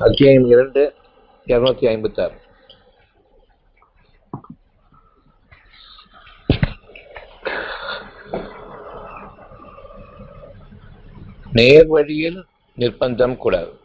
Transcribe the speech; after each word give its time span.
அத்தியாயம் 0.00 0.44
இரண்டு 0.46 0.94
இருநூத்தி 1.46 1.86
ஐம்பத்தி 1.92 2.20
ஆறு 2.20 2.36
நேர் 11.52 11.86
வழியில் 11.86 12.46
நிர்பந்தம் 12.76 13.36
கூடாது. 13.36 13.80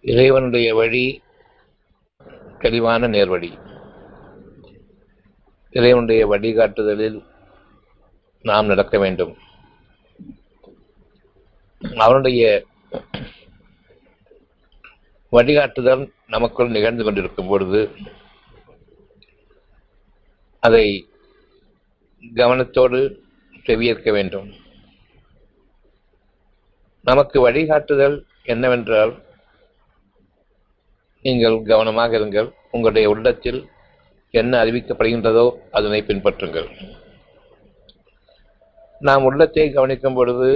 இறைவனுடைய 0.00 0.74
வழி 0.74 1.22
தெளிவான 2.58 3.08
நேர்வழி. 3.08 3.58
இறைவனுடைய 5.70 6.26
வழிகாட்டுதலில் 6.26 7.24
நாம் 8.42 8.66
நடக்க 8.66 8.98
வேண்டும். 8.98 9.36
அவனுடைய 11.80 12.42
வழிகாட்டுதல் 15.32 16.02
நமக்குள் 16.34 16.74
நிகழ்ந்து 16.76 17.02
கொண்டிருக்கும் 17.04 17.48
பொழுது 17.48 17.80
அதை 20.62 20.86
கவனத்தோடு 22.36 22.98
செவியேற்க 23.66 24.10
வேண்டும். 24.12 24.48
நமக்கு 27.04 27.36
வழிகாட்டுதல் 27.46 28.16
என்னவென்றால் 28.52 29.12
நீங்கள் 31.24 31.56
கவனமாக 31.72 32.18
இருங்கள். 32.18 32.48
உங்களுடைய 32.70 33.06
உள்ளத்தில் 33.12 33.60
என்ன 34.34 34.52
அறிவிக்கப்படுகின்றதோ 34.64 35.46
அதனை 35.70 36.00
பின்பற்றுங்கள். 36.02 36.68
நாம் 39.00 39.26
உள்ளத்தை 39.28 39.66
கவனிக்கும் 39.70 40.18
பொழுது 40.18 40.48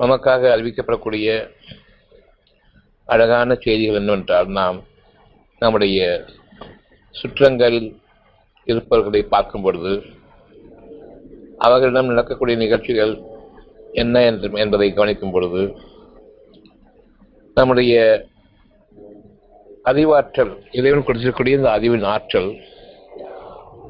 நமக்காக 0.00 0.50
அறிவிக்கப்படக்கூடிய 0.54 1.28
அழகான 3.08 3.54
செய்திகள் 3.54 3.98
என்னவென்றால் 4.00 4.48
நாம் 4.50 4.78
நம்முடைய 5.62 6.00
சுற்றங்களில் 7.14 7.88
இருப்பவர்களை 8.66 9.22
பார்க்கும் 9.22 9.62
பொழுது 9.62 9.92
அவர்களிடம் 11.58 12.10
நடக்கக்கூடிய 12.10 12.56
நிகழ்ச்சிகள் 12.56 13.14
என்ன 13.92 14.22
என்று 14.22 14.50
என்பதை 14.54 14.88
கவனிக்கும் 14.92 15.30
பொழுது 15.30 15.62
நம்முடைய 17.56 17.94
அறிவாற்றல் 19.82 20.52
இறைவன் 20.70 21.04
கொடுத்திருக்கக்கூடிய 21.04 21.58
இந்த 21.60 21.70
அறிவின் 21.70 22.06
ஆற்றல் 22.12 22.50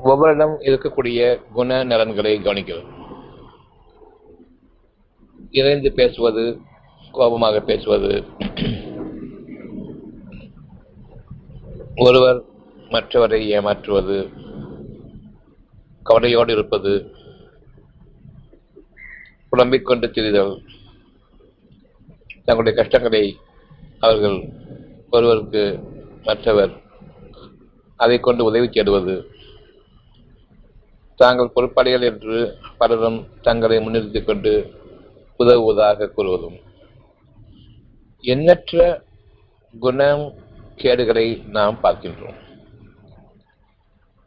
ஒவ்வொருடம் 0.02 0.54
இருக்கக்கூடிய 0.60 1.20
குண 1.52 1.84
நலன்களை 1.84 2.32
கவனிக்கிறது. 2.38 2.99
இறைந்து 5.50 5.92
பேசுவது 5.92 6.60
கோபமாக 7.12 7.60
பேசுவது. 7.60 8.24
ஒருவர் 11.96 12.42
மற்றவரை 12.90 13.40
ஏமாற்றுவது 13.46 14.30
கவலையோடு 16.02 16.52
இருப்பது 16.52 16.92
புலம்பிக் 19.50 19.86
கொண்டு 19.86 20.06
திரிதல் 20.06 20.54
தங்களுடைய 22.44 22.78
கஷ்டங்களை 22.78 23.36
அவர்கள் 23.98 24.48
ஒருவருக்கு 25.10 25.78
மற்றவர் 26.22 26.72
அதை 27.96 28.20
கொண்டு 28.20 28.44
உதவி 28.44 28.68
தேடுவது. 28.68 29.24
தாங்கள் 31.16 31.54
பொறுப்பாளிகள் 31.54 32.02
என்று 32.02 32.56
பலரும் 32.78 33.26
தங்களை 33.40 33.78
முன்னிறுத்திக் 33.78 34.24
கொண்டு 34.24 34.78
உதவுவதாக 35.40 36.08
கூறுவதும் 36.16 36.58
எண்ணற்ற 38.24 39.02
குணம் 39.80 40.24
கேடுகளை 40.76 41.26
நாம் 41.50 41.78
பார்க்கின்றோம். 41.82 42.38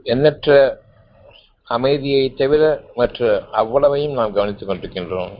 எண்ணற்ற 0.03 0.55
அமைதியை 1.67 2.33
தவிர 2.33 2.63
மற்ற 2.95 3.47
அவ்வளவையும் 3.51 4.13
நாம் 4.13 4.33
கவனித்துக் 4.33 4.69
கொண்டிருக்கின்றோம். 4.69 5.33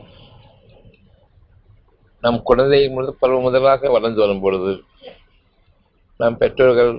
நம் 2.20 2.42
குழந்தை 2.42 2.88
முதல் 2.88 3.20
பருவம் 3.20 3.42
முதலாக 3.42 3.90
வளர்ந்து 3.90 4.20
வரும் 4.20 4.40
பொழுது 4.40 4.72
நம் 6.20 6.36
பெற்றோர்கள் 6.36 6.92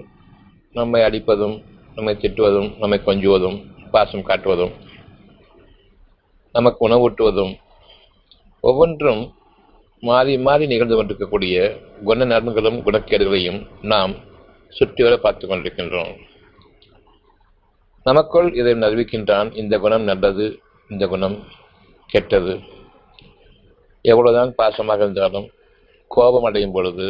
நம்மை 0.74 1.02
அடிப்பதும் 1.04 1.56
நம்மை 1.96 2.14
திட்டுவதும் 2.16 2.70
நம்மை 2.78 3.00
கொஞ்சுவதும் 3.06 3.58
பாசம் 3.92 4.28
காட்டுவதும் 4.28 4.74
நமக்கு 6.56 6.82
உணவூட்டுவதும் 6.88 7.54
ஒவ்வொன்றும் 8.70 9.24
மாறி 10.08 10.34
மாறி 10.46 10.66
நிகழ்ந்து 10.72 10.96
கொண்டிருக்கக்கூடிய 10.96 11.56
குண 12.08 12.26
நலன்களும் 12.26 12.80
குணக்கேடுகளையும் 12.86 13.60
நாம் 13.92 14.14
சுற்றிவர 14.78 15.14
பார்த்து 15.16 15.46
கொண்டிருக்கின்றோம். 15.48 16.14
நமக்குள் 18.06 18.48
இதை 18.60 18.74
அறிவிக்கின்றான் 18.88 19.50
இந்த 19.62 19.76
குணம் 19.84 20.08
நல்லது 20.10 20.46
இந்த 20.90 21.04
குணம் 21.14 21.38
கெட்டது. 22.10 22.54
எவ்வளவுதான் 24.02 24.52
பாசமாக 24.58 25.06
இருந்தாலும் 25.06 25.48
கோபம் 26.08 26.44
அடையும் 26.44 26.76
பொழுது 26.76 27.08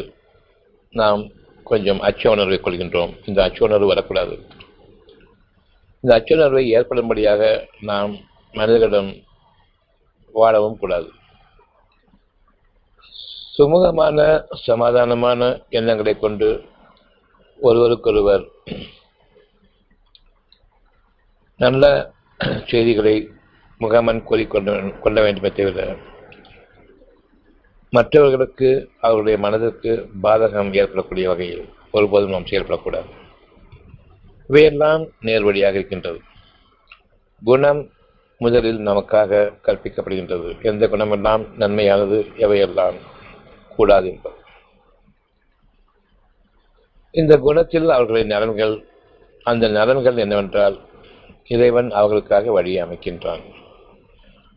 நாம் 0.94 1.24
கொஞ்சம் 1.64 2.00
அச்ச 2.00 2.24
உணர்வை 2.30 2.60
கொள்கின்றோம். 2.62 3.14
இந்த 3.26 3.40
அச்ச 3.48 3.60
உணர்வு 3.68 3.88
வரக்கூடாது. 3.88 4.36
இந்த 6.04 6.12
அச்ச 6.18 6.32
உணர்வை 6.38 6.64
ஏற்படும்படியாக 6.78 7.44
நாம் 7.82 8.14
மனிதர்களிடம் 8.54 9.12
வாழவும் 10.36 10.80
கூடாது. 10.84 11.10
சுமூகமான 13.58 14.20
சமாதானமான 14.68 15.64
எண்ணங்களை 15.70 16.20
கொண்டு 16.20 16.64
ஒருவருக்கொருவர் 17.60 18.44
நல்ல 21.58 22.14
செய்திகளை 22.66 23.30
முகமன் 23.80 24.22
கூறிக்கொண்ட 24.30 25.00
கொள்ள 25.00 25.22
வேண்டுமே 25.22 25.52
தவிர 25.52 25.98
மற்றவர்களுக்கு 27.90 28.90
அவருடைய 29.00 29.38
மனதிற்கு 29.40 30.10
பாதகம் 30.24 30.74
ஏற்படக்கூடிய 30.74 31.28
வகையில் 31.28 31.70
ஒருபோதும் 31.92 32.30
நாம் 32.30 32.46
செயல்படக்கூடாது. 32.46 33.10
இவையெல்லாம் 34.48 35.04
நேர்வழியாக 35.22 35.74
இருக்கின்றது. 35.74 36.20
குணம் 37.44 37.90
முதலில் 38.38 38.80
நமக்காக 38.80 39.52
கற்பிக்கப்படுகின்றது. 39.64 40.62
எந்த 40.62 40.88
குணமெல்லாம் 40.88 41.46
நன்மையானது 41.58 42.20
எவையெல்லாம் 42.38 42.96
கூடாது. 43.76 44.08
என்பது 44.10 44.36
இந்த 47.12 47.38
குணத்தில் 47.38 47.90
அவர்களின் 47.90 48.28
நலன்கள் 48.28 48.86
அந்த 49.44 49.68
நலன்கள் 49.68 50.18
என்னவென்றால் 50.18 50.80
இறைவன் 51.48 51.92
அவர்களுக்காக 51.92 52.52
வழியை 52.52 52.86
அமைக்கின்றான். 52.86 53.44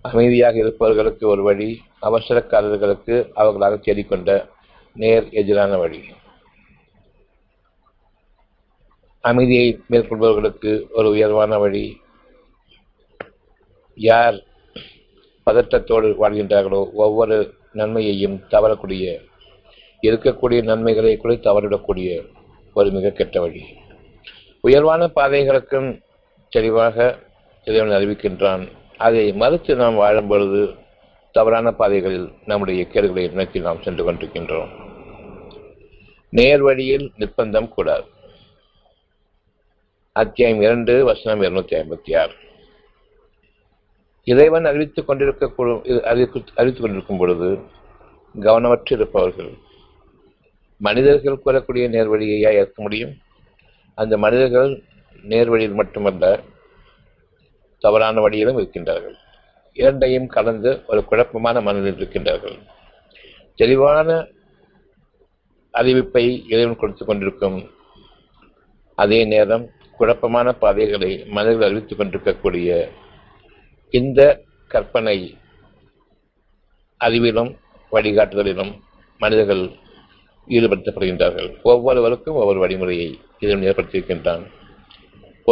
அமைதியாக 0.03 0.59
இருப்பவர்களுக்கு 0.59 1.29
ஒரு 1.29 1.43
வழி 1.43 1.83
அவசரக்காரர்களுக்கு 2.03 3.31
அவர்களாக 3.35 3.75
தேடிக்கொண்ட 3.77 4.49
நேர் 4.95 5.29
எதிரான 5.31 5.77
வழி. 5.77 6.01
அமைதியை 9.21 9.81
மேற்கொள்பவர்களுக்கு 9.91 10.87
ஒரு 10.93 11.09
உயர்வான 11.11 11.59
வழி. 11.59 12.01
யார் 13.95 14.37
பதற்றத்தோடு 15.47 16.09
வாழ்கின்றார்களோ 16.21 16.93
ஒவ்வொரு 16.93 17.55
நன்மையையும் 17.73 18.41
தவறக்கூடிய 18.51 19.27
இருக்கக்கூடிய 20.03 20.63
நன்மைகளை 20.63 21.17
கூட 21.17 21.35
தவறிடக்கூடிய 21.35 22.27
ஒரு 22.75 22.91
மிக 22.91 23.11
கெட்ட 23.11 23.41
வழி. 23.41 23.63
உயர்வான 24.61 25.09
பாதைகளுக்கும் 25.09 26.01
தெளிவாக 26.49 27.19
இறைவன் 27.65 28.03
அறிவிக்கின்றான். 28.03 28.69
அதை 28.97 29.33
மறுத்து 29.33 29.77
நாம் 29.77 29.95
வாழும் 29.95 30.27
பொழுது 30.27 30.75
தவறான 31.33 31.73
பாதைகளில் 31.73 32.33
நம்முடைய 32.47 32.85
கேடுகளை 32.85 33.33
நோக்கி 33.33 33.61
நாம் 33.61 33.83
சென்று 33.83 34.13
கொண்டிருக்கின்றோம். 34.13 34.69
நேர் 36.31 36.63
வழியில் 36.63 37.13
நிர்பந்தம் 37.19 37.69
கூடாது. 37.69 38.05
அத்தியாயம் 40.13 40.61
இரண்டு 40.61 41.05
வசனம் 41.05 41.43
இருநூத்தி 41.43 41.85
ஐம்பத்தி 41.85 42.19
ஆறு. 42.19 42.33
இறைவன் 44.31 44.69
அறிவித்துக் 44.71 45.07
கொண்டிருக்க 45.07 45.45
அறிவித்துக் 46.05 46.55
கொண்டிருக்கும் 46.57 47.21
பொழுது 47.23 47.49
கவனமற்று 48.47 48.93
இருப்பவர்கள் 48.97 49.53
மனிதர்கள் 50.81 51.43
கூறக்கூடிய 51.45 51.87
நேர்வழியையா 51.95 52.51
ஏற்க 52.61 52.83
முடியும்? 52.83 53.15
அந்த 53.95 54.15
மனிதர்கள் 54.25 54.73
நேர்வழியில் 55.31 55.79
மட்டுமல்ல 55.81 56.25
தவறான 57.83 58.21
வழியிலும் 58.21 58.59
இருக்கின்றார்கள். 58.59 59.17
இரண்டையும் 59.73 60.29
கலந்து 60.37 60.71
ஒரு 60.87 61.01
குழப்பமான 61.05 61.61
மனதில் 61.61 61.99
இருக்கின்றார்கள். 61.99 62.57
தெளிவான 63.55 64.09
அறிவிப்பை 65.79 66.25
இறைவன் 66.53 66.81
கொடுத்துக் 66.81 67.07
கொண்டிருக்கும் 67.07 67.59
அதே 68.99 69.21
நேரம் 69.25 69.67
குழப்பமான 69.99 70.53
பாதைகளை 70.63 71.11
மனிதர்கள் 71.27 71.69
அறிவித்துக் 71.69 71.99
கொண்டிருக்கக்கூடிய 71.99 72.89
இந்த 73.91 74.21
கற்பனை 74.73 75.19
அறிவிலும் 77.01 77.51
வழிகாட்டுதலிலும் 77.93 78.73
மனிதர்கள் 79.21 79.63
ஈடுபடுத்தப்படுகின்றார்கள். 80.49 81.49
ஒவ்வொருவருக்கும் 81.71 82.39
ஒவ்வொரு 82.41 82.59
வழிமுறையை 82.65 83.09
இதன் 83.45 83.67
ஏற்படுத்தியிருக்கின்றான். 83.71 84.45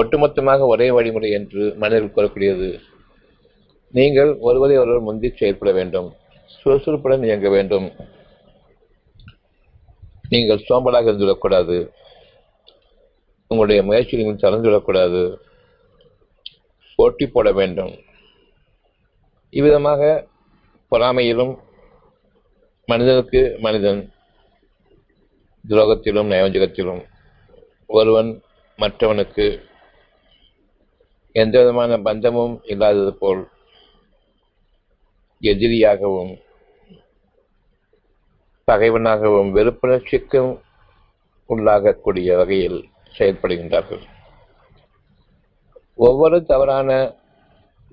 ஒட்டுமொத்தமாக 0.01 0.67
ஒரே 0.73 0.89
வழிமுறை 0.97 1.31
என்று 1.39 1.63
மனிதர்கள் 1.83 2.15
கூறக்கூடியது 2.17 2.69
நீங்கள் 3.99 4.31
ஒருவரை 4.49 4.77
ஒருவர் 4.83 5.07
முந்தி 5.09 5.29
செயல்பட 5.41 5.71
வேண்டும் 5.79 6.09
சுறுசுறுப்புடன் 6.55 7.27
இயங்க 7.29 7.49
வேண்டும். 7.57 7.87
நீங்கள் 10.33 10.65
சோம்பலாக 10.69 11.11
இருந்துவிடக்கூடாது. 11.11 11.77
உங்களுடைய 13.51 13.81
முயற்சியில் 13.89 14.23
நீங்கள் 14.23 14.43
தளர்ந்துவிடக்கூடாது 14.45 15.23
போட்டி 16.99 17.27
போட 17.27 17.49
வேண்டும். 17.61 17.95
இவ்விதமாக 19.53 20.29
பொறாமையிலும் 20.93 21.53
மனிதனுக்கு 22.89 23.41
மனிதன் 23.59 24.01
துரோகத்திலும் 25.65 26.31
நயவஞ்சகத்திலும் 26.31 27.03
ஒருவன் 27.87 28.31
மற்றவனுக்கு 28.79 29.47
எந்த 31.33 31.55
விதமான 31.59 31.99
பந்தமும் 31.99 32.55
இல்லாதது 32.65 33.13
போல் 33.13 33.43
எதிரியாகவும் 35.43 36.33
பகைவனாகவும் 38.69 39.51
வெறுப்புணர்ச்சிக்கும் 39.57 40.53
உள்ளாகக்கூடிய 41.49 42.37
வகையில் 42.37 42.79
செயல்படுகின்றார்கள். 43.19 44.05
ஒவ்வொரு 45.99 46.39
தவறான 46.43 46.91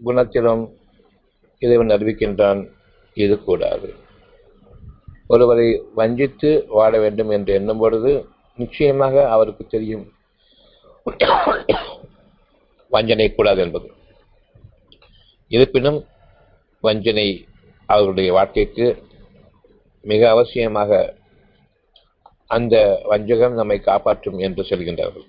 குணத்திலும் 0.05 0.63
இறைவன் 1.65 1.93
அறிவிக்கின்றான் 1.95 2.61
இது 3.23 3.35
கூடாது. 3.47 3.89
ஒருவரை 5.33 5.67
வஞ்சித்து 5.99 6.49
வாழ 6.77 6.93
வேண்டும் 7.03 7.31
என்று 7.35 7.51
எண்ணும் 7.59 7.81
பொழுது 7.83 8.11
நிச்சயமாக 8.59 9.15
அவருக்கு 9.35 9.63
தெரியும் 9.73 10.05
வஞ்சனை 12.91 13.27
கூடாது 13.35 13.59
என்பது. 13.65 13.87
இருப்பினும் 15.51 15.99
வஞ்சனை 16.83 17.27
அவர்களுடைய 17.89 18.29
வாழ்க்கைக்கு 18.37 18.87
மிக 20.11 20.21
அவசியமாக 20.33 20.91
அந்த 22.55 22.75
வஞ்சகம் 23.11 23.57
நம்மை 23.59 23.77
காப்பாற்றும் 23.89 24.39
என்று 24.47 24.63
சொல்கின்றார்கள். 24.69 25.27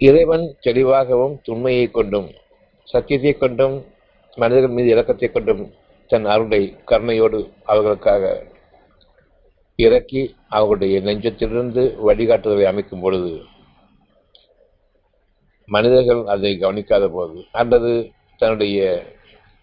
இறைவன் 0.00 0.44
தெளிவாகவும் 0.66 1.34
துண்மையை 1.46 1.86
கொண்டும் 1.90 2.28
சத்தியத்தை 2.86 3.32
கொண்டும் 3.34 3.76
மனிதர்கள் 4.36 4.76
மீது 4.76 4.88
இலக்கத்தை 4.88 5.28
கொண்டும் 5.30 5.62
தன் 6.10 6.26
அருளை 6.26 6.60
கருணையோடு 6.86 7.38
அவர்களுக்காக 7.64 8.24
இறக்கி 9.78 10.22
அவர்களுடைய 10.48 10.96
நெஞ்சத்திலிருந்து 11.00 11.82
வழிகாட்டுதலை 12.08 12.64
அமைக்கும் 12.64 13.00
பொழுது 13.00 13.32
மனிதர்கள் 15.68 16.22
அதை 16.34 16.50
கவனிக்காத 16.58 17.04
போது 17.08 17.38
அல்லது 17.52 17.92
தன்னுடைய 18.40 18.78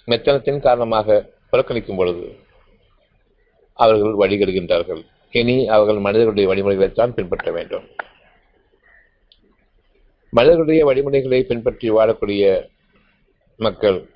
மெத்தனத்தின் 0.07 0.59
காரணமாக 0.59 1.07
புறக்கணிக்கும் 1.51 1.95
பொழுது 1.95 2.25
அவர்கள் 3.79 4.15
வழிகெடுகின்றார்கள். 4.21 5.01
இனி 5.33 5.55
அவர்கள் 5.67 5.99
மனிதர்களுடைய 6.05 6.47
வழிமுறைகளைத்தான் 6.49 7.15
பின்பற்ற 7.17 7.51
வேண்டும். 7.51 7.85
மனிதர்களுடைய 10.33 10.81
வழிமுறைகளை 10.89 11.39
பின்பற்றி 11.49 11.87
வாழக்கூடிய 11.89 12.43
மக்கள் 13.57 14.09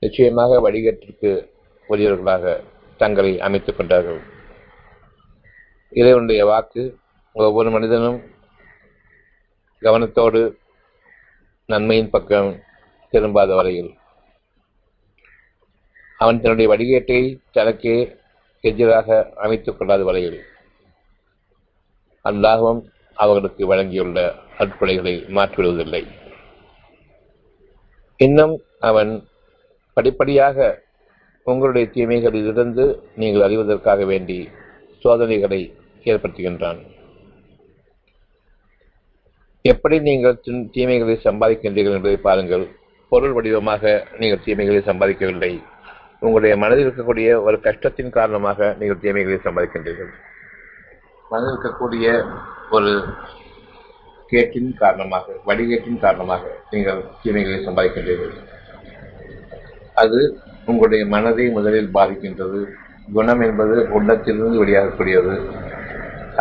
நிச்சயமாக 0.00 0.70
வழிகேட்டிற்கு 0.70 1.50
உரியவர்களாக 1.88 2.62
தங்களை 2.96 3.40
அமைத்துக் 3.40 3.76
கொண்டார்கள். 3.76 4.20
இறைவனுடைய 5.90 6.44
வாக்கு 6.44 6.98
ஒவ்வொரு 7.32 7.70
மனிதனும் 7.70 8.22
கவனத்தோடு 9.80 10.56
நன்மையின் 11.66 12.10
பக்கம் 12.10 12.62
திரும்பாத 13.12 13.54
வரையில். 13.54 13.94
அவன் 16.18 16.40
தன்னுடைய 16.40 16.70
வடிகேட்டை 16.70 17.38
தனக்கே 17.52 18.16
எதிராக 18.60 19.32
அமைத்துக் 19.36 19.78
கொள்ளாத 19.78 20.04
வரையில். 20.04 20.44
அல்லாகவும் 22.24 22.90
அவர்களுக்கு 23.14 23.66
வழங்கியுள்ள 23.66 24.34
அற்புடைகளை 24.58 25.22
மாற்றிவிடுவதில்லை. 25.22 26.24
இன்னும் 28.24 28.54
அவன் 28.88 29.12
படிப்படியாக 29.96 30.58
உங்களுடைய 31.46 31.86
தீமைகளிலிருந்து 31.94 32.84
நீங்கள் 33.20 33.46
அறிவதற்காக 33.46 34.04
வேண்டி 34.06 34.38
சோதனைகளை 35.04 35.60
ஏற்படுத்துகின்றான். 36.04 36.80
எப்படி 39.64 39.96
நீங்கள் 40.08 40.40
தீமைகளை 40.74 41.14
சம்பாதிக்கின்றீர்கள் 41.24 41.96
என்பதை 41.98 42.18
பாருங்கள். 42.28 42.64
பொருள் 43.12 43.34
வடிவமாக 43.36 44.06
நீங்கள் 44.18 44.44
தீமைகளை 44.46 44.80
சம்பாதிக்கவில்லை. 44.90 45.52
உங்களுடைய 46.24 46.54
மனதில் 46.62 46.86
இருக்கக்கூடிய 46.86 47.28
ஒரு 47.42 47.56
கஷ்டத்தின் 47.60 48.14
காரணமாக 48.18 48.68
நீங்கள் 48.78 49.02
தீமைகளை 49.04 49.38
சம்பாதிக்கின்றீர்கள். 49.46 50.12
மனதில் 51.30 51.52
இருக்கக்கூடிய 51.54 52.06
ஒரு 52.76 52.92
கேட்டின் 54.30 54.70
காரணமாக 54.82 55.34
வடிகேட்டின் 55.46 56.02
காரணமாக 56.04 56.42
நீங்கள் 56.70 57.00
தீமைகளை 57.22 57.58
சம்பாதிக்கின்றீர்கள். 57.66 58.34
அது 60.02 60.20
உங்களுடைய 60.70 61.02
மனதை 61.06 61.44
முதலில் 61.48 61.94
பாதிக்கின்றது. 61.94 62.60
குணம் 63.12 63.40
என்பது 63.40 63.74
உள்ளத்திலிருந்து 63.96 64.62
வெளியாகக்கூடியது. 64.62 65.34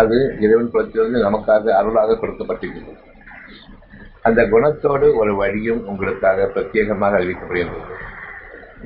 அது 0.01 0.15
இறைவன் 0.39 0.71
குலத்திலிருந்து 0.73 1.19
நமக்காக 1.27 1.73
அருளாக 1.79 2.17
கொடுக்கப்பட்டிருக்கிறது. 2.21 2.95
அந்த 4.27 4.41
குணத்தோடு 4.53 5.07
ஒரு 5.21 5.33
வழியும் 5.35 5.81
உங்களுக்காக 5.87 6.47
பிரத்யேகமாக 6.55 7.17
அறிவிக்கப்படுகின்றது. 7.19 7.85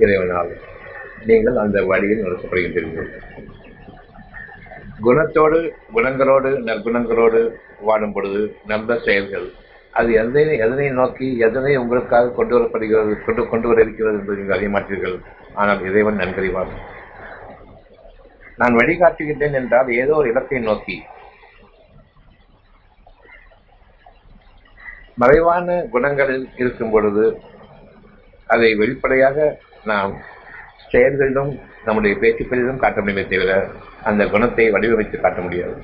இறைவனால் 0.03 0.51
நீங்கள் 1.29 1.57
அந்த 1.63 1.77
வழியில் 1.91 2.25
நடத்தப்படுகின்றீர்கள். 2.25 3.09
குணத்தோடு 5.05 5.57
குணங்களோடு 5.95 6.49
நற்குணங்களோடு 6.67 7.39
வாடும் 7.87 8.13
பொழுது 8.15 8.41
நல்ல 8.71 8.97
செயல்கள். 9.07 9.47
அது 9.99 10.09
எதனை 10.21 10.55
எதனை 10.65 10.87
நோக்கி 10.99 11.27
எதனை 11.47 11.73
உங்களுக்காக 11.81 12.33
கொண்டு 12.37 12.53
வரப்படுகிறது 12.55 13.13
கொண்டு 13.27 13.43
கொண்டு 13.51 13.67
வர 13.69 13.79
இருக்கிறது 13.85 14.17
என்பதை 14.19 14.37
நீங்கள் 14.39 14.55
அறிய 14.57 14.71
மாட்டீர்கள் 14.75 15.15
ஆனால் 15.61 15.85
இறைவன் 15.89 16.19
நன்கறிவார். 16.21 16.73
நான் 18.61 18.77
வழிகாட்டுகின்றேன் 18.79 19.57
என்றால் 19.61 19.89
ஏதோ 20.01 20.15
ஒரு 20.21 20.27
இலக்கை 20.33 20.61
நோக்கி. 20.69 20.97
மறைவான 25.21 25.77
குணங்களில் 25.93 26.45
இருக்கும் 26.61 26.91
பொழுது 26.95 27.25
அதை 28.53 28.69
வெளிப்படையாக 28.81 29.47
நாம் 29.91 30.11
செயல்களிலும் 30.91 31.51
நம்முடைய 31.87 32.13
பேச்சுக்களிலும் 32.21 32.81
காட்ட 32.83 32.99
முடியுமே 33.01 33.23
தவிர 33.31 33.53
அந்த 34.03 34.25
குணத்தை 34.25 34.71
வடிவமைத்து 34.71 35.19
காட்ட 35.19 35.41
முடியாது. 35.41 35.83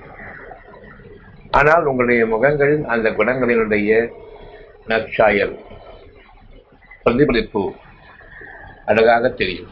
ஆனால் 1.52 1.86
உங்களுடைய 1.86 2.26
முகங்களில் 2.26 2.86
அந்த 2.86 3.10
குணங்களினுடைய 3.10 4.12
நற்சாயல் 4.86 5.60
பிரதிபலிப்பு 7.04 7.74
அழகாக 8.86 9.30
தெரியும். 9.30 9.72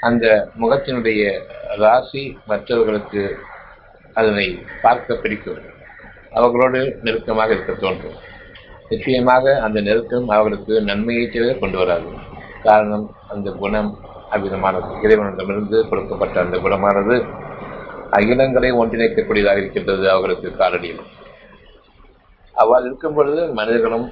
அந்த 0.00 0.50
முகத்தினுடைய 0.60 1.40
ராசி 1.76 2.38
மற்றவர்களுக்கு 2.46 3.38
அதனை 4.12 4.58
பார்க்க 4.82 5.14
பிடிக்கும். 5.14 5.60
அவர்களோடு 6.30 6.98
நெருக்கமாக 7.02 7.52
இருக்க 7.52 7.72
தோன்றும். 7.72 8.16
நிச்சயமாக 8.88 9.60
அந்த 9.60 9.80
நெருக்கம் 9.80 10.28
அவர்களுக்கு 10.28 10.82
நன்மையை 10.82 11.28
தவிர 11.28 11.54
கொண்டு 11.54 11.78
வராது. 11.78 12.10
காரணம் 12.62 13.14
அந்த 13.28 13.50
குணம் 13.50 13.98
அவ்விதமானது. 14.30 15.02
இறைவனிடமிருந்து 15.02 15.88
கொடுக்கப்பட்ட 15.88 16.40
அந்த 16.40 16.56
குணமானது 16.58 17.24
அகிலங்களை 18.16 18.70
ஒன்றிணைக்கக்கூடியதாக 18.80 19.60
இருக்கின்றது 19.62 20.04
அவர்களுக்கு 20.10 20.50
காரணியம் 20.60 21.02
அவ்வாறு 22.54 22.84
இருக்கும் 22.86 23.16
பொழுது 23.16 23.42
மனிதர்களும் 23.58 24.06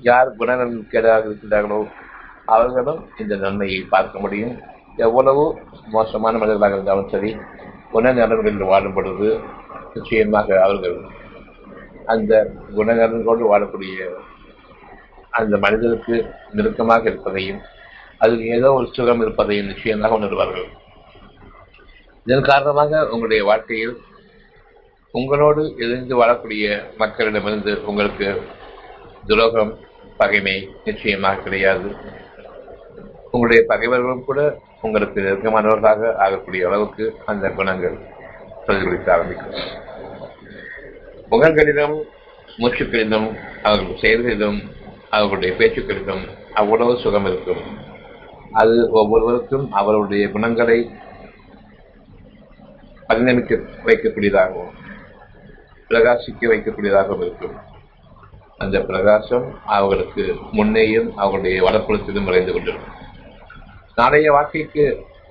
யார் 0.00 0.36
குணங்கள் 0.36 0.72
கேடாக 0.92 1.26
இருக்கின்றார்களோ 1.28 1.80
அவர்களும் 2.46 3.00
இந்த 3.22 3.34
நன்மையை 3.36 3.80
பார்க்க 3.94 4.24
முடியும். 4.24 4.54
எவ்வளவு 4.96 5.42
மோசமான 5.90 6.38
மனிதர்களாக 6.38 6.76
இருந்தாலும் 6.76 7.10
சரி 7.12 7.30
குணநலன்களில் 7.92 8.70
வாழும் 8.70 8.96
பொழுது 8.96 9.28
நிச்சயமாக 9.94 10.48
அவர்கள் 10.66 10.96
அந்த 12.12 12.32
குணநலன்களோடு 12.76 13.44
வாழக்கூடிய 13.52 14.08
அந்த 15.40 15.56
மனிதனுக்கு 15.64 16.14
நெருக்கமாக 16.52 17.08
இருப்பதையும் 17.10 17.60
அதில் 18.18 18.44
ஏதோ 18.56 18.68
ஒரு 18.78 18.86
சுகம் 18.96 19.22
இருப்பதையும் 19.24 19.70
நிச்சயமாக 19.72 20.18
உணர்வார்கள். 20.18 20.68
இதன் 22.26 22.48
காரணமாக 22.50 23.08
உங்களுடைய 23.08 23.44
வாழ்க்கையில் 23.44 23.94
உங்களோடு 25.12 25.62
எதிர்ந்து 25.76 26.14
வாழக்கூடிய 26.20 26.66
மக்களிடமிருந்து 26.98 27.72
உங்களுக்கு 27.84 28.42
துரோகம் 29.26 29.72
பகைமை 30.16 30.54
நிச்சயமாக 30.84 31.42
கிடையாது. 31.42 31.88
உங்களுடைய 33.30 33.64
பகைவர்களும் 33.66 34.24
கூட 34.24 34.40
உங்களுக்கு 34.80 35.20
நெருக்கமானவர்களாக 35.20 36.12
ஆகக்கூடிய 36.14 36.66
அளவுக்கு 36.68 37.04
அந்த 37.26 37.48
குணங்கள் 37.48 37.98
பிரதிபலிக்க 38.66 39.12
ஆரம்பிக்கும். 39.12 39.58
முகங்களிலும் 41.28 41.96
மூச்சுக்களிலும் 42.58 43.28
அவர்கள் 43.62 44.00
செயல்களிலும் 44.00 44.60
அவர்களுடைய 45.10 45.52
பேச்சுக்களிலும் 45.58 46.24
அவ்வளவு 46.54 46.96
சுகம் 46.96 47.26
இருக்கும். 47.26 47.62
அது 48.52 48.90
ஒவ்வொருவருக்கும் 48.90 49.72
அவருடைய 49.72 50.24
குணங்களை 50.30 50.90
பரிணமிக்க 53.12 53.54
வைக்கக்கூடியதாகவும் 53.86 54.70
பிரகாசிக்க 55.88 56.42
வைக்கக்கூடியதாகவும் 56.52 57.22
இருக்கும். 57.24 57.56
அந்த 58.58 58.80
பிரகாசம் 58.80 59.46
அவர்களுக்கு 59.64 60.24
முன்னேயும் 60.52 61.08
அவர்களுடைய 61.14 61.62
வடக்குளத்திலும் 61.62 62.24
விளைந்து 62.24 62.52
கொண்டிருக்கும். 62.52 62.94
நாளைய 63.94 64.30
வாழ்க்கைக்கு 64.32 64.84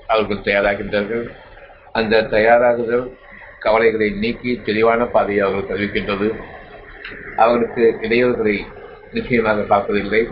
அவர்கள் 0.07 0.45
தயாராகின்றார்கள். 0.47 1.23
அந்த 1.91 2.21
தயாராகுதல் 2.21 3.05
கவலைகளை 3.59 4.09
நீக்கி 4.09 4.61
தெளிவான 4.63 5.05
பாதையை 5.05 5.41
அவர்கள் 5.45 5.69
தெரிவிக்கின்றது. 5.71 6.29
அவர்களுக்கு 7.35 7.97
இடையூறுகளை 8.01 8.55
நிச்சயமாக 9.11 9.61
பார்ப்பதில்லை. 9.61 10.27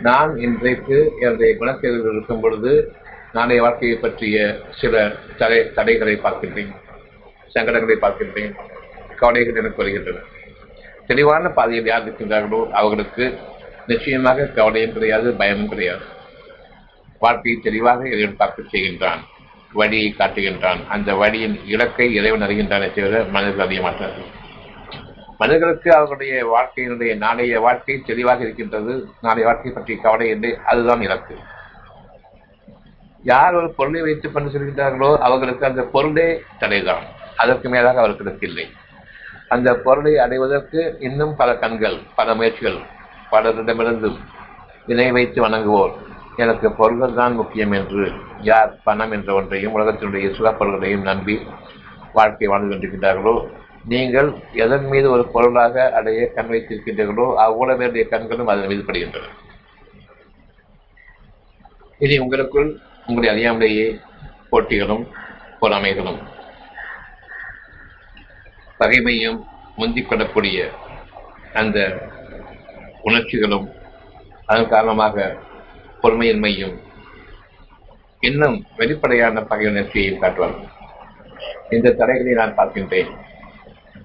நான் 0.00 0.36
இன்றைக்கு 0.36 1.12
என்னுடைய 1.20 1.56
குணக்கேள்விகள் 1.60 2.16
இருக்கும் 2.16 2.40
பொழுது 2.40 2.94
நாளைய 3.36 3.62
வாழ்க்கையை 3.62 3.96
பற்றிய 3.98 4.38
சில 4.80 4.94
தடை 5.38 5.58
தடைகளை 5.76 6.14
பார்க்கின்றேன் 6.24 6.72
சங்கடங்களை 7.54 7.96
பார்க்கின்றேன் 8.04 8.52
கவலைகள் 9.20 9.58
எனக்கு 9.60 9.80
வருகின்றன. 9.82 10.22
தெளிவான 11.06 11.48
பாதையில் 11.48 11.90
யார் 11.90 12.04
இருக்கின்றார்களோ 12.04 12.60
அவர்களுக்கு 12.80 13.24
நிச்சயமாக 13.86 14.46
கவலையும் 14.58 14.92
கிடையாது 14.92 15.28
பயமும் 15.40 15.70
கிடையாது. 15.72 16.04
வாழ்க்கையை 17.18 17.56
தெளிவாக 17.62 18.00
இறைவன் 18.08 18.40
பார்க்க 18.42 18.72
செய்கின்றான் 18.72 19.22
வழியை 19.72 20.08
காட்டுகின்றான். 20.18 20.80
அந்த 20.88 21.10
வழியின் 21.22 21.56
இலக்கை 21.64 22.06
இறைவன் 22.18 22.44
அறிகின்றானே 22.46 22.88
தவிர 22.96 23.22
மனிதர்கள் 23.36 23.66
அறிய 23.66 23.80
மாட்டார்கள். 23.80 24.28
மனிதர்களுக்கு 25.38 25.88
அவர்களுடைய 25.96 26.34
வாழ்க்கையினுடைய 26.54 27.12
நாளைய 27.24 27.60
வாழ்க்கை 27.60 27.96
தெளிவாக 28.10 28.42
இருக்கின்றது 28.42 28.94
நாளைய 29.20 29.46
வாழ்க்கை 29.48 29.72
பற்றிய 29.72 29.98
கவலை 30.02 30.28
என்று 30.28 30.50
அதுதான் 30.64 31.00
இலக்கு. 31.00 31.36
யார் 33.30 33.58
ஒரு 33.58 33.68
பொருளை 33.76 34.00
வைத்து 34.06 34.28
பண்ணி 34.30 34.48
சொல்கிறார்களோ 34.54 35.10
அவர்களுக்கு 35.26 35.64
அந்த 35.68 35.82
பொருளே 35.94 36.28
தடைதான். 36.62 37.04
அதற்கு 37.42 37.68
மேலாக 37.74 38.00
அவர்களுக்கு 38.02 38.44
இல்லை 38.48 38.66
அந்த 39.54 39.70
பொருளை 39.86 40.12
அடைவதற்கு 40.24 40.80
இன்னும் 41.08 41.34
பல 41.40 41.50
கண்கள் 41.62 41.96
பல 42.18 42.34
முயற்சிகள் 42.38 42.78
பலரிடமிருந்து 43.32 44.10
இணை 44.92 45.08
வைத்து 45.16 45.38
வணங்குவோர். 45.46 45.92
எனக்கு 46.42 46.68
பொருள்கள் 46.78 47.18
தான் 47.18 47.34
முக்கியம் 47.40 47.74
என்று 47.80 48.04
யார் 48.50 48.70
பணம் 48.86 49.12
என்ற 49.16 49.30
ஒன்றையும் 49.40 49.76
உலகத்தினுடைய 49.78 50.28
சுகப்பொருள்களையும் 50.38 51.04
நம்பி 51.10 51.36
வாழ்க்கை 52.18 52.46
வாழ்ந்து 52.52 52.70
கொண்டிருக்கிறார்களோ 52.72 53.34
நீங்கள் 53.92 54.28
எதன் 54.64 54.86
மீது 54.92 55.06
ஒரு 55.14 55.24
பொருளாக 55.34 55.84
அடைய 55.98 56.26
கண் 56.36 56.50
வைத்திருக்கின்றீர்களோ 56.52 57.26
அவ்வளவு 57.44 57.78
பேருடைய 57.80 58.04
கண்களும் 58.12 58.50
அதன் 58.52 58.70
மீது 58.70 58.82
படுகின்றன. 58.88 59.30
இனி 62.00 62.16
உங்களுக்குள் 62.24 62.70
உங்களுடைய 63.06 63.30
அறியாமலேயே 63.34 63.86
போட்டிகளும் 64.50 65.04
பொறாமைகளும். 65.60 66.20
பகைமையும் 68.80 69.38
முந்திக் 69.76 70.08
கொள்ளக்கூடிய 70.08 70.58
அந்த 71.60 71.78
உணர்ச்சிகளும் 73.02 73.66
அதன் 74.46 74.68
காரணமாக 74.68 75.36
பொறுமையின்மையும் 76.02 76.74
இன்னும் 78.28 78.56
வெளிப்படையான 78.76 79.42
பகை 79.50 79.66
உணர்ச்சியையும் 79.66 80.22
காட்டுவார்கள். 80.22 80.70
இந்த 81.70 81.94
தடைகளை 82.00 82.32
நான் 82.40 82.56
பார்க்கின்றேன். 82.58 83.10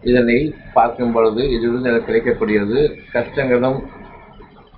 இதனை 0.02 0.38
பார்க்கும் 0.74 1.12
பொழுது 1.12 1.42
இதிலிருந்து 1.56 1.90
எனக்கு 1.90 2.10
கிடைக்கக்கூடியது 2.10 2.78
கஷ்டங்களும் 3.14 3.80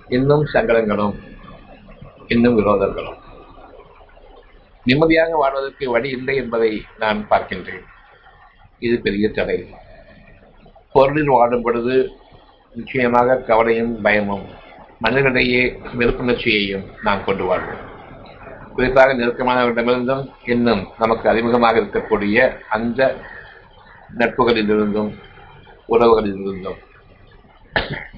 இன்னும் 0.08 0.44
சங்கடங்களும் 0.54 1.14
இன்னும் 2.28 2.58
விரோதங்களும். 2.58 3.18
நிம்மதியாக 4.84 5.36
வாழ்வதற்கு 5.36 5.90
வழி 5.90 6.08
இல்லை 6.10 6.36
என்பதை 6.36 6.72
நான் 6.98 7.26
பார்க்கின்றேன். 7.30 7.84
இது 8.78 9.00
பெரிய 9.00 9.28
தடை. 9.28 9.58
பொருளில் 10.92 11.32
வாடும் 11.34 11.62
பொழுது 11.62 11.94
நிச்சயமாக 12.74 13.36
கவலையும் 13.36 14.00
பயமும் 14.00 14.44
மனிதனிடையே 15.04 15.62
வெறுப்புணர்ச்சியையும் 15.98 16.84
நாம் 17.02 17.24
கொண்டு 17.24 17.44
வாழ்வோம். 17.44 17.82
குறிப்பாக 18.74 19.14
நெருக்கமானவரிடமிருந்தும் 19.14 20.32
இன்னும் 20.44 20.82
நமக்கு 20.98 21.28
அறிமுகமாக 21.30 21.80
இருக்கக்கூடிய 21.82 22.36
அந்த 22.68 23.16
நட்புகளிலிருந்தும் 24.18 25.10
உறவுகளிலிருந்தும் 25.88 26.80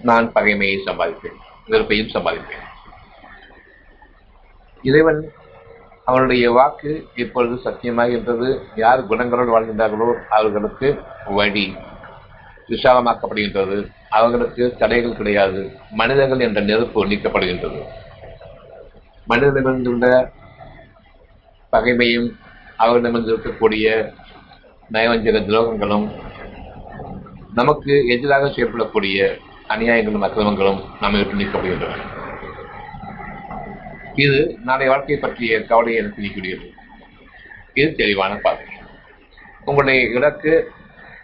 நான் 0.03 0.33
பகைமையை 0.33 0.77
சம்பாதிப்பேன் 0.87 1.39
வெறுப்பையும் 1.69 2.13
சம்பாதிப்பேன். 2.15 2.65
இறைவன் 4.83 5.23
அவருடைய 6.05 6.51
வாக்கு 6.51 7.09
இப்பொழுது 7.15 7.71
சத்தியமாகின்றது. 7.71 8.63
யார் 8.75 9.09
குணங்களோடு 9.09 9.53
வாழ்கின்றார்களோ 9.55 10.09
அவர்களுக்கு 10.29 11.03
வழி 11.27 11.77
விசாலமாக்கப்படுகின்றது. 12.69 13.91
அவர்களுக்கு 14.11 14.75
தடைகள் 14.79 15.17
கிடையாது. 15.17 15.71
மனிதர்கள் 15.91 16.41
என்ற 16.41 16.61
நெருப்பு 16.61 17.07
நீக்கப்படுகின்றது. 17.07 17.81
மனிதர்களிடமிருந்துள்ள 19.29 20.31
பகைமையும் 21.73 22.29
அவர்களிடமிருந்து 22.77 23.35
இருக்கக்கூடிய 23.37 24.13
நயவஞ்சக 24.93 25.39
துரோகங்களும் 25.41 26.07
நமக்கு 27.55 28.07
எதிராக 28.07 28.47
செயல்படக்கூடிய 28.47 29.39
அநியாயங்களும் 29.69 30.27
அக்கிரமங்களும் 30.27 30.81
நம்மை 31.01 31.25
விட்டு 31.25 31.41
நீக்கப்படுகின்றன. 31.43 32.23
இது 34.15 34.57
நாளை 34.63 34.89
வாழ்க்கை 34.89 35.17
பற்றிய 35.17 35.63
கவலையை 35.65 36.01
எனக்கு 36.01 36.23
நீக்கூடியது 36.23 36.67
இது 37.75 37.95
தெளிவான 37.95 38.37
பாதை 38.37 38.67
உங்களுடைய 39.65 40.01
இலக்கு 40.09 40.53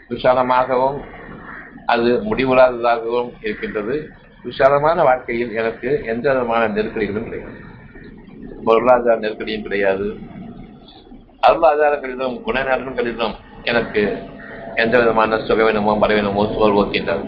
விசாலமாகவும் 0.09 0.99
அது 1.87 2.11
முடிவில்லாததாகவும் 2.25 3.30
இருக்கின்றது. 3.40 3.94
விசாலமான 4.44 5.02
வாழ்க்கையில் 5.02 5.52
எனக்கு 5.52 6.02
எந்த 6.04 6.32
விதமான 6.32 6.68
நெருக்கடிகளும் 6.68 7.25
கிடையாது. 7.25 7.56
பொருளாதார 8.64 9.16
நெருக்கடியும் 9.18 9.62
கிடையாது. 9.62 10.06
அருளாதாரங்களிலும் 11.42 12.37
குணநலன்களிலும் 12.47 13.35
எனக்கு 13.62 14.02
எந்த 14.75 14.99
விதமான 14.99 15.37
சுகவினமோ 15.37 15.94
மரவினமோ 16.02 16.44
சோர்வோக்கின்றது 16.56 17.25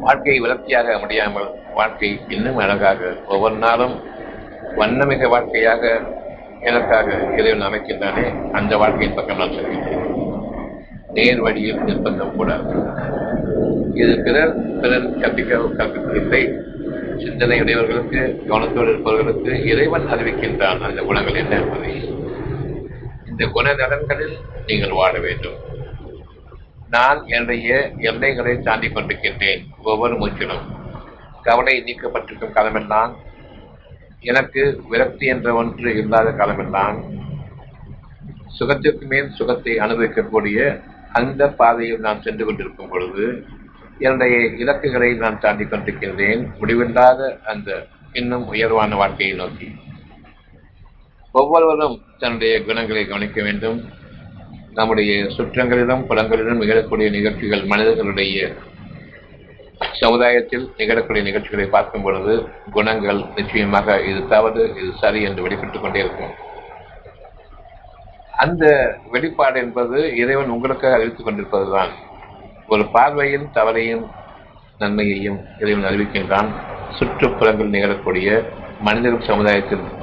வாழ்க்கை 0.00 0.38
வளர்ச்சியாக 0.38 0.98
முடியாமல் 0.98 1.48
வாழ்க்கை 1.74 2.20
இன்னும் 2.28 2.56
அழகாக 2.56 3.14
ஒவ்வொரு 3.28 3.56
நாளும் 3.56 3.94
வண்ணமிக 4.76 5.28
வாழ்க்கையாக 5.28 6.00
எனக்காக 6.60 7.08
இறைவன் 7.36 7.66
அமைக்கின்றானே 7.68 8.52
அந்த 8.52 8.76
வாழ்க்கையின் 8.76 9.16
பக்கம் 9.16 9.36
நான் 9.36 9.50
செல்கின்றேன். 9.50 10.02
நேர் 11.12 11.40
வழியில் 11.40 11.80
நிர்பந்தம் 11.80 12.36
கூடாது. 12.36 12.74
இது 13.94 14.20
பிறர் 14.24 14.80
பிறர் 14.80 15.18
கற்பிக்க 15.18 15.56
கற்பிப்பதில்லை. 15.56 16.42
சிந்தனை 17.24 17.60
உடையவர்களுக்கு 17.60 18.20
கவனத்தோடு 18.48 18.88
இருப்பவர்களுக்கு 18.88 19.64
இறைவன் 19.64 20.06
அறிவிக்கின்றான். 20.06 20.80
அந்த 20.80 21.02
குணங்கள் 21.02 21.34
என்ன 21.34 21.56
என்பதை 21.56 21.92
இந்த 23.26 23.44
குணநலன்களில் 23.54 24.36
நீங்கள் 24.66 24.90
வாழ 24.90 25.18
வேண்டும். 25.18 25.58
நான் 26.94 27.20
என்னுடைய 27.34 27.68
எல்லைகளை 28.08 28.54
தாண்டி 28.68 28.88
கொண்டிருக்கின்றேன் 28.88 29.62
ஒவ்வொரு 29.90 30.14
மூச்சிலும். 30.20 30.64
கவலை 31.46 31.74
நீக்கப்பட்டிருக்கும் 31.86 32.56
காலமெல்லாம் 32.56 33.12
எனக்கு 34.32 34.62
விரக்தி 34.90 35.26
என்ற 35.34 35.48
ஒன்று 35.60 35.90
இல்லாத 36.02 36.28
காலமெல்லாம் 36.40 36.98
சுகத்திற்கு 38.58 39.04
மேல் 39.12 39.34
சுகத்தை 39.38 39.72
அனுபவிக்கக்கூடிய 39.84 40.58
அந்த 41.18 41.42
பாதையில் 41.60 42.04
நான் 42.06 42.22
சென்று 42.22 42.44
கொண்டிருக்கும் 42.44 42.92
பொழுது 42.92 43.24
என்னுடைய 43.98 44.36
இலக்குகளை 44.62 45.10
நான் 45.24 45.42
தாண்டி 45.44 45.64
கொண்டிருக்கின்றேன் 45.64 46.42
முடிவில்லாத 46.60 47.20
அந்த 47.52 47.70
இன்னும் 48.20 48.46
உயர்வான 48.52 48.96
வாழ்க்கையை 49.00 49.34
நோக்கி. 49.36 49.68
ஒவ்வொருவரும் 51.34 51.96
தன்னுடைய 52.18 52.54
குணங்களை 52.64 53.04
கவனிக்க 53.06 53.38
வேண்டும். 53.42 53.78
நம்முடைய 54.74 55.24
சுற்றங்களிலும் 55.24 56.06
புலங்களிலும் 56.06 56.60
நிகழக்கூடிய 56.60 57.10
நிகழ்ச்சிகள் 57.10 57.64
மனிதர்களுடைய 57.64 58.52
சமுதாயத்தில் 59.92 60.70
நிகழக்கூடிய 60.78 61.22
நிகழ்ச்சிகளை 61.22 61.66
பார்க்கும் 61.66 62.02
பொழுது 62.02 62.48
குணங்கள் 62.72 63.24
நிச்சயமாக 63.36 64.00
இது 64.00 64.28
தவறு 64.28 64.62
இது 64.70 64.90
சரி 65.00 65.22
என்று 65.22 65.42
வெளிப்பட்டுக் 65.42 65.82
கொண்டே 65.82 65.98
இருக்கும். 65.98 66.32
அந்த 68.36 68.94
வெளிப்பாடு 69.10 69.60
என்பது 69.60 70.16
இறைவன் 70.16 70.48
உங்களுக்காக 70.48 70.94
அறிவித்துக் 70.94 71.26
கொண்டிருப்பதுதான். 71.26 71.88
ஒரு 72.68 72.86
பார்வையில் 72.86 73.46
தவறையும் 73.54 74.06
நன்மையையும் 74.78 75.40
இறைவன் 75.60 75.90
அறிவிக்கின்றான். 75.90 76.48
சுற்றுப்புறங்கள் 76.98 77.70
நிகழக்கூடிய 77.70 78.44
மனிதர்கள் 78.80 79.26
சமுதாயத்தில் 79.26 80.02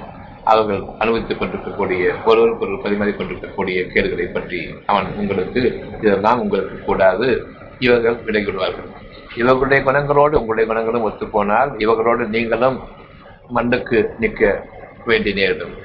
அவர்கள் 0.51 0.81
அனுபவித்துக் 1.01 1.39
கொண்டிருக்கக்கூடிய 1.39 2.03
ஒருவருக்கு 2.29 2.65
ஒரு 2.67 2.77
பரிமாறிக் 2.85 3.19
கொண்டிருக்கக்கூடிய 3.19 3.79
கேடுகளை 3.93 4.25
பற்றி 4.37 4.59
அவன் 4.91 5.07
உங்களுக்கு 5.21 5.61
இதெல்லாம் 6.01 6.41
உங்களுக்கு 6.45 6.77
கூடாது. 6.89 7.27
இவர்கள் 7.85 8.17
விடைகொள்வார்கள் 8.25 8.89
இவர்களுடைய 9.41 9.79
குணங்களோடு 9.87 10.35
உங்களுடைய 10.41 10.65
குணங்களும் 10.71 11.05
ஒத்துப்போனால் 11.07 11.69
இவர்களோடு 11.83 12.23
நீங்களும் 12.35 12.77
மண்ணுக்கு 13.57 13.99
நிற்க 14.19 14.51
வேண்டி 15.05 15.31
நேரிடும் 15.39 15.75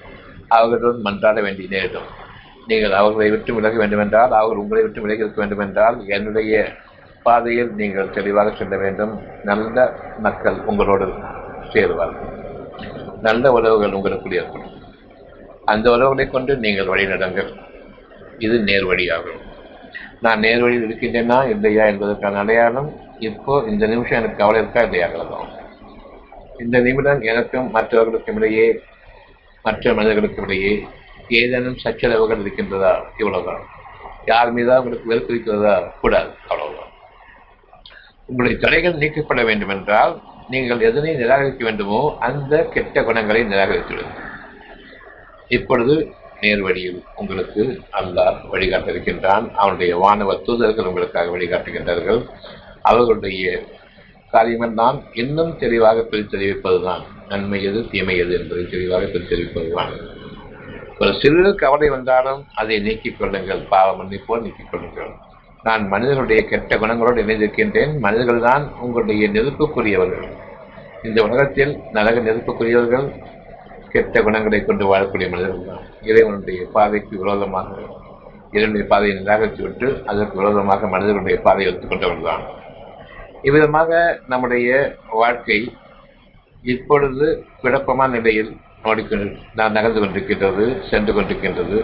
அவர்களுடன் 0.48 1.04
மன்றாட 1.06 1.38
வேண்டி 1.46 1.64
நேரிடும் 1.74 2.08
நீங்கள் 2.70 2.96
அவர்களை 3.00 3.28
விட்டு 3.30 3.54
விலக 3.54 3.76
வேண்டுமென்றால் 3.82 4.32
அவர்கள் 4.38 4.62
உங்களை 4.62 4.82
விட்டு 4.82 5.04
விலகி 5.04 5.24
இருக்க 5.24 5.40
வேண்டுமென்றால் 5.42 5.96
என்னுடைய 6.06 6.64
பாதையில் 7.26 7.70
நீங்கள் 7.80 8.10
தெளிவாக 8.10 8.50
செல்ல 8.58 8.76
வேண்டும். 8.76 9.14
நல்ல 9.44 9.86
மக்கள் 10.18 10.58
உங்களோடு 10.66 11.06
சேருவார்கள். 11.72 12.32
நல்ல 13.26 13.52
உறவுகள் 13.52 13.92
உங்களுக்கு 13.92 14.36
ஏற்படும். 14.36 14.74
அந்த 15.64 15.86
உறவுகளை 15.90 16.24
கொண்டு 16.30 16.52
நீங்கள் 16.56 16.90
வழிநடங்கள். 16.92 17.50
இது 18.38 18.56
நேர்வழியாகும். 18.58 19.42
நான் 20.20 20.40
நேர்வழியில் 20.40 20.86
இருக்கின்றேனா 20.86 21.38
இல்லையா 21.48 21.84
என்பதற்கான 21.84 22.38
அடையாளம் 22.38 22.88
இப்போ 23.18 23.52
இந்த 23.68 23.84
நிமிஷம் 23.86 24.18
எனக்கு 24.18 24.36
கவலை 24.36 24.60
இருக்கா 24.60 24.82
இல்லையாகிறதும் 24.82 25.52
இந்த 26.58 26.76
நிமிடம் 26.78 27.20
எனக்கும் 27.20 27.70
மற்றவர்களுக்கும் 27.70 28.36
இடையே 28.36 28.66
மற்ற 29.62 29.94
மனிதர்களுக்கும் 29.94 30.44
இடையே 30.44 30.72
ஏதேனும் 31.28 31.78
சச்சரவுகள் 31.84 32.42
இருக்கின்றதா? 32.44 32.92
இவ்வளவுதான். 33.18 33.62
யார் 34.26 34.54
மீதா 34.54 34.76
உங்களுக்கு 34.76 35.08
வெறுப்பு 35.08 35.32
இருக்கிறதா? 35.32 35.74
கூடாது. 36.00 36.30
அவ்வளவுதான். 36.48 36.90
உங்களுடைய 38.26 38.60
தடைகள் 38.60 39.00
நீக்கப்பட 39.02 39.42
வேண்டும் 39.44 39.68
என்றால் 39.68 40.14
நீங்கள் 40.48 40.80
எதனை 40.80 41.14
நிராகரிக்க 41.14 41.62
வேண்டுமோ 41.64 42.16
அந்த 42.18 42.62
கெட்ட 42.64 43.02
குணங்களை 43.02 43.42
நிராகரித்துவிடுங்கள். 43.42 44.24
இப்பொழுது 45.48 46.14
நேர்வழியில் 46.40 47.00
உங்களுக்கு 47.14 47.62
அல்லாஹ் 47.92 48.36
வழிகாட்ட 48.50 48.90
இருக்கின்றான் 48.90 49.54
அவனுடைய 49.54 49.92
வானவ 49.98 50.42
தூதர்கள் 50.42 50.84
உங்களுக்காக 50.84 51.36
வழிகாட்டுகின்றார்கள். 51.36 52.20
அவர்களுடைய 52.82 53.62
காரியமெல்லாம் 54.30 55.02
இன்னும் 55.12 55.56
தெளிவாக 55.56 56.06
பிரித்தறிவிப்பதுதான். 56.10 57.02
நன்மை 57.28 57.64
எது 57.64 57.88
தீமை 57.90 58.16
எது 58.18 58.38
என்பதை 58.38 58.64
தெளிவாக 58.68 59.04
பிரித்தறிவிப்பதுதான். 59.04 59.92
ஒரு 60.98 61.12
சிறு 61.20 61.54
கவலை 61.54 61.88
வந்தாலும் 61.88 62.44
அதை 62.54 62.78
நீக்கிக் 62.78 63.18
கொள்ளுங்கள். 63.18 63.62
பாவ 63.62 64.04
மன்னிப்போர் 64.04 64.42
நீக்கிக் 64.42 64.70
கொள்ளுங்கள். 64.70 65.12
நான் 65.66 65.84
மனிதர்களுடைய 65.92 66.40
கெட்ட 66.50 66.72
குணங்களோடு 66.80 67.22
இணைந்திருக்கின்றேன். 67.24 67.92
மனிதர்கள் 68.04 68.44
தான் 68.48 68.64
உங்களுடைய 68.84 69.28
நெருப்புக்குரியவர்கள். 69.36 70.26
இந்த 71.08 71.18
உலகத்தில் 71.26 71.72
நரக 71.96 72.20
நெருப்புக்குரியவர்கள் 72.28 73.06
கெட்ட 73.94 74.22
குணங்களை 74.26 74.60
கொண்டு 74.62 74.84
வாழக்கூடிய 74.90 75.26
மனிதர்கள் 75.34 75.70
தான் 75.70 75.84
இறைவனுடைய 76.10 76.60
பாதைக்கு 76.76 77.14
விரோதமாக 77.22 77.70
இறைவனுடைய 78.54 78.86
பாதையை 78.92 79.14
நிராகரித்து 79.20 79.62
விட்டு 79.66 79.88
அதற்கு 80.10 80.38
விரோதமாக 80.40 80.88
மனிதர்களுடைய 80.94 81.38
பாதையை 81.46 81.68
எடுத்துக்கொண்டவர்கள் 81.70 82.30
தான் 82.30 82.44
இவ்விதமாக 83.48 83.90
நம்முடைய 84.32 84.68
வாழ்க்கை 85.22 85.58
இப்பொழுது 86.64 87.26
குழப்பமான 87.62 88.10
நிலையில் 88.18 88.52
ஓடிக்கொண்டு 88.90 89.26
நான் 89.58 89.76
நகர்ந்து 89.76 90.00
கொண்டிருக்கின்றது 90.00 90.64
சென்று 90.90 91.12
கொண்டிருக்கின்றது. 91.12 91.78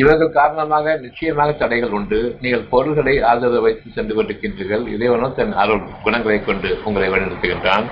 இவர்கள் 0.00 0.36
காரணமாக 0.38 0.96
நிச்சயமாக 1.04 1.50
தடைகள் 1.52 1.94
உண்டு. 1.98 2.18
நீங்கள் 2.40 2.68
பொருள்களை 2.72 3.14
ஆதரவு 3.30 3.60
வைத்து 3.60 3.88
சென்று 3.96 4.14
கொண்டிருக்கின்றீர்கள். 4.14 4.84
இறைவனும் 4.94 5.36
தன் 5.38 5.54
அருள் 5.62 5.82
குணங்களை 6.04 6.38
கொண்டு 6.44 6.70
உங்களை 6.84 7.08
வழிநடத்துகின்றான். 7.10 7.86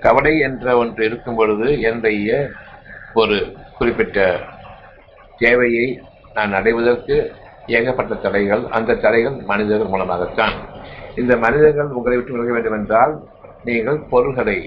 கவலை 0.00 0.32
என்ற 0.38 0.76
ஒன்று 0.76 1.02
இருக்கும் 1.04 1.38
பொழுது 1.40 1.68
என்னுடைய 1.80 2.50
ஒரு 3.14 3.36
குறிப்பிட்ட 3.78 4.18
தேவையை 5.38 5.86
நான் 6.36 6.52
அடைவதற்கு 6.52 7.16
ஏகப்பட்ட 7.78 8.14
தடைகள் 8.24 8.62
அந்த 8.76 8.98
தடைகள் 9.04 9.36
மனிதர்கள் 9.50 9.92
மூலமாகத்தான். 9.94 10.54
இந்த 11.20 11.32
மனிதர்கள் 11.44 11.94
உங்களை 11.98 12.16
விட்டு 12.16 12.34
விலக 12.34 12.52
வேண்டும் 12.52 12.76
என்றால் 12.80 13.14
நீங்கள் 13.64 13.98
பொருள்களை 14.12 14.58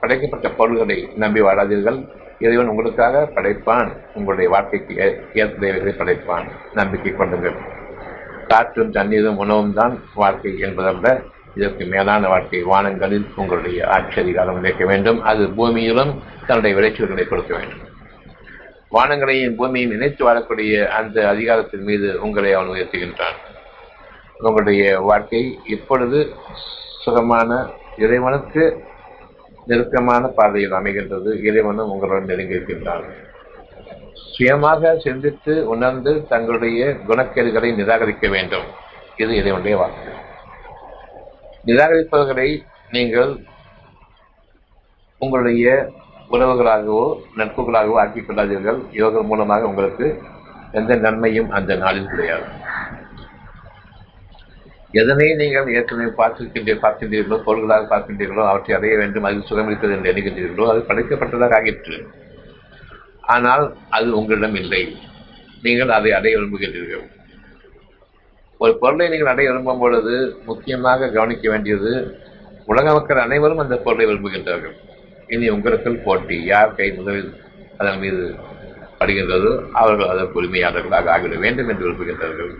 படைக்கப்பட்ட 0.00 0.50
பொருள்களை 0.50 1.08
நம்பி 1.16 1.40
வாழாதீர்கள். 1.40 2.08
இறைவன் 2.38 2.66
உங்களுக்காக 2.66 3.30
படைப்பான். 3.34 3.96
உங்களுடைய 4.14 4.50
வாழ்க்கைக்கு 4.50 5.24
ஏற்புடையவைகளை 5.34 5.92
படைப்பான். 5.96 6.48
நம்பிக்கை 6.74 7.12
கொள்ளுங்கள். 7.12 7.54
காற்றும் 8.48 8.90
தண்ணீரும் 8.90 9.36
உணவும் 9.36 9.74
தான் 9.74 10.02
வாழ்க்கை 10.14 10.58
என்பதல்ல 10.58 11.20
இதற்கு 11.54 11.84
மேலான 11.84 12.28
வாழ்க்கை 12.28 12.64
வானங்களில் 12.64 13.26
உங்களுடைய 13.36 13.88
ஆட்சி 13.88 14.20
அதிகாரம் 14.20 14.54
நினைக்க 14.54 14.84
வேண்டும். 14.84 15.22
அது 15.22 15.46
பூமியிலும் 15.46 16.18
தன்னுடைய 16.46 16.76
விளைச்சல்களை 16.76 17.28
கொடுக்க 17.28 17.56
வேண்டும். 17.56 17.86
வானங்களையும் 18.92 19.54
பூமியையும் 19.54 19.96
இணைத்து 19.96 20.28
வாழக்கூடிய 20.28 20.86
அந்த 20.86 21.28
அதிகாரத்தின் 21.28 21.82
மீது 21.82 22.22
உங்களை 22.22 22.52
அவன் 22.52 22.68
உயர்த்துகின்றான். 22.68 23.36
உங்களுடைய 24.38 25.00
வாழ்க்கை 25.00 25.58
இப்பொழுது 25.66 26.34
சுகமான 27.04 27.66
இறைவனுக்கு 27.98 28.84
நெருக்கமான 29.68 30.26
பாதையில் 30.38 30.76
அமைகின்றது. 30.78 31.30
இறைவனும் 31.48 31.90
உங்களுடன் 31.94 32.30
நெருங்கியிருக்கின்றான் 32.30 33.06
சுயமாக 34.34 34.90
சிந்தித்து 35.04 35.54
உணர்ந்து 35.74 36.12
தங்களுடைய 36.32 36.80
குணக்கேடுகளை 37.08 37.70
நிராகரிக்க 37.80 38.26
வேண்டும். 38.34 38.66
இது 39.22 39.32
இறைவனுடைய 39.40 39.76
வாக்கு. 39.80 40.12
நிராகரிப்பவர்களை 41.68 42.48
நீங்கள் 42.96 43.32
உங்களுடைய 45.18 45.66
உறவுகளாகவோ 46.30 47.04
நட்புகளாகவோ 47.36 47.96
ஆக்கிக் 48.02 48.26
கொள்ளாதீர்கள் 48.28 48.80
இவர்கள் 48.92 49.28
மூலமாக 49.30 49.68
உங்களுக்கு 49.70 50.06
எந்த 50.72 50.94
நன்மையும் 51.04 51.50
அந்த 51.58 51.74
நாளில் 51.82 52.10
கிடையாது. 52.10 52.46
எதனை 54.94 55.24
நீங்கள் 55.40 55.74
ஏற்கனவே 55.78 56.10
பார்த்திருக்கின்ற 56.20 56.74
பார்க்கின்றீர்களோ 56.84 57.38
பொருள்களாக 57.46 57.84
பார்க்கின்றீர்களோ 57.90 58.44
அவற்றை 58.50 58.72
அடைய 58.76 58.94
வேண்டும் 59.00 59.26
அதில் 59.28 59.48
சுகம் 59.48 59.68
இருக்கிறது 59.70 59.96
என்று 59.96 60.10
எண்ணுகின்றீர்களோ 60.12 60.66
அது 60.72 60.80
படைக்கப்பட்டதாக 60.88 61.56
ஆகிற்று. 61.58 61.96
ஆனால் 63.34 63.64
அது 63.96 64.08
உங்களிடம் 64.18 64.56
இல்லை. 64.62 64.82
நீங்கள் 65.66 65.92
அதை 65.96 66.10
அடைய 66.18 66.34
விரும்புகின்றீர்கள். 66.38 67.04
ஒரு 68.60 68.72
பொருளை 68.82 69.08
நீங்கள் 69.12 69.32
அடைய 69.32 69.48
விரும்பும் 69.50 69.82
பொழுது 69.82 70.14
முக்கியமாக 70.48 71.10
கவனிக்க 71.16 71.44
வேண்டியது 71.52 71.92
உலக 72.72 72.86
மக்கள் 72.96 73.24
அனைவரும் 73.26 73.62
அந்த 73.64 73.76
பொருளை 73.84 74.06
விரும்புகின்றார்கள். 74.08 74.74
இனி 75.34 75.46
உங்களுக்குள் 75.56 76.02
போட்டி 76.06 76.36
யார் 76.52 76.76
கை 76.78 76.88
முதலில் 76.98 77.30
அதன் 77.80 78.00
மீது 78.04 78.22
படுகின்றதோ 79.00 79.52
அவர்கள் 79.80 80.10
அதற்கு 80.12 80.40
உரிமையாளர்களாக 80.40 81.12
ஆகிட 81.16 81.36
வேண்டும் 81.44 81.70
என்று 81.72 81.86
விரும்புகின்றார்கள். 81.86 82.52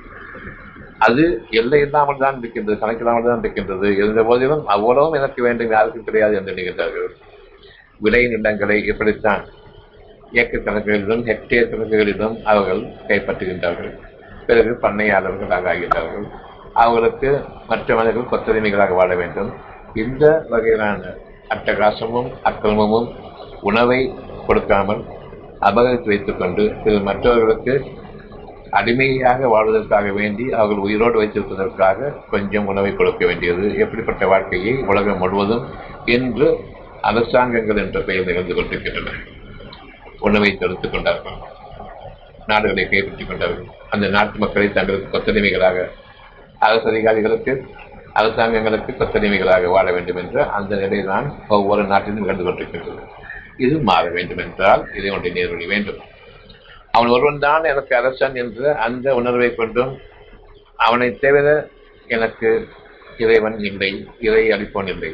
அது 1.06 1.24
எல்லை 1.61 1.78
இல்லாமல் 1.87 2.22
தான் 2.22 2.38
இருக்கின்றது 2.40 2.76
கணக்கில்லாமல் 2.82 3.28
தான் 3.28 3.42
இருக்கின்றது. 3.42 3.88
இருந்த 4.00 4.22
போதிலும் 4.28 4.64
அவ்வளவும் 4.74 5.16
எனக்கு 5.18 5.40
வேண்டும் 5.46 5.74
யாருக்கும் 5.76 6.06
கிடையாது 6.08 6.34
என்று 6.38 6.52
நினைக்கிறார்கள். 6.52 7.08
விலை 8.04 8.22
நிலங்களை 8.32 8.76
எப்படித்தான் 8.92 9.42
ஏக்கர் 10.40 10.66
கணக்குகளிலும் 10.66 11.22
ஹெக்டேர் 11.28 11.70
கணக்குகளிலும் 11.72 12.34
அவர்கள் 12.50 12.82
கைப்பற்றுகின்றார்கள். 13.08 13.92
பிறகு 14.48 14.72
பண்ணையாளர்களாக 14.84 15.68
ஆகின்றார்கள் 15.74 16.26
அவர்களுக்கு 16.82 17.30
மற்ற 17.70 17.94
மனிதர்கள் 17.98 18.30
கொத்தடிமைகளாக 18.32 18.94
வாழ 19.00 19.12
வேண்டும். 19.22 19.50
இந்த 20.02 20.24
வகையிலான 20.52 21.14
அட்டகாசமும் 21.54 22.28
அக்கிரமமும் 22.48 23.08
உணவை 23.68 24.00
கொடுக்காமல் 24.48 25.00
அபகரித்து 25.68 26.11
வைத்துக் 26.12 26.40
கொண்டு 26.40 26.64
மற்றவர்களுக்கு 27.08 27.74
அடிமையாக 28.70 29.48
வாழ்வதற்காக 29.48 30.12
வேண்டி 30.12 30.52
அவர்கள் 30.52 30.76
உயிரோடு 30.76 31.22
வைத்திருப்பதற்காக 31.22 32.14
கொஞ்சம் 32.31 32.66
உணவை 32.66 32.94
கொடுக்க 32.94 33.26
வேண்டியது. 33.26 33.78
எப்படிப்பட்ட 33.78 34.26
வாழ்க்கையை 34.26 34.83
உலகம் 34.83 35.18
முழுவதும் 35.18 35.66
இன்று 36.04 36.59
அரசாங்கங்கள் 37.02 37.76
என்ற 37.76 38.00
பெயர் 38.00 38.24
நிகழ்ந்து 38.24 38.54
கொண்டிருக்கின்றன. 38.54 39.11
உணவை 40.18 40.57
தடுத்துக் 40.57 40.92
கொண்டார்கள். 40.92 41.33
நாடுகளை 42.46 42.88
கைப்பற்றிக் 42.88 43.28
கொண்டார்கள். 43.28 43.64
அந்த 43.90 44.09
நாட்டு 44.09 44.38
மக்களை 44.38 44.72
தங்களுக்கு 44.72 45.18
கொத்தடிமைகளாக 45.18 45.90
அரசு 46.59 46.88
அதிகாரிகளுக்கு 46.88 47.66
அரசாங்கங்களுக்கு 48.14 48.94
கொத்தடிமைகளாக 48.98 49.66
வாழ 49.66 49.92
வேண்டும் 49.92 50.16
என்ற 50.16 50.50
அந்த 50.50 50.76
நிலைதான் 50.76 51.33
ஒவ்வொரு 51.48 51.85
நாட்டிலும் 51.85 52.18
நிகழ்ந்து 52.18 52.44
கொண்டிருக்கின்றது. 52.44 53.00
இது 53.57 53.78
மாற 53.78 54.11
வேண்டும் 54.11 54.38
என்றால் 54.38 54.88
இதை 54.96 55.11
ஒன்றை 55.11 55.33
நேர்வழி 55.33 55.66
வேண்டும். 55.66 55.96
அவன் 56.90 57.11
ஒருவன் 57.11 57.38
தான் 57.38 57.64
எனக்கு 57.64 57.96
அரசன் 57.96 58.35
என்ற 58.35 58.74
அந்த 58.74 59.14
உணர்வை 59.14 59.55
கொண்டும் 59.55 59.92
அவனை 60.77 61.18
தவிர 61.18 61.68
எனக்கு 62.07 62.68
இறைவன் 63.18 63.59
இல்லை 63.59 64.07
இறை 64.20 64.51
அளிப்பவன் 64.51 64.87
இல்லை. 64.87 65.11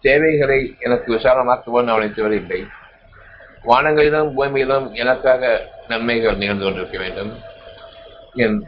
தேவைகளை 0.00 0.76
எனக்கு 0.78 1.08
விசாலமாக்குவன் 1.14 1.86
அவனை 1.86 2.08
தவிர 2.14 2.34
இல்லை. 2.34 2.60
வானங்களிலும் 3.64 4.30
பூமியிலும் 4.36 4.92
எனக்காக 4.92 5.70
நன்மைகள் 5.88 6.36
நிகழ்ந்து 6.36 6.64
கொண்டிருக்க 6.64 6.98
வேண்டும். 6.98 7.32
என் 8.34 8.58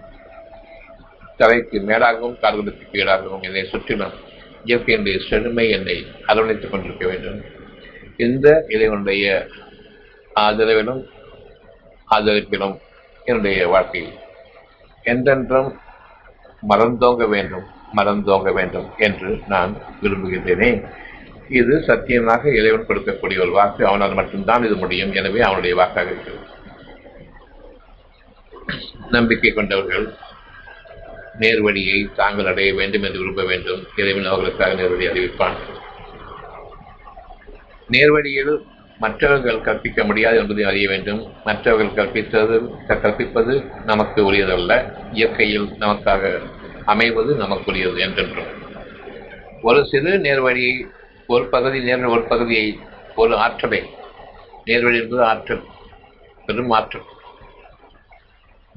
தலைக்கு 1.37 1.79
மேலாகவும் 1.81 2.40
கால்களுக்கு 2.40 2.85
கீழாகவும் 2.92 3.42
என்னை 3.42 3.64
சுற்றிலும் 3.64 4.16
இயற்கையினுடைய 4.64 5.18
செழுமை 5.29 5.70
என்னை 5.70 6.07
அரவணைத்துக் 6.26 6.70
கொண்டிருக்க 6.70 7.07
வேண்டும். 7.07 7.40
இந்த 8.16 8.64
இறைவனுடைய 8.68 9.46
ஆதரவிலும் 10.35 11.03
ஆதரிப்பினும் 12.14 12.77
என்னுடைய 13.25 13.68
வாழ்க்கையில் 13.68 14.16
என்றென்றும் 15.03 15.70
மறந்தோங்க 16.68 17.29
வேண்டும் 17.29 17.66
மறந்தோங்க 17.96 18.53
வேண்டும் 18.53 18.88
என்று 18.96 19.31
நான் 19.49 19.77
விரும்புகின்றேனே. 20.03 20.70
இது 21.49 21.83
சத்தியமாக 21.83 22.53
இறைவன் 22.55 22.87
கொடுக்கக்கூடிய 22.87 23.38
ஒரு 23.40 23.51
வாக்கு. 23.51 23.87
அவனால் 23.87 24.14
மட்டும்தான் 24.14 24.64
இது 24.64 24.77
முடியும். 24.77 25.12
எனவே 25.12 25.40
அவனுடைய 25.40 25.77
வாக்காக 25.77 26.11
இருக்கிறது. 26.11 26.46
நம்பிக்கை 29.11 29.53
கொண்டவர்கள் 29.53 30.14
நேர்வழியை 31.40 32.14
தாங்கள் 32.14 32.46
அடைய 32.46 32.75
வேண்டும் 32.75 33.03
என்று 33.03 33.18
விரும்ப 33.18 33.44
வேண்டும். 33.44 33.83
இறைவன் 33.96 34.25
அவர்களுக்காக 34.25 34.75
நேர்வழி 34.75 35.07
அறிவிப்பான். 35.07 35.57
நேர்வழியில் 37.90 38.55
மற்றவர்கள் 39.02 39.60
கற்பிக்க 39.60 40.04
முடியாது 40.04 40.36
என்பதை 40.38 40.64
அறிய 40.64 40.88
வேண்டும். 40.88 41.20
மற்றவர்கள் 41.44 41.98
கற்பித்தது 41.98 42.56
கற்பிப்பது 42.88 43.54
நமக்கு 43.84 44.20
உரியதல்ல. 44.32 44.72
இயற்கையில் 45.12 45.68
நமக்காக 45.78 46.32
அமைவது 46.84 47.32
நமக்குரியது 47.34 47.98
என்றென்றும். 47.98 48.50
ஒரு 49.62 49.80
சிறு 49.86 50.12
நேர்வழியை 50.18 50.74
ஒரு 51.26 51.44
பகுதி 51.46 51.80
நேர் 51.80 52.04
ஒரு 52.04 52.22
பகுதியை 52.22 52.66
ஒரு 53.14 53.34
ஆற்றலை. 53.36 53.80
நேர்வழி 54.64 54.98
என்பது 55.02 55.22
ஆற்றல் 55.24 55.64
பெரும் 56.46 56.70
ஆற்றல். 56.70 57.08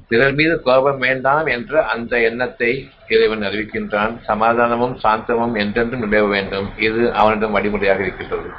பிறர் 0.08 0.34
மீது 0.34 0.54
கோபம் 0.62 0.98
வேண்டாம் 0.98 1.46
என்ற 1.46 1.82
அந்த 1.84 2.14
எண்ணத்தை 2.20 2.70
இறைவன் 3.08 3.44
அறிவிக்கின்றான். 3.48 4.14
சமாதானமும் 4.22 4.96
சாந்தமும் 5.04 5.56
என்றென்றும் 5.58 6.04
நிலவ 6.04 6.28
வேண்டும். 6.28 6.68
இது 6.78 7.00
அவனிடம் 7.14 7.54
வழிமுறையாக 7.56 8.02
இருக்கின்றது. 8.02 8.50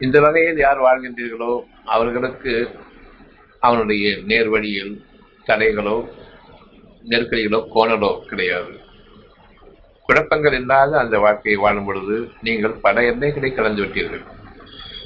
இந்த 0.00 0.20
வகையில் 0.20 0.58
யார் 0.58 0.80
வாழ்கின்றீர்களோ 0.80 1.52
அவர்களுக்கு 1.84 2.52
அவனுடைய 3.60 4.16
நேர்வழியில் 4.30 4.92
தடைகளோ 5.46 5.94
நெருக்கடிகளோ 7.10 7.60
கோணலோ 7.74 8.10
கிடையாது. 8.30 8.72
குழப்பங்கள் 10.06 10.52
இல்லாத 10.52 10.98
அந்த 10.98 11.18
வாழ்க்கையை 11.18 11.60
வாழும் 11.60 11.84
பொழுது 11.84 12.16
நீங்கள் 12.40 12.74
பல 12.84 13.00
எண்ணெய்களை 13.00 13.54
கலந்து 13.54 13.82
விட்டீர்கள். 13.82 14.24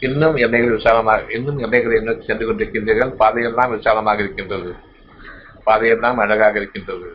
இன்னும் 0.01 0.37
எண்ணெய்கள் 0.37 0.77
விசாலமாக 0.77 1.33
இன்னும் 1.37 1.59
எண்ணெய்களை 1.59 2.01
நோக்கி 2.03 2.25
சென்று 2.27 2.47
கொண்டிருக்கின்றீர்கள்? 2.47 3.13
பாதையெல்லாம் 3.23 3.71
விசாலமாக 3.71 4.23
இருக்கின்றது. 4.23 4.73
பாதையெல்லாம் 5.65 6.19
அழகாக 6.19 6.57
இருக்கின்றது. 6.57 7.09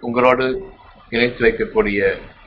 உங்களோடு 0.00 0.46
இணைத்து 1.10 1.40
வைக்கக்கூடிய 1.46 2.00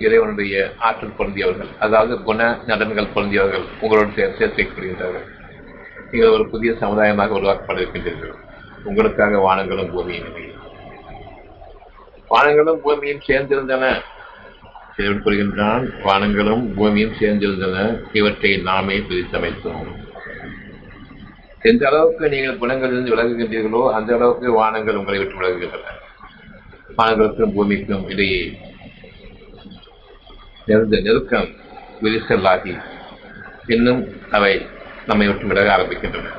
இறைவனுடைய 0.05 0.73
ஆற்றல் 0.87 1.17
பொருந்தியவர்கள் 1.17 1.71
அதாவது 1.79 2.13
குண 2.27 2.39
நலன்கள் 2.67 3.13
பொருந்தியவர்கள் 3.15 3.65
உங்களோடு 3.81 4.11
சேர்த்து 4.17 4.47
வைக்கப்படுகின்றார்கள். 4.47 5.27
நீங்கள் 6.11 6.33
ஒரு 6.35 6.45
புதிய 6.53 6.71
சமுதாயமாக 6.81 7.35
உருவாக்கப்பட 7.39 7.77
இருக்கின்றீர்கள் 7.81 8.35
உங்களுக்காக 8.89 9.39
வானங்களும் 9.47 9.91
பூமியும் 9.95 10.31
வானங்களும் 12.33 12.81
பூமியும் 12.83 13.25
சேர்ந்திருந்தன. 13.27 13.85
இறைவன் 14.97 15.23
கூறுகின்றான் 15.25 15.83
வானங்களும் 16.05 16.63
பூமியும் 16.77 17.17
சேர்ந்திருந்தன. 17.19 17.77
இவற்றை 18.19 18.51
நாமே 18.69 18.97
பிரித்தமைத்தோம். 19.09 19.85
எந்த 21.61 21.83
அளவுக்கு 21.89 22.29
நீங்கள் 22.29 22.61
குணங்களிலிருந்து 22.61 23.13
விலகுகின்றீர்களோ 23.13 23.83
அந்த 23.97 24.09
அளவுக்கு 24.15 24.47
வானங்கள் 24.59 24.99
உங்களை 25.01 25.19
விட்டு 25.19 25.39
விலகுகின்றன. 25.41 26.01
வானங்களுக்கும் 26.97 27.53
பூமிக்கும் 27.53 28.09
இடையே 28.09 28.41
நெருந்த 30.65 30.99
நெருக்கம் 30.99 31.47
விரிசலாகி 32.01 32.73
இன்னும் 33.67 34.01
அவை 34.31 34.53
நம்மை 35.05 35.27
விட்டு 35.27 35.45
விலக 35.45 35.77
ஆரம்பிக்கின்றன. 35.77 36.31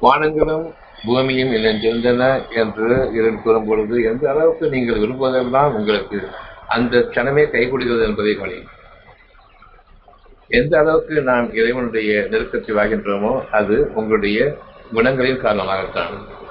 வானங்களும் 0.00 0.66
பூமியும் 1.04 1.52
இணைந்திருந்தன 1.52 2.22
என்று 2.54 3.10
இதன் 3.14 3.42
கூறும் 3.42 3.66
பொழுது 3.66 4.02
எந்த 4.02 4.30
அளவுக்கு 4.30 4.68
நீங்கள் 4.68 4.96
விரும்புவதெல்லாம் 4.96 5.72
உங்களுக்கு 5.72 6.28
அந்த 6.66 6.98
கணமே 6.98 7.44
கைகூடுகிறது 7.54 8.04
என்பதை 8.04 8.34
கவனி. 8.34 8.58
எந்த 10.48 10.78
அளவுக்கு 10.78 11.22
நாம் 11.22 11.54
இறைவனுடைய 11.54 12.26
நெருக்கத்தை 12.30 12.72
வாகின்றோமோ 12.78 13.32
அது 13.50 13.90
உங்களுடைய 13.94 14.56
குணங்களின் 14.94 15.44
காரணமாகத்தான். 15.44 16.42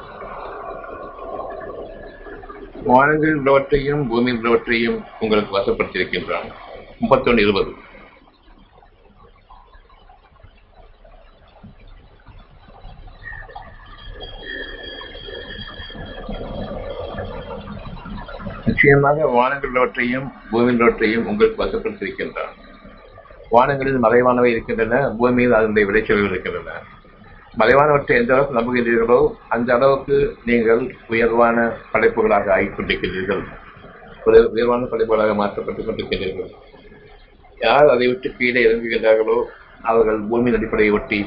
வானங்கள் 2.83 3.35
உள்ளவற்றையும் 3.35 4.07
பூமியில் 4.07 4.39
உள்ளவற்றையும் 4.41 5.03
உங்களுக்கு 5.19 5.57
வசப்படுத்தியிருக்கின்றான். 5.57 6.51
முப்பத்தொன்று 6.99 7.41
இருபது. 7.41 7.73
நிச்சயமாக 18.65 19.25
வானங்களவற்றையும் 19.25 20.31
பூமியிலவற்றையும் 20.51 21.23
உங்களுக்கு 21.23 21.65
வசப்படுத்தியிருக்கின்றான். 21.65 22.53
வானங்களில் 23.51 24.03
மறைவானவை 24.03 24.45
இருக்கின்றன 24.45 25.09
பூமியில் 25.17 25.51
அதனுடைய 25.51 25.91
விளைச்சல்கள் 25.91 26.29
இருக்கின்றன. 26.29 26.92
மறைவானவற்றை 27.59 28.13
எந்த 28.19 28.31
அளவுக்கு 28.33 28.57
நம்புகிறீர்களோ 28.59 29.19
அந்த 29.47 29.69
அளவுக்கு 29.73 30.15
நீங்கள் 30.45 30.81
உயர்வான 31.07 31.57
படைப்புகளாக 31.91 32.51
ஆகிக் 32.55 32.75
கொண்டிருக்கிறீர்கள் 32.77 33.43
உயர்வான 34.55 34.87
படைப்புகளாக 34.91 35.33
மாற்றப்பட்டுக் 35.41 35.87
கொண்டிருக்கிறீர்கள். 35.87 36.51
யார் 37.59 37.87
அதை 37.87 38.07
விட்டு 38.07 38.29
கீழே 38.37 38.61
இறங்குகின்றார்களோ 38.65 39.37
அவர்கள் 39.81 40.19
பூமியின் 40.29 40.57
அடிப்படையை 40.57 40.93
ஒட்டி 40.93 41.19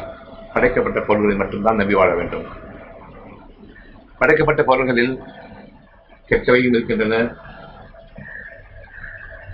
படைக்கப்பட்ட 0.55 1.01
பொருள்களை 1.01 1.37
மட்டும்தான் 1.37 1.81
நம்பி 1.81 1.95
வாழ 1.95 2.15
வேண்டும். 2.15 2.47
படைக்கப்பட்ட 4.19 4.63
பொருள்களில் 4.63 5.15
கெட்டவையும் 6.31 6.75
இருக்கின்றன. 6.75 7.17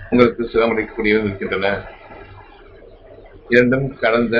உங்களுக்கு 0.09 0.43
சுகமளிக்கக்கூடியவும் 0.53 1.27
இருக்கின்றன. 1.29 1.67
இரண்டும் 3.47 3.87
கடந்த 4.03 4.37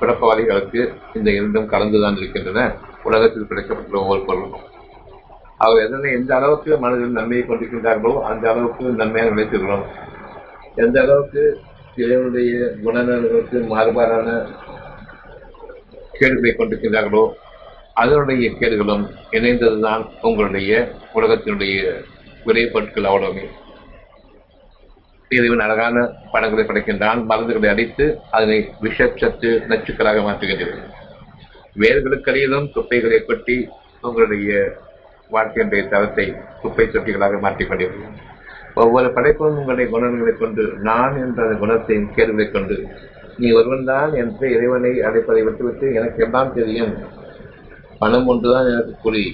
குழப்பவாதிகளுக்கு 0.00 0.80
இந்த 1.14 1.30
இரண்டும் 1.30 1.68
கலந்துதான் 1.68 2.16
இருக்கின்றன. 2.16 2.74
உலகத்தில் 3.04 3.48
கிடைக்கப்பட்டுள்ள 3.50 4.00
ஒவ்வொரு 4.02 4.22
பொருளும். 4.24 4.56
அவர் 5.56 5.86
எதனை 5.86 6.12
எந்த 6.12 6.36
அளவுக்கு 6.36 6.78
மனதில் 6.78 7.16
நன்மையை 7.18 7.46
கொண்டிருக்கின்றார்களோ 7.46 8.20
அந்த 8.20 8.50
அளவுக்கு 8.50 8.84
நன்மையாக 8.84 9.34
நினைத்துக்கிறோம். 9.34 9.84
எந்த 10.74 11.00
அளவுக்கு 11.00 11.42
இறைவனுடைய 11.96 12.72
குணநலனுக்கு 12.84 13.58
மாறுபாடான 13.72 14.28
கேடுகளை 16.12 16.54
கொண்டிருக்கின்றார்களோ 16.54 17.24
அதனுடைய 17.94 18.50
கேடுகளும் 18.50 19.04
இணைந்ததுதான் 19.30 20.02
உங்களுடைய 20.22 20.92
உலகத்தினுடைய 21.14 22.04
விலை 22.44 22.66
பொருட்கள் 22.66 23.04
அவ்வளவுமே. 23.04 23.44
இறைவன் 25.36 25.64
அழகான 25.64 25.96
படங்களை 26.32 26.62
படைக்கின்றான். 26.64 27.20
மருந்துகளை 27.30 27.68
அடித்து 27.68 28.06
அதனை 28.30 28.56
விஷச்சத்து 28.82 29.50
நச்சுக்களாக 29.70 30.22
மாற்றுகின்றது. 30.26 30.74
வேர்களுக்கடியிலும் 31.82 32.66
குப்பைகளை 32.72 33.20
கொட்டி 33.24 33.56
உங்களுடைய 34.00 34.50
வாழ்க்கையினுடைய 35.30 35.82
தரத்தை 35.88 36.26
குப்பை 36.62 36.86
தொட்டிகளாக 36.86 37.38
மாற்றிக்கொண்டிருக்கும். 37.44 38.16
ஒவ்வொரு 38.74 39.08
படைப்பும் 39.12 39.58
உங்களுடைய 39.60 39.86
குணங்களை 39.90 40.32
கொண்டு 40.32 40.64
நான் 40.88 41.16
என்ற 41.22 41.38
அந்த 41.46 41.56
குணத்தையும் 41.58 42.10
கேள்விகளை 42.14 42.46
கொண்டு 42.50 42.76
நீ 43.38 43.48
ஒருவன்தான் 43.50 44.12
என்று 44.22 44.46
இறைவனை 44.56 44.92
அழைப்பதை 45.08 45.42
விட்டுவிட்டு 45.42 45.86
எனக்கு 45.94 46.24
எல்லாம் 46.24 46.54
தெரியும். 46.54 46.94
பணம் 47.98 48.26
ஒன்றுதான் 48.26 48.70
எனக்கு 48.72 48.94
குறி 49.02 49.24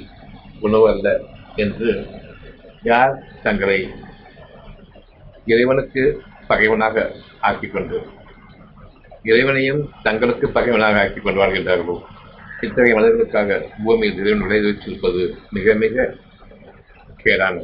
உணவு 0.61 0.87
அல்ல 0.89 1.09
என்று 1.65 1.91
யார் 2.83 3.15
தங்களை 3.43 3.79
இறைவனுக்கு 5.47 6.23
பகைவனாக 6.47 7.13
ஆக்கிக்கொண்டு 7.41 7.99
இறைவனையும் 9.23 9.91
தங்களுக்கு 10.03 10.49
பகைவனாக 10.49 11.01
ஆக்கிக் 11.01 11.25
கொண்டு 11.25 11.41
வாழ்கின்றார்களோ 11.43 11.97
இத்தகைய 12.61 12.95
மனிதர்களுக்காக 12.95 13.67
பூமியில் 13.85 14.19
இறைவன் 14.19 14.49
விளைவு 14.49 14.71
மிக 15.51 15.75
மிக 15.75 16.15
கேடான 17.25 17.63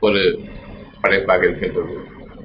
ஒரு 0.00 0.22
படைப்பாக 1.00 1.44
இருக்கின்றது. 1.44 1.94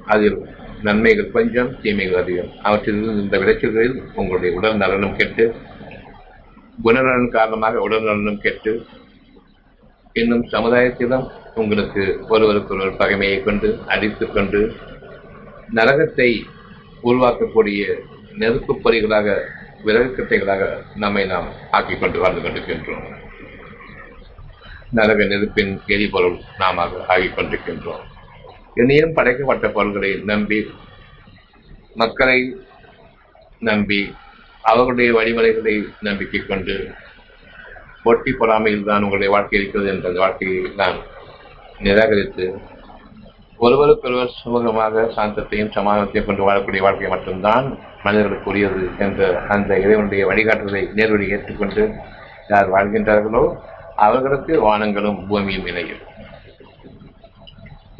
அதில் 0.06 0.38
நன்மைகள் 0.82 1.30
கொஞ்சம் 1.30 1.80
தீமைகள் 1.80 2.22
அதிகம். 2.22 2.50
அவற்றிலிருந்து 2.62 3.22
இந்த 3.22 3.38
விளைச்சல்களில் 3.38 4.02
உங்களுடைய 4.14 4.56
உடல் 4.56 4.76
நலனும் 4.76 5.16
கெட்டு 5.16 5.54
குணநலன் 6.84 7.28
காரணமாக 7.28 7.80
உடல் 7.80 8.02
நலனும் 8.02 8.40
கெட்டு 8.40 8.86
இன்னும் 10.12 10.44
சமுதாயத்திலும் 10.44 11.30
உங்களுக்கு 11.54 12.24
ஒருவருக்கொருவர் 12.28 12.96
பகைமையை 12.96 13.42
கொண்டு 13.42 13.78
அடித்துக் 13.86 14.34
கொண்டு 14.34 14.76
நரகத்தை 15.74 16.42
உருவாக்கக்கூடிய 17.02 17.94
நெருப்பு 18.38 18.80
பொறிகளாக 18.84 19.36
விறகுக்கட்டைகளாக 19.84 20.82
நம்மை 20.94 21.26
நாம் 21.26 21.48
ஆக்கிக் 21.70 22.00
கொண்டு 22.00 22.18
வாழ்ந்து 22.18 22.40
கொண்டிருக்கின்றோம். 22.40 23.04
நரக 24.90 25.24
நெருப்பின் 25.24 25.80
எரிபொருள் 25.86 26.38
நாம 26.58 26.84
ஆகிக் 26.84 27.34
கொண்டிருக்கின்றோம். 27.34 28.02
இனியும் 28.74 29.14
படைக்கப்பட்ட 29.14 29.68
பொருள்களை 29.68 30.14
நம்பி 30.24 30.70
மக்களை 31.94 32.56
நம்பி 33.58 34.14
அவர்களுடைய 34.62 35.12
வழிமுறைகளை 35.12 35.84
நம்பிக்கை 36.00 36.46
கொண்டு 36.46 36.90
போட்டி 38.04 38.30
பொறாமையில் 38.40 38.88
தான் 38.90 39.04
உங்களுடைய 39.06 39.30
வாழ்க்கை 39.34 39.56
இருக்கிறது 39.58 39.88
என்ற 39.92 40.06
அந்த 40.10 40.20
வாழ்க்கையை 40.24 40.60
நான் 40.80 40.98
நிராகரித்து 41.86 42.46
ஒருவருக்கொருவர் 43.60 44.36
சுமூகமாக 44.36 45.02
சாந்தத்தையும் 45.16 45.72
சமாதானத்தையும் 45.76 46.28
கொண்டு 46.28 46.46
வாழக்கூடிய 46.46 46.82
வாழ்க்கை 46.84 47.10
மட்டும்தான் 47.14 47.66
மனிதர்களுக்கு 48.04 48.50
உரியது 48.52 48.84
என்ற 49.06 49.20
அந்த 49.54 49.70
இறைவனுடைய 49.84 50.22
வழிகாட்டுதலை 50.30 50.82
நேர்வழி 50.98 51.26
ஏற்றுக்கொண்டு 51.36 51.82
யார் 52.52 52.72
வாழ்கின்றார்களோ 52.74 53.42
அவர்களுக்கு 54.06 54.52
வானங்களும் 54.66 55.18
பூமியும் 55.28 55.68
இணையும். 55.70 56.02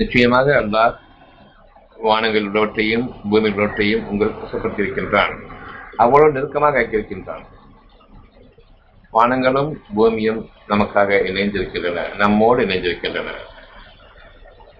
நிச்சயமாக 0.01 0.47
அல்லாஹ் 0.63 0.95
வானங்கள் 2.07 2.47
உள்ளவற்றையும் 2.49 3.07
பூமி 3.31 3.49
உள்ளவற்றையும் 3.53 4.05
உங்களுக்கு 4.11 4.45
வசப்படுத்தியிருக்கின்றான் 4.45 5.35
அவ்வளவு 6.05 6.35
நெருக்கமாக 6.37 6.79
ஆக்கியிருக்கின்றான். 6.83 7.45
வானங்களும் 9.13 9.75
பூமியும் 9.95 10.49
நமக்காக 10.69 11.17
இணைந்திருக்கின்றன 11.31 12.17
நம்மோடு 12.17 12.67
இணைந்திருக்கின்றன. 12.67 13.31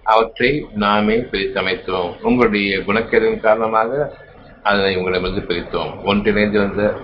அவற்றை 0.03 0.65
நாமே 0.73 1.15
பிரித்தமைத்தோம். 1.15 2.21
உங்களுடைய 2.21 2.77
குணக்கேடின் 2.77 3.39
காரணமாக 3.39 4.17
அதனை 4.63 4.95
உங்களிடமிருந்து 4.95 5.53
பிரித்தோம். 5.53 5.91
ஒன்றிணைந்திருந்த 6.05 7.01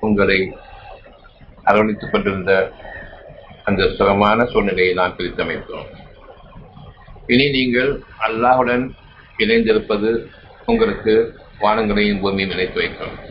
உங்களை 0.00 0.56
அரவணைத்துக் 1.64 2.10
கொண்டிருந்த 2.10 2.72
அந்த 3.64 3.88
சுகமான 3.88 4.44
சூழ்நிலையை 4.44 4.94
நாம் 4.94 5.16
பிரித்தமைத்தோம். 5.16 5.88
இனி 7.26 7.50
நீங்கள் 7.50 8.02
அல்லாஹுடன் 8.28 8.90
இணைந்திருப்பது 9.38 10.26
உங்களுக்கு 10.66 11.34
வானங்களையும் 11.60 12.20
பூமியும் 12.20 12.50
இணைத்து 12.50 12.80
வைக்கும். 12.80 13.29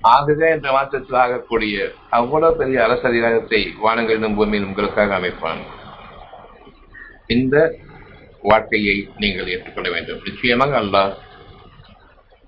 ஆகவே 0.00 0.50
என்ற 0.50 0.72
மாற்றத்தில் 0.72 1.18
ஆகக்கூடிய 1.18 1.92
அவ்வளவு 2.10 2.56
பெரிய 2.56 2.82
அரசதிகாரத்தை 2.86 3.66
வானங்களிலும் 3.84 4.36
பூமியிலும் 4.38 4.66
உங்களுக்காக 4.66 5.14
அமைப்பான். 5.14 5.60
இந்த 7.26 7.78
வாழ்க்கையை 8.42 9.08
நீங்கள் 9.18 9.46
ஏற்றுக்கொள்ள 9.46 9.90
வேண்டும். 9.90 10.20
நிச்சயமாக 10.24 10.80
அல்லாஹ் 10.80 11.12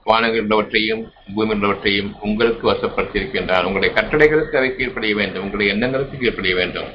வானங்களவற்றையும் 0.06 1.02
பூமியுள்ளவற்றையும் 1.36 2.12
உங்களுக்கு 2.20 2.72
வசப்படுத்தியிருக்கின்றார் 2.72 3.64
உங்களுடைய 3.64 3.94
கட்டளைகளுக்கு 4.00 4.56
அவை 4.56 4.76
கீழ்ப்படிய 4.76 5.14
வேண்டும். 5.14 5.42
உங்களுடைய 5.42 5.72
எண்ணங்களுக்கு 5.72 6.18
கீழ்ப்படிய 6.18 6.54
வேண்டும். 6.54 6.88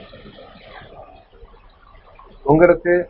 உங்களுக்கு 2.44 3.10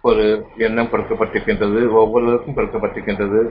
ஒரு 0.00 0.46
எண்ணம் 0.56 0.90
கொடுக்கப்பட்டிருக்கின்றது. 0.92 1.90
ஒவ்வொருவருக்கும் 1.90 2.56
கொடுக்கப்பட்டிருக்கின்றது. 2.56 3.50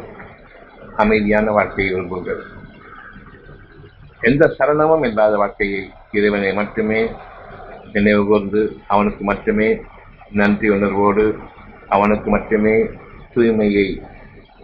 அமைதியான 0.97 1.51
வாழ்க்கையை 1.51 1.93
விரும்புங்கள் 1.93 2.56
எந்த 4.21 4.55
சரணமும் 4.57 5.05
இல்லாத 5.05 5.37
வாழ்க்கையை 5.37 5.89
இறைவனை 6.11 6.53
மட்டுமே 6.53 7.09
நினைவு 7.93 8.25
கூர்ந்து 8.25 8.75
அவனுக்கு 8.87 9.23
மட்டுமே 9.23 9.81
நன்றி 10.31 10.69
உணர்வோடு 10.69 11.35
அவனுக்கு 11.87 12.29
மட்டுமே 12.29 12.89
தூய்மையை 13.33 14.01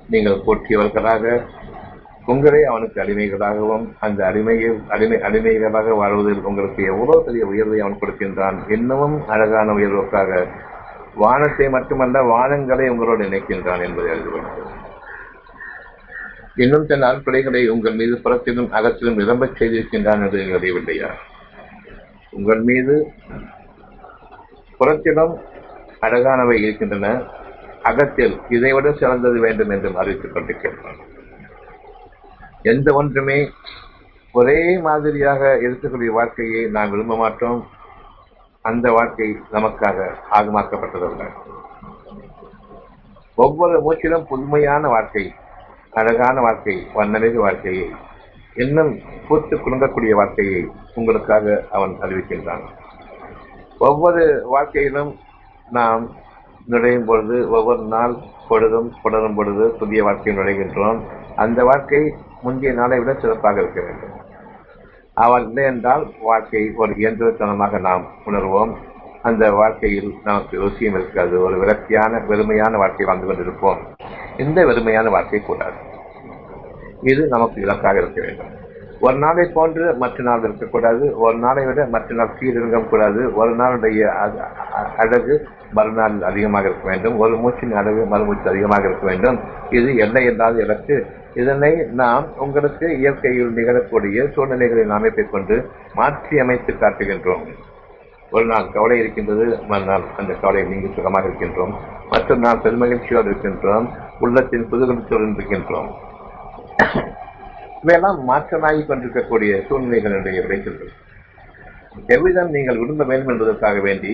நீங்கள் 0.09 0.43
போற்றியவர்களாக 0.45 1.43
உங்களே 2.25 2.63
அவனுக்கு 2.63 3.01
அடிமைகளாகவும் 3.01 3.93
அந்த 3.99 4.25
அடிமையை 4.25 4.81
அடிமை 4.87 5.21
அடிமைகளாக 5.21 5.93
வாழ்வதில் 5.93 6.43
உங்களுக்கு 6.43 6.83
எவ்வளவு 6.83 7.23
பெரிய 7.23 7.45
உயர்வை 7.45 7.79
அவன் 7.79 7.99
கொடுக்கின்றான். 7.99 8.69
இன்னமும் 8.69 9.27
அழகான 9.27 9.73
உயர்வுக்காக 9.73 10.47
வானத்தை 11.15 11.69
மட்டுமல்ல 11.69 12.21
வானங்களை 12.21 12.89
உங்களோடு 12.89 13.25
இணைக்கின்றான் 13.25 13.83
என்பதை 13.83 14.11
அறிந்து 14.11 14.29
கொள்கிறேன் 14.29 14.92
இன்னும் 16.55 16.85
தன் 16.85 17.01
அற்படைகளை 17.01 17.67
உங்கள் 17.67 17.93
மீது 17.93 18.21
புறத்திலும் 18.21 18.71
அகத்திலும் 18.71 19.15
நிரம்பச் 19.15 19.55
செய்திருக்கின்றான் 19.59 20.31
என்று 20.31 20.59
அறியவில்லையா? 20.59 21.09
உங்கள் 22.29 22.61
மீது 22.61 23.11
புறத்திலும் 24.77 25.37
அழகானவை 26.01 26.51
இருக்கின்றன. 26.51 27.23
அகத்தில் 27.83 28.41
இதைவிட 28.49 28.93
சிறந்தது 28.93 29.39
வேண்டும் 29.39 29.69
என்றும் 29.69 29.95
அறிவித்துக் 29.95 30.35
கொண்டிருக்கின்றான். 30.35 30.99
எந்த 32.61 32.93
ஒன்றுமே 32.93 33.51
ஒரே 34.31 34.77
மாதிரியாக 34.77 35.57
இருக்கக்கூடிய 35.61 36.05
வாழ்க்கையை 36.05 36.65
நாம் 36.65 36.89
விரும்ப 36.89 37.17
மாட்டோம். 37.17 37.67
அந்த 38.61 38.91
வாழ்க்கை 38.91 39.37
நமக்காக 39.51 40.15
ஆகமாக்கப்பட்டதல்ல. 40.31 41.29
ஒவ்வொரு 43.35 43.79
மூச்சிலும் 43.79 44.25
புதுமையான 44.25 44.87
வாழ்க்கை 44.87 45.33
அழகான 45.93 46.41
வார்த்தை 46.41 46.87
வண்ணமிகு 46.95 47.33
வாழ்க்கையை 47.33 47.91
இன்னும் 48.55 48.99
பூத்து 49.27 49.55
குலுங்கக்கூடிய 49.57 50.09
வாழ்க்கையை 50.09 50.69
உங்களுக்காக 50.95 51.63
அவன் 51.71 51.93
அறிவிக்கின்றான். 52.01 52.63
ஒவ்வொரு 53.77 54.41
வாழ்க்கையிலும் 54.45 55.15
நாம் 55.71 56.11
நுழையும் 56.65 57.05
பொழுது 57.05 57.49
ஒவ்வொரு 57.49 57.83
நாள் 57.83 58.15
பொழுதும் 58.49 58.93
புணரும் 59.03 59.35
பொழுது 59.35 59.69
புதிய 59.69 60.03
வாழ்க்கையில் 60.03 60.43
நுழைகின்றோம். 60.43 60.99
அந்த 61.35 61.63
வாழ்க்கை 61.63 62.13
முந்தைய 62.41 62.73
நாளை 62.73 62.99
விட 62.99 63.13
சிறப்பாக 63.19 63.61
இருக்க 63.61 63.81
வேண்டும். 63.81 64.15
அவள் 65.13 65.43
இல்லை 65.43 65.63
என்றால் 65.63 66.13
வாழ்க்கை 66.21 66.71
ஒரு 66.75 66.93
இயந்திரத்தனமாக 66.93 67.79
நாம் 67.79 68.05
உணர்வோம். 68.25 68.73
அந்த 69.21 69.51
வாழ்க்கையில் 69.51 70.13
நமக்கு 70.23 70.61
ருசியம் 70.61 70.97
இருக்காது. 70.99 71.41
ஒரு 71.41 71.65
விரக்தியான 71.65 72.19
வெறுமையான 72.29 72.77
வாழ்க்கை 72.77 73.05
வாழ்ந்து 73.05 73.27
கொண்டிருப்போம். 73.27 73.81
இந்த 74.37 74.65
வெறுமையான 74.65 75.09
வாழ்க்கை 75.09 75.39
கூடாது 75.39 75.79
இது 77.01 77.27
நமக்கு 77.27 77.61
இலக்காக 77.61 77.97
இருக்க 77.97 78.21
வேண்டும். 78.21 78.51
ஒரு 78.99 79.17
நாளை 79.17 79.49
போன்று 79.53 79.93
மற்ற 79.93 80.23
நாள் 80.23 80.43
இருக்கக்கூடாது. 80.43 81.17
ஒரு 81.17 81.37
நாளை 81.37 81.65
விட 81.65 81.85
மற்ற 81.85 82.15
நாள் 82.15 82.37
கீழ் 82.39 82.57
இருக்கக்கூடாது 82.59 83.35
ஒரு 83.35 83.55
நாளுடைய 83.55 84.01
அழகு 84.97 85.47
மறுநாள் 85.73 86.21
அதிகமாக 86.21 86.69
இருக்க 86.69 86.89
வேண்டும். 86.89 87.19
ஒரு 87.19 87.35
மூச்சின் 87.35 87.73
அழகு 87.81 88.05
மறுமூச்சு 88.05 88.49
அதிகமாக 88.49 88.87
இருக்க 88.89 89.05
வேண்டும். 89.05 89.39
இது 89.69 89.95
எல்லை 89.95 90.23
இல்லாத 90.25 90.61
இலக்கு. 90.61 91.05
இதனை 91.33 91.71
நாம் 92.01 92.37
உங்களுக்கு 92.37 92.97
இயற்கையில் 92.97 93.55
நிகழக்கூடிய 93.55 94.31
சூழ்நிலைகளை 94.31 94.89
அமைப்பை 94.89 95.25
கொண்டு 95.31 95.69
மாற்றி 95.93 96.39
அமைத்து 96.39 96.73
காட்டுகின்றோம். 96.73 97.45
ஒரு 98.35 98.45
நாள் 98.51 98.71
கவலை 98.75 98.95
இருக்கின்றது 98.99 99.45
மறுநாள் 99.71 100.05
அந்த 100.19 100.33
கவலை 100.33 100.61
நீங்கி 100.69 100.89
சுகமாக 100.95 101.27
இருக்கின்றோம். 101.29 101.73
மற்ற 102.11 102.35
நாள் 102.35 102.63
பெருமகிழ்ச்சியோடு 102.63 103.29
இருக்கின்றோம். 103.31 103.85
உள்ளத்தின் 104.19 104.65
புதுகலத்தோடு 104.71 105.27
இருக்கின்றோம். 105.35 105.89
இவையெல்லாம் 107.81 108.19
மாற்றமாகி 108.29 108.81
கொண்டிருக்கக்கூடிய 108.85 109.51
சூழ்நிலைகளுடைய 109.69 110.37
விளைச்சல்கள். 110.45 110.91
எவ்விதம் 112.15 112.53
நீங்கள் 112.55 112.81
விரும்ப 112.81 113.03
வேண்டும் 113.03 113.31
என்பதற்காக 113.33 113.79
வேண்டி 113.87 114.13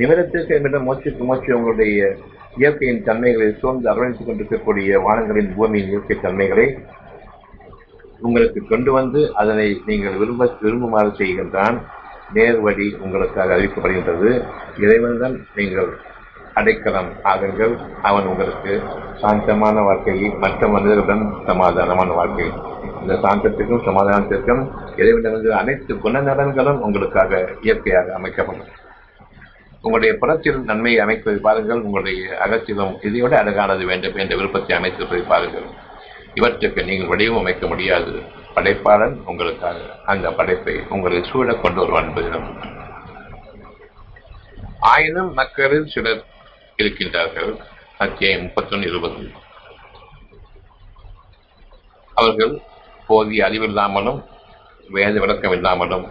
நிமிடத்திற்கு 0.00 0.56
நிமிடம் 0.56 0.86
மோட்சிக்கு 0.88 1.24
மோட்சி 1.30 1.52
உங்களுடைய 1.52 2.00
இயற்கையின் 2.56 3.04
தன்மைகளை 3.04 3.48
சூழ்ந்து 3.60 3.90
அரவணைத்துக் 3.92 4.28
கொண்டிருக்கக்கூடிய 4.28 4.98
வானங்களின் 5.06 5.54
பூமியின் 5.56 5.90
இயற்கை 5.92 6.16
தன்மைகளை 6.20 6.66
உங்களுக்கு 8.20 8.60
கொண்டு 8.68 8.92
வந்து 8.92 9.20
அதனை 9.34 9.66
நீங்கள் 9.86 10.20
விரும்ப 10.22 10.48
விரும்புமாறு 10.62 11.10
செய்கின்றான். 11.20 11.78
நேர்வழி 12.34 12.96
உங்களுக்காக 12.98 13.56
அறிவிக்கப்படுகின்றது. 13.56 14.46
இறைவன்தான் 14.78 15.46
நீங்கள் 15.54 15.98
அடைக்கலம் 16.54 17.10
ஆகுங்கள். 17.24 17.78
அவன் 18.02 18.26
உங்களுக்கு 18.26 18.82
சாந்தமான 19.20 19.80
வாழ்க்கையை 19.80 20.30
மற்ற 20.30 20.68
மனிதர்களுடன் 20.68 21.34
சமாதானமான 21.46 22.14
வாழ்க்கை. 22.14 22.50
இந்த 23.00 23.14
சாந்தத்திற்கும் 23.14 23.84
சமாதானத்திற்கும் 23.86 24.62
இறைவனிடமிருந்து 24.96 25.54
அனைத்து 25.54 25.94
குணநலன்களும் 25.94 26.78
உங்களுக்காக 26.78 27.48
இயற்கையாக 27.60 28.14
அமைக்கப்படும். 28.14 28.66
உங்களுடைய 29.82 30.16
புறத்தில் 30.18 30.60
நன்மையை 30.60 31.06
அமைப்பதை 31.06 31.36
பாருங்கள். 31.36 31.80
உங்களுடைய 31.80 32.38
அகத்திலும் 32.38 32.98
இதையோட 33.02 33.34
அழகானது 33.34 33.86
வேண்டும் 33.86 34.16
என்ற 34.16 34.36
விருப்பத்தை 34.36 34.78
அமைத்திருப்பதை 34.78 35.26
பாருங்கள். 35.26 35.64
இவற்றுக்கு 36.34 36.84
நீங்கள் 36.84 37.08
வடிவமைக்க 37.08 37.66
முடியாது. 37.66 38.38
படைப்பாளன் 38.54 39.14
உங்களுக்காக 39.24 39.78
அந்த 40.04 40.30
படைப்பை 40.30 40.74
உங்களை 40.88 41.24
சூழ 41.24 41.54
கொண்டு 41.54 41.80
வருவான் 41.80 42.08
என்பதிலும் 42.08 42.48
ஆயினும் 44.80 45.32
மக்களில் 45.32 45.86
சிலர் 45.86 46.24
இருக்கின்றார்கள். 46.82 47.56
அத்தியாயம் 47.98 48.40
முப்பத்தொன்னு 48.40 48.86
இருபது. 48.86 49.30
அவர்கள் 52.14 52.60
போதிய 53.06 53.44
அறிவில்லாமலும் 53.44 54.24
வேத 54.88 55.20
விளக்கம் 55.20 55.52
இல்லாமலும் 55.52 56.08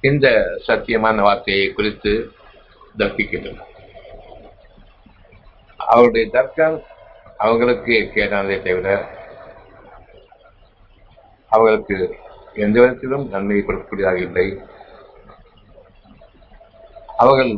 இந்த 0.00 0.56
சத்தியமான 0.66 1.16
வார்த்தையை 1.20 1.72
குறித்து 1.72 2.32
தர்க்கிக்கின்றனர். 2.98 3.72
அவருடைய 5.76 6.30
தர்க்கம் 6.30 6.82
அவங்களுக்கு 7.36 8.10
கேட்டானதை 8.14 8.62
தவிர 8.62 9.22
அவர்களுக்கு 11.54 11.96
எந்த 12.64 12.76
விதத்திலும் 12.80 13.24
நன்மை 13.34 13.58
கொடுக்கக்கூடியதாக 13.60 14.18
இல்லை. 14.26 14.46
அவர்கள் 17.22 17.52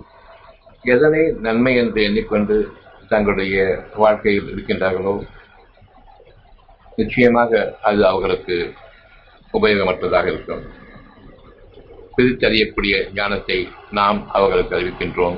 எதனை 0.95 1.23
நன்மை 1.47 1.73
என்று 1.83 2.01
எண்ணிக்கொண்டு 2.09 2.57
தங்களுடைய 3.13 3.57
வாழ்க்கையில் 4.03 4.51
இருக்கின்றார்களோ 4.53 5.15
நிச்சயமாக 7.01 7.51
அது 7.89 8.01
அவர்களுக்கு 8.11 8.57
உபயோகமற்றதாக 9.59 10.27
இருக்கும். 10.33 10.65
பிரித்தறியக்கூடிய 12.17 12.95
ஞானத்தை 13.19 13.59
நாம் 13.99 14.19
அவர்களுக்கு 14.37 14.75
அறிவிக்கின்றோம். 14.77 15.37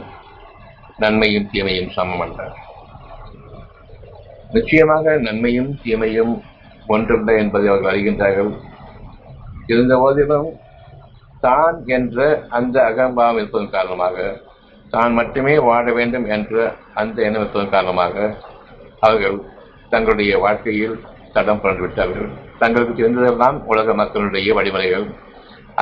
நன்மையும் 1.03 1.49
தீமையும் 1.53 1.91
சமமல்ல. 1.97 2.39
நிச்சயமாக 4.57 5.17
நன்மையும் 5.27 5.73
தீமையும் 5.83 6.35
ஒன்றல்ல 6.95 7.31
என்பதை 7.43 7.67
அவர்கள் 7.69 7.93
அறிகின்றார்கள். 7.93 8.51
இருந்த 9.73 9.95
போதிலும் 10.03 10.49
தான் 11.47 11.77
என்ற 11.97 12.19
அந்த 12.59 12.77
அகம்பாவம் 12.91 13.39
இருப்பதன் 13.41 13.75
காரணமாக 13.77 14.17
தான் 14.95 15.13
மட்டுமே 15.13 15.55
வாழ 15.69 15.85
வேண்டும் 15.99 16.27
என்ற 16.37 16.55
அந்த 17.01 17.17
எண்ணம் 17.27 17.43
இருப்பதன் 17.43 17.75
காரணமாக 17.77 18.15
அவர்கள் 19.01 19.39
தங்களுடைய 19.93 20.33
வாழ்க்கையில் 20.45 20.97
தடம் 21.35 21.61
புரண்டு 21.61 21.83
விட்டார்கள். 21.83 22.29
தங்களுக்கு 22.59 22.95
தெரிந்ததெல்லாம் 22.95 23.59
உலக 23.73 23.95
மக்களுடைய 23.95 24.55
வழிமுறைகள். 24.59 25.07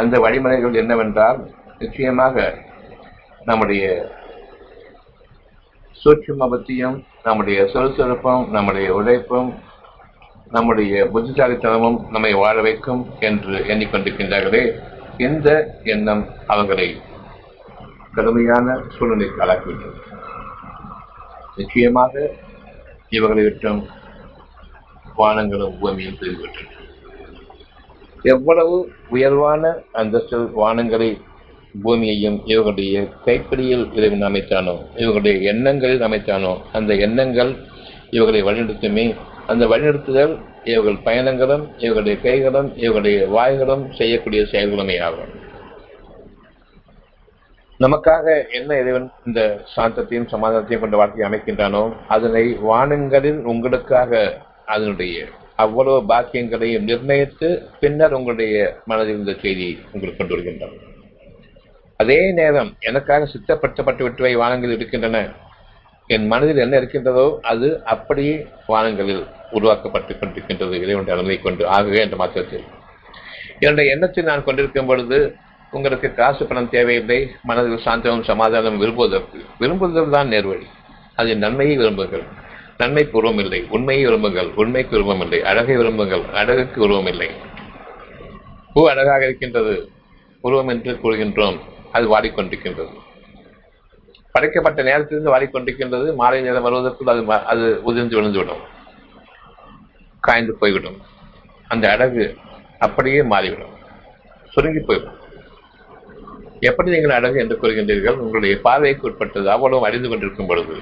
அந்த 0.01 0.15
வழிமுறைகள் 0.25 0.81
என்னவென்றால் 0.83 1.39
நிச்சயமாக 1.79 2.47
நம்முடைய 3.45 3.85
சூட்சும 6.03 6.47
பக்தியும் 6.53 6.97
நம்முடைய 7.27 7.61
சுறுசுறுப்பும் 7.73 8.45
நம்முடைய 8.51 8.89
உழைப்பும் 8.95 9.49
நம்முடைய 10.57 10.95
புத்திசாலித்தனமும் 11.15 11.99
நம்மை 12.11 12.33
வாழ 12.35 12.57
வைக்கும் 12.61 13.03
என்று 13.21 13.55
எண்ணிக்கொண்டிருக்கின்றார்களே 13.73 14.63
இந்த 15.17 15.49
எண்ணம் 15.85 16.23
அவர்களை 16.47 16.89
கடுமையான 18.15 18.67
சூழ்நிலைக்கு 18.95 19.39
ஆளாக்கிவிட்டது. 19.45 19.99
நிச்சயமாக 21.57 22.13
இவர்களை 23.09 23.43
விட்டும் 23.43 23.81
வானங்களும் 25.17 25.77
பூமியும் 25.81 26.19
பிரிந்துவிட்டன 26.21 26.73
எவ்வளவு 28.25 28.77
உயர்வான 29.11 29.63
அந்தஸ்தில் 29.93 30.47
வானங்களை 30.57 31.11
பூமியையும் 31.83 32.39
இவர்களுடைய 32.45 32.97
கைப்பிடியில் 33.27 33.85
இறைவன் 33.97 34.27
அமைத்தானோ 34.29 34.75
இவர்களுடைய 34.97 35.37
எண்ணங்களில் 35.53 36.07
அமைத்தானோ 36.09 36.53
அந்த 36.73 36.95
எண்ணங்கள் 37.07 37.53
இவர்களை 38.11 38.41
வழிநடத்துமே 38.43 39.05
அந்த 39.47 39.65
வழிநடத்துதல் 39.67 40.35
இவர்கள் 40.65 41.05
பயணங்களும் 41.05 41.65
இவர்களுடைய 41.79 42.17
கைகளும் 42.23 42.71
இவர்களுடைய 42.77 43.19
வாய்களும் 43.27 43.85
செய்யக்கூடிய 43.93 44.43
செயல்களுமே 44.45 44.97
ஆகும் 45.01 45.33
நமக்காக 47.81 48.27
என்ன 48.51 48.77
இறைவன் 48.77 49.11
இந்த 49.27 49.41
சாந்தத்தையும் 49.75 50.31
சமாதானத்தையும் 50.31 50.81
கொண்ட 50.81 50.97
வாழ்க்கையை 50.97 51.27
அமைக்கின்றானோ 51.29 51.83
அதனை 52.09 52.45
வானங்களில் 52.63 53.41
உங்களுக்காக 53.45 54.13
அதனுடைய 54.67 55.17
அவ்வளவு 55.57 56.01
பாக்கியங்களையும் 56.09 56.87
நிர்ணயித்து 56.87 57.49
பின்னர் 57.81 58.13
உங்களுடைய 58.13 58.57
மனதில் 58.85 59.19
இந்த 59.19 59.35
செய்தி 59.43 59.69
உங்களுக்கு 59.93 60.19
கொண்டு 60.19 60.35
வருகின்றான் 60.35 60.77
அதே 62.01 62.19
நேரம் 62.33 62.71
எனக்காக 62.81 63.29
சித்தப்படுத்தப்பட்டு 63.33 64.03
விட்டுவை 64.05 64.33
வானங்கள் 64.37 64.75
இருக்கின்றன. 64.75 65.19
என் 66.07 66.27
மனதில் 66.27 66.57
என்ன 66.57 66.77
இருக்கின்றதோ 66.77 67.39
அது 67.43 67.85
அப்படியே 67.85 68.47
வானங்களில் 68.69 69.27
உருவாக்கப்பட்டு 69.51 70.13
கொண்டிருக்கின்றது 70.15 70.75
இறைவனுடைய 70.75 71.13
அனுமதி 71.13 71.39
கொண்டு. 71.39 71.67
ஆகவே 71.67 72.01
என்ற 72.01 72.17
மாற்றத்தில் 72.17 72.65
என்னுடைய 73.59 73.93
எண்ணத்தை 73.93 74.25
நான் 74.25 74.45
கொண்டிருக்கும் 74.45 74.87
பொழுது 74.87 75.37
உங்களுக்கு 75.71 76.15
காசு 76.15 76.47
பணம் 76.47 76.71
தேவையில்லை 76.71 77.31
மனதில் 77.43 77.85
சாந்தமும் 77.85 78.23
சமாதானம் 78.23 78.81
விரும்புவதற்கு. 78.81 79.39
விரும்புவதில் 79.61 80.11
தான் 80.11 80.29
நேர்வழி. 80.29 80.67
அது 81.15 81.37
நன்மையை 81.37 81.79
விரும்புங்கள். 81.79 82.23
நன்மைக்கு 82.79 83.19
உருவம் 83.19 83.39
இல்லை 83.39 83.65
உண்மையை 83.69 84.07
விரும்புங்கள். 84.07 84.55
உண்மைக்கு 84.55 84.97
உருவம் 84.97 85.21
இல்லை 85.21 85.43
அழகை 85.43 85.77
விரும்புங்கள். 85.77 86.25
அழகுக்கு 86.33 86.81
உருவம் 86.81 87.07
இல்லை. 87.07 87.31
பூ 88.73 88.89
அழகாக 88.89 89.25
இருக்கின்றது. 89.25 89.91
உருவம் 90.41 90.69
என்று 90.69 90.93
கூறுகின்றோம். 90.93 91.59
அது 91.93 92.19
வாடிக்கொண்டிருக்கின்றது. 92.19 92.95
படைக்கப்பட்ட 94.37 94.83
நேரத்திலிருந்து 94.83 95.33
வாடிக்கொண்டிருக்கின்றது. 95.35 96.09
மாலை 96.21 96.41
நேரம் 96.47 96.67
வருவதற்குள் 96.67 97.13
அது 97.15 97.23
அது 97.53 97.67
உதிர்ந்து 97.83 98.17
விழுந்துவிடும். 98.19 98.65
காய்ந்து 100.27 100.55
போய்விடும். 100.55 100.99
அந்த 101.69 101.85
அடகு 101.95 102.25
அப்படியே 102.79 103.21
மாறிவிடும். 103.33 103.75
சுருங்கி 104.55 104.81
போய்விடும். 104.81 105.19
எப்படி 106.61 106.91
நீங்கள் 106.91 107.17
அடகு 107.19 107.39
என்று 107.43 107.57
கூறுகின்றீர்கள்? 107.63 108.21
உங்களுடைய 108.25 108.55
பார்வைக்கு 108.67 109.07
உட்பட்டது. 109.09 109.49
அவ்வளவு 109.51 109.87
அறிந்து 109.89 110.09
கொண்டிருக்கும் 110.09 110.47
பொழுது. 110.47 110.77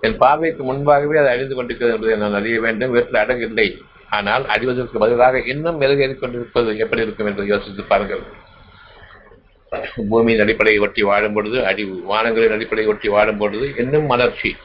என் 0.00 0.18
பார்வைக்கு 0.22 0.62
முன்பாகவே 0.64 1.18
அது 1.20 1.28
அழிந்து 1.28 1.54
கொண்டிருக்கிறது 1.54 1.94
என்பதை 1.94 2.16
நான் 2.22 2.38
அறிய 2.40 2.56
வேண்டும். 2.60 2.90
வீட்டில் 2.90 3.22
அடகு 3.22 3.44
இல்லை. 3.50 3.68
ஆனால் 4.10 4.44
அழிவதற்கு 4.54 4.98
பதிலாக 5.04 5.40
இன்னும் 5.52 5.80
மெருகேறிக் 5.80 6.22
கொண்டிருப்பது 6.22 6.72
எப்படி 6.78 7.02
இருக்கும் 7.02 7.26
என்று 7.26 7.44
யோசித்து 7.52 7.82
பாருங்கள். 7.82 8.24
பூமியின் 10.08 10.40
அடிப்படையை 10.40 10.82
ஒட்டி 10.82 11.02
வாழும் 11.02 11.32
பொழுது 11.32 11.66
அழிவு 11.66 12.14
வானங்களின் 12.14 12.52
அடிப்படையை 12.52 12.92
ஒட்டி 12.92 13.08
வாழும் 13.08 13.38
பொழுது 13.38 13.72
இன்னும் 13.76 14.06
மலர்ச்சி. 14.06 14.56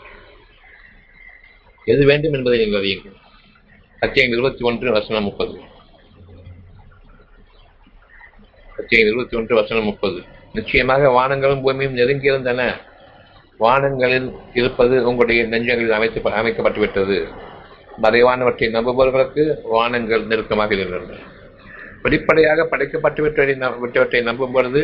எது 1.86 2.06
வேண்டும் 2.06 2.34
என்பதை 2.34 2.60
நீங்கள் 2.60 2.82
அறியுங்கள். 2.82 3.18
அத்தியாயம் 4.00 4.34
இருபத்தி 4.34 4.64
ஒன்று 4.64 4.92
வசனம் 4.92 5.24
முப்பது. 5.24 5.60
அத்தியாயம் 8.78 9.10
இருபத்தி 9.14 9.38
ஒன்று 9.38 9.56
வசனம் 9.56 9.84
முப்பது. 9.84 10.24
நிச்சயமாக 10.54 11.10
வானங்களும் 11.10 11.62
பூமியும் 11.62 11.98
நெருங்கியிருந்தன. 11.98 12.62
வானங்களில் 13.60 14.36
இருப்பது 14.54 15.08
உங்களுடைய 15.08 15.44
நெஞ்சங்களில் 15.44 15.92
அமைத்து 15.92 16.32
அமைக்கப்பட்டு 16.32 16.80
விட்டது 16.80 17.18
மறைவானவற்றை 18.02 18.68
நம்புபவர்களுக்கு 18.76 19.44
வானங்கள் 19.64 20.26
நெருக்கமாக 20.26 20.76
இருந்தன. 20.76 21.18
வெளிப்படையாக 22.04 22.68
படைக்கப்பட்டுவிட்டதை 22.72 23.56
விட்டவற்றை 23.84 24.22
நம்பும் 24.24 24.52
பொழுது 24.52 24.82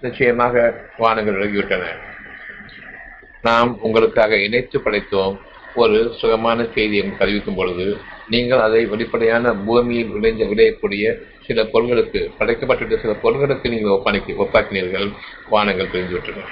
நிச்சயமாக 0.00 0.74
வானங்கள் 0.98 1.38
விலகிவிட்டன. 1.38 1.84
நாம் 3.42 3.70
உங்களுக்காக 3.80 4.36
இணைத்து 4.46 4.78
படைத்தோம். 4.78 5.36
ஒரு 5.74 5.98
சுகமான 6.20 6.64
செய்தியை 6.74 7.12
அறிவிக்கும் 7.18 7.54
பொழுது 7.54 7.86
நீங்கள் 8.28 8.64
அதை 8.66 8.80
வெளிப்படையான 8.86 9.54
பூமியில் 9.66 10.12
விளைஞ்ச 10.16 10.42
விளையக்கூடிய 10.50 11.04
சில 11.46 11.64
பொருள்களுக்கு 11.72 12.20
படைக்கப்பட்டுள்ள 12.38 12.96
சில 13.04 13.12
பொருள்களுக்கு 13.22 13.72
நீங்கள் 13.74 13.96
ஒப்பாக்கி 13.96 14.32
ஒப்பாக்கினீர்கள். 14.44 15.08
வானங்கள் 15.50 15.92
பிரிந்துவிட்டன 15.94 16.44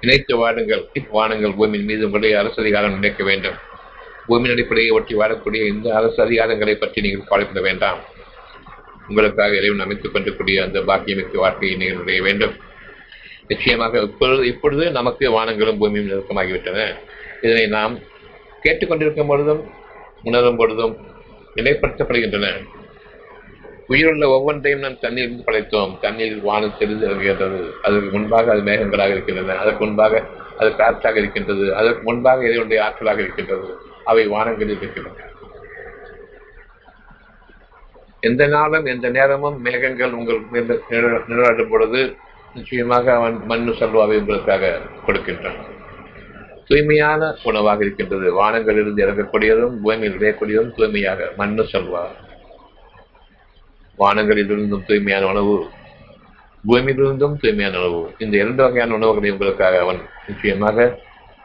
இணைத்து 0.00 0.34
வாடுங்கள். 0.42 0.82
வானங்கள் 1.10 1.56
பூமியின் 1.58 1.88
மீது 1.90 2.04
உங்களுடைய 2.04 2.38
அரசு 2.38 2.62
நினைக்க 2.62 3.24
வேண்டும். 3.24 3.56
பூமியின் 4.26 4.54
அடிப்படையை 4.56 4.90
ஒட்டி 4.90 5.14
வாழக்கூடிய 5.14 5.66
இந்த 5.66 5.94
அரசு 5.94 6.22
அதிகாரங்களை 6.22 6.74
பற்றி 6.74 7.02
நீங்கள் 7.02 7.28
கவலைப்பட 7.28 7.60
வேண்டாம். 7.60 7.98
உங்களுக்காக 9.08 9.56
இறைவன் 9.56 9.78
அமைத்துக் 9.78 10.12
கொண்டிருக்கூடிய 10.12 10.62
அந்த 10.62 10.80
பாக்கியமிக்க 10.80 11.38
வாழ்க்கையை 11.38 11.78
நீங்கள் 11.78 11.96
நுழைய 11.96 12.22
வேண்டும். 12.22 12.54
நிச்சயமாக 13.48 13.98
இப்பொழுது 13.98 14.46
இப்பொழுது 14.46 14.90
நமக்கு 14.90 15.30
வானங்களும் 15.30 15.78
பூமியும் 15.78 16.10
நெருக்கமாகிவிட்டன. 16.10 16.94
இதனை 17.42 17.66
நாம் 17.66 17.98
கேட்டுக்கொண்டிருக்கும் 18.62 19.26
பொழுதும் 19.26 19.70
உணரும் 20.22 20.56
பொழுதும் 20.56 20.96
நிலைப்படுத்தப்படுகின்றன. 21.54 22.46
உயிருள்ள 23.86 24.28
ஒவ்வொன்றையும் 24.28 24.80
நாம் 24.80 24.98
தண்ணீரில் 24.98 25.44
படைத்தோம். 25.46 25.98
தண்ணீர் 26.00 26.40
வானம் 26.40 26.78
தெரிந்து 26.78 27.08
இறங்குகின்றது. 27.08 27.70
அதற்கு 27.82 28.10
முன்பாக 28.12 28.52
அது 28.52 28.60
மேகங்களாக 28.60 29.10
இருக்கின்றன. 29.10 29.58
அதற்கு 29.58 29.84
முன்பாக 29.84 30.22
அது 30.58 30.76
காற்றாக 30.76 31.18
இருக்கின்றது. 31.18 31.74
அதற்கு 31.74 32.02
முன்பாக 32.02 32.48
இதனுடைய 32.48 32.84
ஆற்றலாக 32.84 33.18
இருக்கின்றது. 33.18 33.85
அவை 34.10 34.24
வானங்களில் 34.34 34.78
இருக்கின்றன. 34.80 35.24
எந்த 38.28 38.42
நாளும் 38.54 38.86
எந்த 38.92 39.06
நேரமும் 39.16 39.56
மேகங்கள் 39.64 40.16
உங்கள் 40.18 40.40
நிழலாடும் 41.30 41.72
பொழுது 41.72 42.00
நிச்சயமாக 42.54 43.14
அவன் 43.14 43.36
மண்ணு 43.50 43.72
செல்வாவை 43.80 44.16
உங்களுக்காக 44.20 44.70
கொடுக்கின்றான். 45.06 45.58
தூய்மையான 46.68 47.22
உணவாக 47.48 47.84
இருக்கின்றது. 47.84 48.28
வானங்களிலிருந்து 48.40 49.04
இறங்கக்கூடியதும் 49.06 49.74
பூமியில் 49.82 50.16
விளையக்கூடியதும் 50.16 50.72
தூய்மையாக 50.76 51.28
மண்ணு 51.40 51.64
செல்வா. 51.72 52.04
வானங்களிலிருந்தும் 53.98 54.86
தூய்மையான 54.88 55.26
உணவு 55.32 55.56
பூமியிலிருந்தும் 56.68 57.36
தூய்மையான 57.42 57.78
உணவு. 57.82 58.00
இந்த 58.24 58.34
இரண்டு 58.42 58.62
வகையான 58.62 58.94
உணவுகளை 58.94 59.30
உங்களுக்காக 59.34 59.80
அவன் 59.84 60.00
நிச்சயமாக 60.28 60.88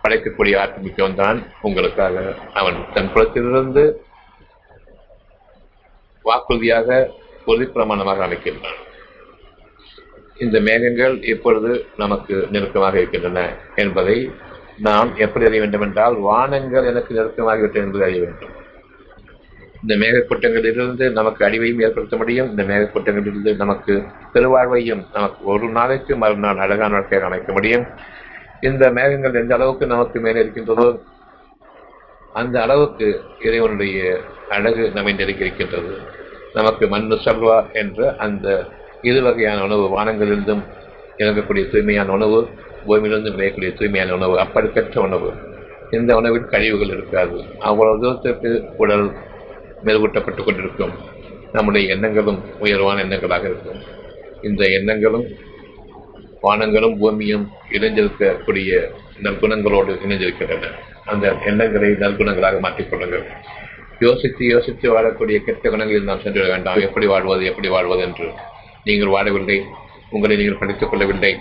படைக்கக்கூடிய 0.04 0.56
ஆற்றமிக்கவன் 0.64 1.20
தான் 1.24 1.40
உங்களுக்காக. 1.62 2.16
அவன் 2.54 2.78
தன் 2.94 3.12
புலத்திலிருந்து 3.14 3.84
வாக்குறுதியாக 6.26 6.88
உறுதி 7.50 7.68
பிரமாணமாக 7.76 8.24
அமைக்கின்றான் 8.28 8.80
இந்த 10.44 10.58
மேகங்கள் 10.60 11.16
இப்பொழுது 11.24 11.72
நமக்கு 11.98 12.36
நெருக்கமாக 12.52 12.98
இருக்கின்றன 12.98 13.42
என்பதை 13.76 14.18
நாம் 14.88 15.10
எப்படி 15.18 15.46
அறிய 15.46 15.62
வேண்டும் 15.62 15.82
என்றால் 15.82 16.16
வானங்கள் 16.28 16.88
எனக்கு 16.92 17.18
நெருக்கமாகிவிட்டது 17.18 17.86
என்பதை 17.86 18.06
அறிய 18.08 18.22
வேண்டும். 18.26 18.54
இந்த 19.82 19.94
மேகக்கூட்டங்களிலிருந்து 19.96 21.06
நமக்கு 21.20 21.42
அழிவையும் 21.48 21.84
ஏற்படுத்த 21.86 22.18
முடியும். 22.18 22.50
இந்த 22.50 22.64
மேகக்கூட்டங்களிலிருந்து 22.64 23.56
நமக்கு 23.56 23.94
பெருவாழ்வையும் 24.34 25.04
நமக்கு 25.14 25.46
ஒரு 25.54 25.70
நாளைக்கு 25.78 26.16
மறுநாள் 26.16 26.64
அழகான 26.66 26.94
வாழ்க்கையாக 26.94 27.30
அமைக்க 27.30 27.52
முடியும். 27.52 27.86
இந்த 28.62 28.92
மேகங்கள் 28.92 29.34
எந்த 29.34 29.54
அளவுக்கு 29.56 29.86
நமக்கு 29.88 30.20
மேலே 30.20 30.40
இருக்கின்றதோ 30.40 30.88
அந்த 32.34 32.62
அளவுக்கு 32.62 33.22
இறைவனுடைய 33.40 34.20
அழகு 34.50 34.92
நம்மை 34.94 35.14
நெருக்கியிருக்கின்றது 35.14 35.94
நமக்கு 36.54 36.88
மண்ணு 36.88 37.16
சல்வா 37.16 37.74
என்ற 37.74 38.16
அந்த 38.16 38.48
இரு 39.02 39.22
வகையான 39.22 39.64
உணவு 39.64 39.86
வானங்களிலிருந்தும் 39.98 40.64
இறங்கக்கூடிய 41.18 41.64
தூய்மையான 41.72 42.12
உணவு 42.12 42.50
பூமியிலிருந்தும் 42.88 43.36
விளையக்கூடிய 43.38 43.74
தூய்மையான 43.74 44.14
உணவு 44.14 44.40
அப்படிப்பட்ட 44.40 45.02
உணவு. 45.02 45.32
இந்த 45.92 46.16
உணவில் 46.16 46.46
கழிவுகள் 46.46 46.88
இருக்காது. 46.88 47.38
அவ்வளவு 47.60 48.00
தூரத்திற்கு 48.00 48.52
உடல் 48.78 49.06
மெருகூட்டப்பட்டு 49.86 50.44
கொண்டிருக்கும். 50.44 50.94
நம்முடைய 51.52 51.94
எண்ணங்களும் 51.94 52.40
உயர்வான 52.60 53.04
எண்ணங்களாக 53.04 53.40
இருக்கும். 53.40 53.80
இந்த 54.42 54.66
எண்ணங்களும் 54.66 55.26
வானங்களும் 56.42 56.98
பூமியும் 56.98 57.50
இணைஞ்சிருக்கக்கூடிய 57.72 58.90
நற்குணங்களோடு 59.24 59.98
இணைஞ்சிருக்கின்றன. 60.08 60.72
அந்த 61.06 61.36
எண்ணங்களை 61.46 61.90
நற்குணங்களாக 61.90 62.60
மாற்றிக்கொள்ளுங்கள் 62.60 63.24
யோசித்து 64.00 64.46
யோசித்து 64.46 65.00
வாழக்கூடிய 65.00 65.38
கெட்ட 65.38 65.70
குணங்களில் 65.70 66.04
நாம் 66.04 66.22
சென்று 66.22 66.48
வேண்டாம். 66.48 66.80
எப்படி 66.80 67.06
வாழ்வது 67.06 67.46
எப்படி 67.46 67.68
வாழ்வது 67.68 68.02
என்று 68.02 68.32
நீங்கள் 68.84 69.08
வாழவில்லை. 69.08 69.64
உங்களை 70.10 70.38
நீங்கள் 70.38 70.58
படித்துக் 70.60 70.90
கொள்ளவில்லை. 70.90 71.38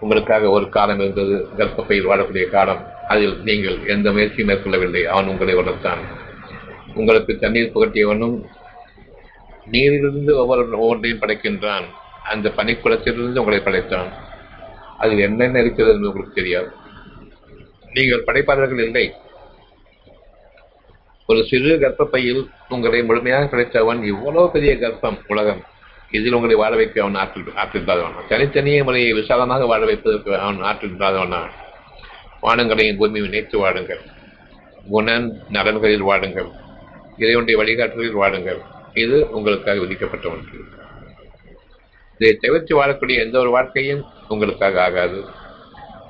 உங்களுக்காக 0.00 0.48
ஒரு 0.48 0.68
காலம் 0.68 1.00
இருந்தது 1.00 1.48
கர்ப்பப்பையில் 1.58 2.08
வாழக்கூடிய 2.08 2.50
காலம். 2.50 2.86
அதில் 3.08 3.38
நீங்கள் 3.42 3.86
எந்த 3.86 4.10
முயற்சியும் 4.10 4.48
மேற்கொள்ளவில்லை. 4.48 5.02
அவன் 5.04 5.26
உங்களை 5.26 5.54
வளர்த்தான். 5.54 5.98
உங்களுக்கு 6.94 7.38
தண்ணீர் 7.38 7.72
புகட்டியவனும் 7.74 8.42
நீரிலிருந்து 9.70 10.36
ஒவ்வொரு 10.36 10.78
ஒவ்வொன்றையும் 10.78 11.20
படைக்கின்றான். 11.20 11.84
அந்த 12.24 12.48
பனிக்குளத்திலிருந்து 12.56 13.38
உங்களை 13.38 13.60
படைத்தான். 13.60 14.12
அதில் 14.98 15.18
என்னென்ன 15.18 15.60
இருக்கிறது 15.60 15.94
என்று 15.94 16.06
உங்களுக்கு 16.06 16.34
தெரியாது. 16.34 16.70
நீங்கள் 17.92 18.24
படைப்பாளர்கள் 18.24 18.84
இல்லை. 18.84 19.14
ஒரு 21.26 21.44
சிறு 21.44 21.78
கர்ப்பப்பையில் 21.78 22.48
உங்களை 22.68 23.04
முழுமையாக 23.04 23.56
கிடைத்தவன் 23.56 24.02
இவ்வளவு 24.02 24.50
பெரிய 24.50 24.72
கர்ப்பம் 24.72 25.20
உலகம். 25.26 25.64
இதில் 26.10 26.32
உங்களை 26.32 26.54
வாழ 26.54 26.76
வைக்க 26.76 27.00
அவன் 27.00 27.14
ஆற்றில் 27.14 27.44
ஆற்றில்லாதவன் 27.44 28.26
தனித்தனியே 28.28 28.82
முறையை 28.82 29.12
விசாலமாக 29.12 29.66
வாழ 29.66 29.84
வைப்பதற்கு 29.84 30.38
அவன் 30.38 30.62
ஆற்றில்லாதவனா 30.62 31.50
வானங்களையும் 32.42 32.96
பூமியை 32.96 33.26
இணைத்து 33.26 33.66
வாடுங்கள். 33.66 34.00
குணன் 34.90 35.42
நலன்களில் 35.48 36.04
வாடுங்கள். 36.04 36.50
இறைவனுடைய 37.16 37.60
வழிகாட்டுகளில் 37.60 38.16
வாடுங்கள். 38.16 38.60
இது 38.94 39.30
உங்களுக்காக 39.30 39.80
விதிக்கப்பட்ட 39.80 40.28
ஒன்று. 40.28 40.80
இதை 42.22 42.38
தவிர்த்து 42.40 42.72
வாழக்கூடிய 42.78 43.16
எந்த 43.24 43.38
ஒரு 43.38 43.50
வாழ்க்கையும் 43.50 44.02
உங்களுக்காக 44.28 44.82
ஆகாது. 44.82 45.20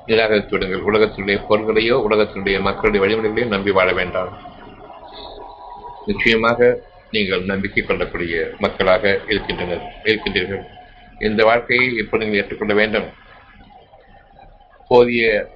நிராகரித்து 0.05 0.53
விடுங்கள். 0.55 0.83
உலகத்தினுடைய 0.89 1.37
பொருள்களையோ 1.49 1.95
உலகத்தினுடைய 2.07 2.61
மக்களுடைய 2.61 3.01
வழிமுறைகளையோ 3.03 3.47
நம்பி 3.47 3.71
வாழ 3.71 3.93
வேண்டாம். 3.93 4.31
நிச்சயமாக 6.05 6.79
நீங்கள் 7.11 7.43
நம்பிக்கை 7.43 7.83
கொள்ளக்கூடிய 7.83 8.35
மக்களாக 8.59 9.19
இருக்கின்றனர் 9.27 9.83
இருக்கின்றீர்கள். 10.03 10.63
இந்த 11.19 11.43
வாழ்க்கையை 11.43 11.87
இப்போ 11.95 12.17
நீங்கள் 12.17 12.39
ஏற்றுக்கொள்ள 12.41 12.73
வேண்டும். 12.73 13.07
போதிய 14.87 15.51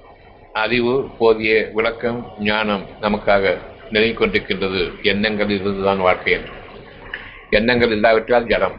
அறிவு 0.52 0.94
போதிய 1.18 1.70
விளக்கம் 1.74 2.20
ஞானம் 2.38 2.84
நமக்காக 3.00 3.56
நிலை 3.90 4.10
கொண்டிருக்கின்றது 4.12 4.82
எண்ணங்கள் 5.02 5.50
இருந்துதான் 5.50 6.04
வாழ்க்கை 6.08 6.32
என்று. 6.32 6.52
எண்ணங்கள் 7.50 7.90
இல்லாவிட்டால் 7.90 8.46
ஜடம் 8.46 8.76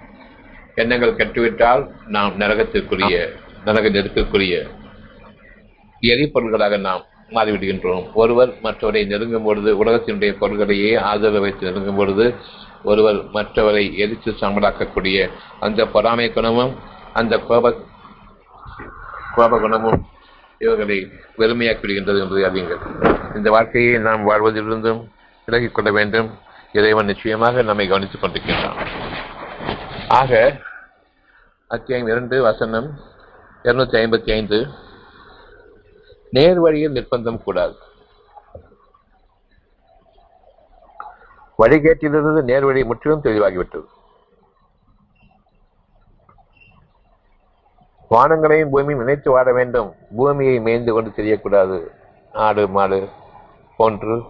எண்ணங்கள் 0.76 1.16
கெட்டுவிட்டால் 1.16 1.90
நாம் 2.08 2.40
நரகத்திற்குரிய 2.40 3.30
நரக 3.66 3.90
நெருக்கக்கூடிய 3.90 4.68
எரிபொருள்களாக 6.02 6.80
நாம் 6.80 7.06
மாறிவிடுகின்றோம். 7.30 8.14
ஒருவர் 8.14 8.54
மற்றவரை 8.64 9.06
நெருங்கும் 9.06 9.44
பொழுது 9.44 9.86
உலகத்தினுடைய 9.86 10.38
பொருள்களையே 10.38 10.96
ஆதரவு 10.96 11.40
வைத்து 11.40 11.68
நெருங்கும் 11.68 11.96
பொழுது 11.96 12.36
ஒருவர் 12.84 13.16
மற்றவரை 13.16 13.96
எரித்து 13.96 14.32
சாம்பலாக்கக்கூடிய 14.32 15.30
அந்த 15.60 15.86
பொறாமை 15.86 16.34
குணமும் 16.34 16.76
அந்த 17.14 17.38
கோப 17.38 17.76
கோப 19.36 19.60
குணமும் 19.60 20.06
இவர்களை 20.60 21.12
வெறுமையாக்கி 21.38 21.82
விடுகின்றது 21.82 22.20
என்பதை 22.20 22.44
அறியுங்கள். 22.44 23.36
இந்த 23.36 23.50
வாழ்க்கையை 23.50 23.98
நாம் 23.98 24.30
வாழ்வதிலிருந்தும் 24.30 25.08
விலகிக் 25.46 25.76
கொள்ள 25.76 25.92
வேண்டும். 25.92 26.30
இறைவன் 26.74 27.06
நிச்சயமாக 27.06 27.62
நம்மை 27.62 27.88
கவனித்துக் 27.88 28.24
கொண்டிருக்கின்றான். 28.24 29.09
ஆக 30.10 30.58
அத்தியாயம் 31.68 32.08
இரண்டு 32.08 32.42
வசனம் 32.42 33.00
இருநூத்தி 33.64 33.96
ஐம்பத்தி 33.96 34.32
ஐந்து. 34.32 34.68
நேர்வழியில் 36.34 36.94
நிர்பந்தம் 36.94 37.44
கூடாது. 37.44 37.76
வழிகேட்டிலிருந்து 41.58 42.44
நேர்வழி 42.44 42.86
முற்றிலும் 42.86 43.22
தெளிவாகிவிட்டது. 43.22 43.86
வானங்களையும் 48.10 48.70
பூமியும் 48.70 49.02
இணைத்து 49.02 49.40
வாட 49.40 49.54
வேண்டும். 49.54 49.96
பூமியை 50.16 50.60
மேய்ந்து 50.60 50.94
கொண்டு 50.94 51.10
தெரியக்கூடாது. 51.10 51.88
ஆடு 52.32 52.68
மாடு 52.68 53.10
போன்று 53.78 54.24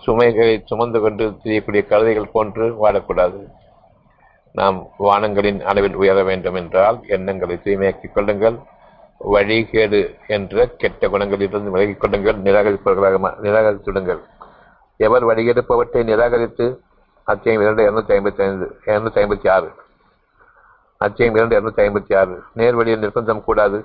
சுமைகளை 0.00 0.62
சுமந்து 0.64 1.00
கொண்டு 1.00 1.36
தெரியக்கூடிய 1.42 1.84
கழுதைகள் 1.88 2.30
போன்று 2.32 2.88
வாடக்கூடாது. 2.88 3.64
நாம் 4.58 4.78
வானங்களின் 4.98 5.60
அளவில் 5.70 5.96
உயர 6.02 6.18
வேண்டும் 6.22 6.54
என்றால் 6.54 6.98
எண்ணங்களை 7.16 7.56
தூய்மையாக்கிக் 7.64 8.14
கொள்ளுங்கள். 8.14 8.56
வழிகேடு 9.32 10.00
என்ற 10.26 10.66
கெட்ட 10.80 11.08
குணங்களிலிருந்து 11.08 11.72
விலகிக் 11.74 12.00
கொள்ளுங்கள். 12.00 12.38
நிராகரிப்பவர்களாக 12.46 13.32
நிராகரித்துடுங்கள் 13.46 14.22
எவர் 15.06 15.24
வழிகெடுப்பவற்றை 15.24 16.02
நிராகரித்து 16.10 16.66
அச்சயம் 17.24 17.62
இரண்டு 17.62 17.82
இருநூத்தி 17.86 18.12
ஐம்பத்தி 18.16 18.42
ஐந்து 18.46 18.66
இருநூத்தி 18.86 19.20
ஐம்பத்தி 19.22 19.48
ஆறு 19.50 19.68
அச்சயம் 20.98 21.34
இரண்டு 21.34 21.54
இருநூத்தி 21.56 21.82
ஐம்பத்தி 21.86 22.12
ஆறு 22.20 22.34
நேர்வழியில் 22.56 23.02
நிர்பந்தம் 23.04 23.44
கூடாது. 23.44 23.78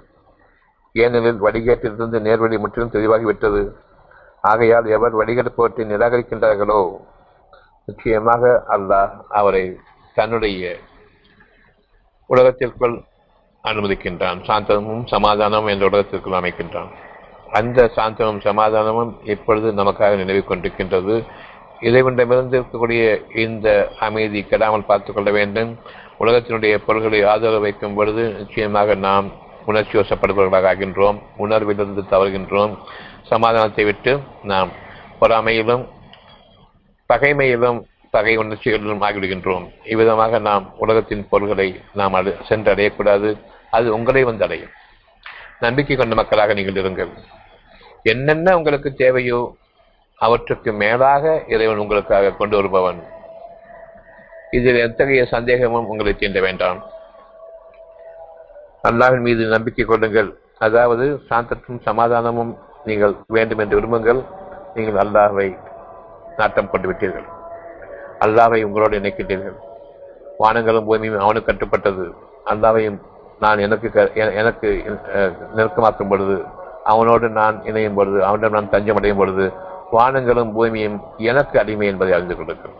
ஏனெனில் 0.95 1.41
வழிகேட்டிலிருந்து 1.43 2.19
நேர்வழி 2.27 2.57
முற்றிலும் 2.59 2.93
தெளிவாகிவிட்டது. 2.95 3.61
ஆகையால் 4.41 4.87
எவர் 4.95 5.17
வழிகெடுப்பவற்றை 5.17 5.83
நிராகரிக்கின்றார்களோ? 5.91 6.79
நிச்சயமாக 7.85 8.63
அல்லாஹ் 8.67 9.11
அவரை 9.39 9.63
தன்னுடைய 10.15 10.77
உலகத்திற்குள் 12.25 13.01
அனுமதிக்கின்றான். 13.63 14.43
சாந்தமும் 14.43 15.07
சமாதானமும் 15.07 15.69
என்ற 15.69 15.85
உலகத்திற்குள் 15.85 16.39
அமைக்கின்றான். 16.39 16.91
அந்த 17.51 17.91
சாந்தமும் 17.95 18.41
சமாதானமும் 18.41 19.19
இப்பொழுது 19.23 19.71
நமக்காக 19.71 20.15
நினைவு 20.15 20.43
கொண்டிருக்கின்றது. 20.47 21.25
இறைவனிடமிருந்து 21.81 22.61
இருக்கக்கூடிய 22.61 23.37
இந்த 23.37 23.91
அமைதி 23.99 24.41
கெடாமல் 24.41 24.85
பார்த்துக் 24.85 25.15
கொள்ள 25.15 25.31
வேண்டும். 25.31 25.77
உலகத்தினுடைய 26.19 26.77
பொருள்களை 26.77 27.23
ஆதரவு 27.23 27.59
வைக்கும் 27.59 27.95
பொழுது 27.95 28.29
நிச்சயமாக 28.29 28.95
நாம் 28.95 29.31
உணர்ச்சி 29.65 29.99
வசப்படுபவர்களாக 29.99 30.75
ஆகின்றோம். 30.75 31.21
உணர்விலிருந்து 31.37 32.03
தவறுகின்றோம். 32.11 32.77
சமாதானத்தை 33.23 33.85
விட்டு 33.85 34.19
நாம் 34.43 34.69
பொறாமையிலும் 35.21 35.87
பகைமையிலும் 37.13 37.85
பகை 38.13 38.33
உணர்ச்சிகளும் 38.41 39.03
ஆகிவிடுகின்றோம் 39.07 39.65
இவ்விதமாக 39.91 40.39
நாம் 40.47 40.65
உலகத்தின் 40.83 41.27
பொருள்களை 41.31 41.67
நாம் 41.99 42.15
அடு 42.19 42.31
சென்று 42.49 42.69
அடையக்கூடாது 42.73 43.29
அது 43.77 43.87
உங்களை 43.97 44.23
வந்து 44.29 44.45
அடையும். 44.47 44.73
நம்பிக்கை 45.65 45.95
கொண்ட 45.95 46.15
மக்களாக 46.19 46.53
நீங்கள் 46.57 46.79
இருங்கள். 46.81 47.11
என்னென்ன 48.13 48.55
உங்களுக்கு 48.57 48.89
தேவையோ 49.03 49.39
அவற்றுக்கு 50.25 50.71
மேலாக 50.83 51.33
இறைவன் 51.53 51.81
உங்களுக்காக 51.83 52.33
கொண்டு 52.39 52.55
வருபவன். 52.57 52.99
இதில் 54.57 54.83
எத்தகைய 54.87 55.23
சந்தேகமும் 55.35 55.89
உங்களை 55.91 56.13
தீண்ட 56.15 56.39
வேண்டாம். 56.47 56.79
அல்லாவின் 58.89 59.25
மீது 59.27 59.43
நம்பிக்கை 59.55 59.85
கொள்ளுங்கள். 59.85 60.31
அதாவது 60.67 61.05
சாந்தத்தும் 61.29 61.83
சமாதானமும் 61.87 62.53
நீங்கள் 62.89 63.13
வேண்டும் 63.37 63.61
என்று 63.65 63.77
விரும்புங்கள். 63.79 64.21
நீங்கள் 64.75 64.99
அல்லாஹை 65.03 65.49
நாட்டம் 66.39 66.71
கொண்டு 66.73 66.89
விட்டீர்கள் 66.89 67.27
அல்லாவை 68.25 68.59
உங்களோடு 68.67 68.99
இணைக்கின்றீர்கள். 68.99 69.57
வானங்களும் 70.41 70.87
பூமியும் 70.89 71.23
அவனுக்கு 71.25 71.49
கட்டுப்பட்டது. 71.49 72.05
அல்லாவையும் 72.51 72.99
நான் 73.43 73.63
எனக்கு 73.65 73.87
எனக்கு 74.41 74.69
நெருக்கமாக்கும் 75.57 76.11
பொழுது 76.11 76.35
அவனோடு 76.91 77.25
நான் 77.39 77.57
இணையும் 77.69 77.97
பொழுது 77.97 78.19
அவனிடம் 78.27 78.55
நான் 78.57 78.71
தஞ்சம் 78.75 78.99
அடையும் 78.99 79.21
பொழுது 79.21 79.45
வானங்களும் 79.95 80.53
பூமியும் 80.57 80.97
எனக்கு 81.31 81.55
அடிமை 81.61 81.87
என்பதை 81.91 82.13
அறிந்து 82.17 82.35
கொள்ளுங்கள். 82.37 82.75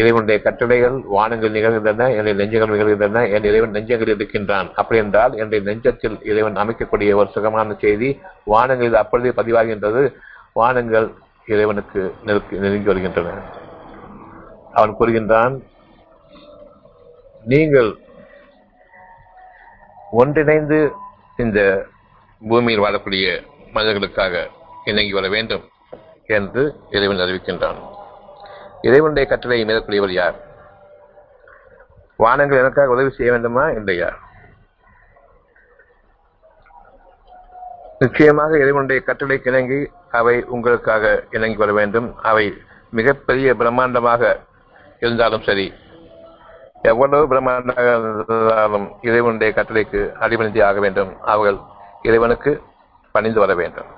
இறைவனுடைய 0.00 0.38
கட்டளைகள் 0.46 0.96
வானங்கள் 1.16 1.54
நிகழ்கின்றன 1.56 2.08
என்னுடைய 2.16 2.34
நெஞ்சங்கள் 2.40 2.72
நிகழ்கின்றன 2.74 3.20
என் 3.34 3.46
இறைவன் 3.50 3.74
நெஞ்சங்கள் 3.76 4.12
இருக்கின்றான். 4.14 4.68
அப்படி 4.80 4.98
என்றால் 5.02 5.34
என்னுடைய 5.40 5.60
நெஞ்சத்தில் 5.68 6.16
இறைவன் 6.30 6.60
அமைக்கக்கூடிய 6.62 7.14
ஒரு 7.20 7.30
சுகமான 7.36 7.76
செய்தி 7.84 8.10
வானங்களில் 8.52 9.00
அப்பொழுதே 9.02 9.32
பதிவாகின்றது. 9.38 10.02
வானங்கள் 10.60 11.08
இறைவனுக்கு 11.46 12.14
நெருக்கி 12.24 12.56
நெருங்கி 12.56 12.86
வருகின்றன. 12.86 13.40
அவன் 14.72 14.96
கூறுகின்றான் 14.98 15.62
நீங்கள் 17.44 17.98
ஒன்றிணைந்து 20.10 20.92
இந்த 21.36 21.86
பூமியில் 22.48 22.80
வாழக்கூடிய 22.80 23.46
மனிதர்களுக்காக 23.72 24.48
இணங்கி 24.84 25.12
வர 25.12 25.28
வேண்டும் 25.28 25.64
என்று 26.26 26.74
இறைவன் 26.90 27.16
அறிவிக்கின்றான். 27.16 27.78
இறைவனுடைய 28.82 29.28
கட்டளை 29.28 29.64
மீறக்கூடியவர் 29.64 30.10
யார்? 30.10 30.34
வானங்கள் 32.16 32.58
எனக்காக 32.58 32.90
உதவி 32.90 33.10
செய்ய 33.10 33.32
வேண்டுமா? 33.32 33.68
இல்லையா? 33.68 34.25
நிச்சயமாக 37.98 38.58
இறைவனுடைய 38.58 39.02
கட்டளை 39.02 39.40
இணங்கி 39.44 39.90
அவை 40.10 40.44
உங்களுக்காக 40.44 41.22
இணங்கி 41.30 41.56
வர 41.56 41.72
வேண்டும். 41.72 42.08
அவை 42.22 42.54
மிகப்பெரிய 42.90 43.54
பிரம்மாண்டமாக 43.54 44.22
இருந்தாலும் 45.00 45.42
சரி. 45.42 45.72
எவ்வளவு 46.82 47.28
பிரம்மாண்டமாக 47.34 47.86
இருந்தாலும் 47.92 48.86
இறைவனுடைய 49.00 49.54
கட்டளைக்கு 49.54 50.12
அடிபணிந்து 50.12 50.64
ஆக 50.64 50.80
வேண்டும். 50.80 51.20
அவர்கள் 51.20 51.58
இறைவனுக்கு 52.02 52.62
பணிந்து 53.12 53.40
வர 53.40 53.54
வேண்டும். 53.54 53.90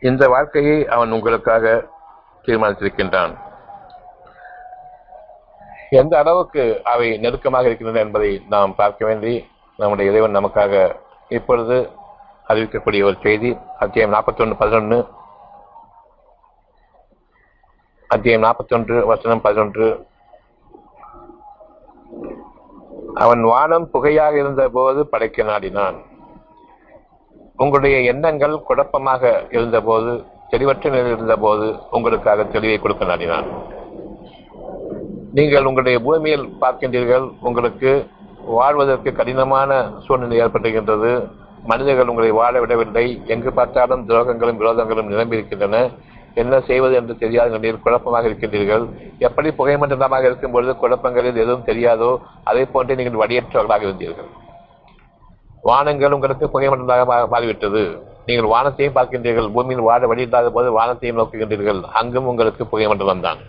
இந்த 0.00 0.28
வாழ்க்கையை 0.28 0.88
அவன் 0.88 1.12
உங்களுக்காக 1.12 1.84
தீர்மானித்திருக்கின்றான். 2.46 3.34
எந்த 5.90 6.18
அளவுக்கு 6.18 6.80
அவை 6.84 7.18
நெருக்கமாக 7.18 7.66
இருக்கின்றன 7.66 8.04
என்பதை 8.04 8.42
நாம் 8.48 8.74
பார்க்க 8.74 9.06
வேண்டி 9.06 9.50
நம்முடைய 9.76 10.10
இறைவன் 10.10 10.36
நமக்காக 10.36 10.94
இப்பொழுது 11.28 11.76
அறிவிக்கக்கூடிய 12.52 13.02
ஒரு 13.08 13.16
செய்தி 13.26 13.50
அத்தியாயம் 13.82 14.14
நாற்பத்தொன்று 14.14 14.56
பதினொன்று 14.62 14.98
அத்தியாயம் 18.14 18.44
நாற்பத்தொன்று 18.46 18.96
வசனம் 19.10 19.42
பதினொன்று. 19.44 19.86
அவன் 23.22 23.42
வானம் 23.52 23.86
புகையாக 23.92 24.34
இருந்த 24.42 24.62
போது 24.76 25.00
படைக்க 25.12 25.42
நாடினான். 25.42 25.98
உங்களுடைய 27.62 27.96
எண்ணங்கள் 28.12 28.54
குழப்பமாக 28.68 29.32
இருந்தபோது 29.56 30.12
தெளிவற்ற 30.52 30.90
நிலையில் 30.90 31.16
இருந்தபோது 31.16 31.66
உங்களுக்காக 31.96 32.46
தெளிவை 32.54 32.78
கொடுக்க 32.80 33.04
நாடினான். 33.04 33.48
நீங்கள் 35.38 35.68
உங்களுடைய 35.68 35.98
பூமியில் 36.06 36.46
பார்க்கின்றீர்கள் 36.62 37.26
உங்களுக்கு 37.48 37.92
வாழ்வதற்கு 38.58 39.12
கடினமான 39.12 39.70
சூழ்நிலை 40.06 40.38
ஏற்பட்டுகின்றது 40.44 41.12
மனிதர்கள் 41.70 42.10
உங்களை 42.12 42.30
வாழ 42.40 42.54
விடவில்லை. 42.62 43.04
எங்கு 43.34 43.50
பார்த்தாலும் 43.58 44.04
துரோகங்களும் 44.08 44.60
விரோதங்களும் 44.62 45.10
நிரம்பியிருக்கின்றன. 45.12 45.76
என்ன 46.42 46.54
செய்வது 46.68 46.94
என்று 46.98 47.14
தெரியாத 47.22 47.48
நிலையில் 47.54 47.82
குழப்பமாக 47.84 48.28
இருக்கின்றீர்கள். 48.28 48.84
எப்படி 49.26 49.48
புகைமண்டலமாக 49.58 50.28
இருக்கும் 50.28 50.54
பொழுது 50.54 50.74
குழப்பங்களில் 50.82 51.40
எதுவும் 51.44 51.66
தெரியாதோ 51.70 52.10
அதை 52.50 52.62
போன்றே 52.74 52.94
நீங்கள் 53.00 53.20
வடியற்றவர்களாக 53.22 53.86
இருந்தீர்கள். 53.88 54.30
வானங்கள் 55.70 56.14
உங்களுக்கு 56.16 56.46
புகைமண்டலமாக 56.54 57.26
மாறிவிட்டது. 57.34 57.82
நீங்கள் 58.28 58.52
வானத்தையும் 58.54 58.96
பார்க்கின்றீர்கள். 58.98 59.50
பூமியில் 59.56 59.86
வாழ 59.88 60.06
வழி 60.12 60.24
இல்லாத 60.26 60.50
போது 60.56 60.68
வானத்தையும் 60.78 61.18
நோக்குகின்றீர்கள். 61.20 61.82
அங்கும் 62.00 62.30
உங்களுக்கு 62.32 62.64
புகைமண்டலம் 62.72 63.24
தான் 63.26 63.40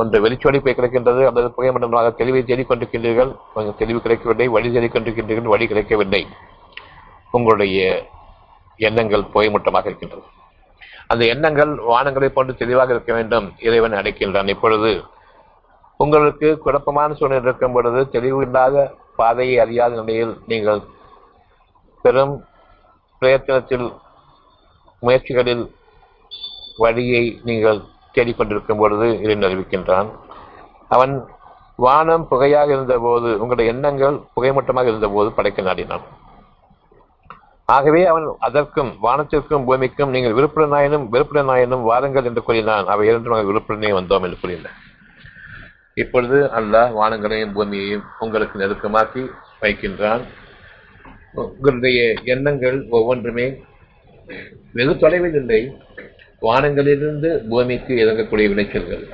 ஒன்று 0.00 0.22
வெளிச்சோடி 0.24 0.58
போய் 0.62 0.76
கிடைக்கின்றது 0.78 1.22
அல்லது 1.28 1.48
புகைமண்டலமாக 1.56 2.08
தெளிவை 2.20 2.40
தேடிக்கொண்டிருக்கின்றீர்கள் 2.48 3.30
கொஞ்சம் 3.54 3.76
தெளிவு 3.80 3.98
கிடைக்கவில்லை 4.04 4.46
வழி 4.54 4.70
தேடிக்கொண்டிருக்கின்றீர்கள் 4.76 5.52
வழி 5.54 5.66
கிடைக்கவில்லை. 5.72 6.22
உங்களுடைய 7.30 7.78
எண்ணங்கள் 8.88 9.30
புகைமூட்டமாக 9.34 9.88
இருக்கின்றது. 9.90 10.24
அந்த 11.12 11.22
எண்ணங்கள் 11.34 11.72
வானங்களை 11.90 12.28
போன்று 12.36 12.52
தெளிவாக 12.62 12.92
இருக்க 12.94 13.12
வேண்டும் 13.12 13.46
இறைவன் 13.66 13.98
அடைக்கின்றான். 14.00 14.50
இப்பொழுது 14.54 14.90
உங்களுக்கு 16.02 16.48
குழப்பமான 16.64 17.14
சூழ்நிலை 17.18 17.44
இருக்கும் 17.46 17.74
பொழுது 17.76 18.00
தெளிவு 18.14 18.40
இல்லாத 18.46 18.76
பாதையை 19.16 19.56
அறியாத 19.64 19.94
நிலையில் 20.00 20.34
நீங்கள் 20.50 20.80
பெரும் 22.04 22.34
பிரயத்தனத்தில் 23.22 23.86
முயற்சிகளில் 25.02 25.64
வழியை 26.82 27.24
நீங்கள் 27.48 27.80
தேடிக்கொண்டிருக்கும் 28.16 28.80
பொழுது 28.82 29.06
இறைவன் 29.24 29.48
அறிவிக்கின்றான். 29.48 30.08
அவன் 30.94 31.14
வானம் 31.84 32.26
புகையாக 32.30 32.68
இருந்தபோது 32.76 33.28
உங்களுடைய 33.42 33.72
எண்ணங்கள் 33.74 34.16
புகைமட்டமாக 34.34 34.90
இருந்தபோது 34.92 35.30
படைக்க 35.38 35.62
நாடினான். 35.68 36.04
ஆகவே 37.74 38.00
அவன் 38.10 38.26
அதற்கும் 38.46 38.90
வானத்திற்கும் 39.04 39.66
பூமிக்கும் 39.68 40.12
நீங்கள் 40.14 40.36
விருப்புடனாயினும் 40.38 41.06
விருப்புடனாயினும் 41.12 41.86
வாருங்கள் 41.90 42.28
என்று 42.30 42.42
கூறினான். 42.48 42.90
அவை 42.94 43.04
இரண்டும் 43.10 43.48
விருப்புடனே 43.50 43.92
வந்தோம் 43.98 44.26
என்று 44.28 44.40
கூறினார் 44.42 44.80
இப்பொழுது 46.02 46.38
அல்லாஹ் 46.58 46.92
வானங்களையும் 47.00 47.54
பூமியையும் 47.56 48.04
உங்களுக்கு 48.24 48.60
நெருக்கமாக்கி 48.62 49.22
வைக்கின்றான். 49.62 50.22
உங்களுடைய 51.42 52.00
எண்ணங்கள் 52.34 52.78
ஒவ்வொன்றுமே 52.96 53.46
வெகு 54.76 54.94
தொலைவில் 55.02 55.38
இல்லை. 55.40 55.60
வானங்களிலிருந்து 56.46 57.30
பூமிக்கு 57.50 57.94
இறங்கக்கூடிய 58.04 58.46
விளைச்சல்கள். 58.52 59.04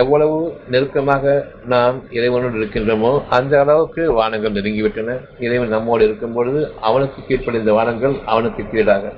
எவ்வளவு 0.00 0.36
நெருக்கமாக 0.72 1.24
நாம் 1.72 1.96
இறைவனோடு 2.18 2.56
இருக்கின்றோமோ 2.60 3.10
அந்த 3.36 3.54
அளவுக்கு 3.62 4.02
வானங்கள் 4.18 4.56
நெருங்கிவிட்டன. 4.56 5.10
இறைவன் 5.46 5.74
நம்மோடு 5.74 6.04
இருக்கும் 6.08 6.36
பொழுது 6.36 6.60
அவனுக்கு 6.88 7.20
கீழ்ப்படைந்த 7.28 7.72
வானங்கள் 7.78 8.14
அவனுக்கு 8.32 8.62
கீழாக 8.72 9.12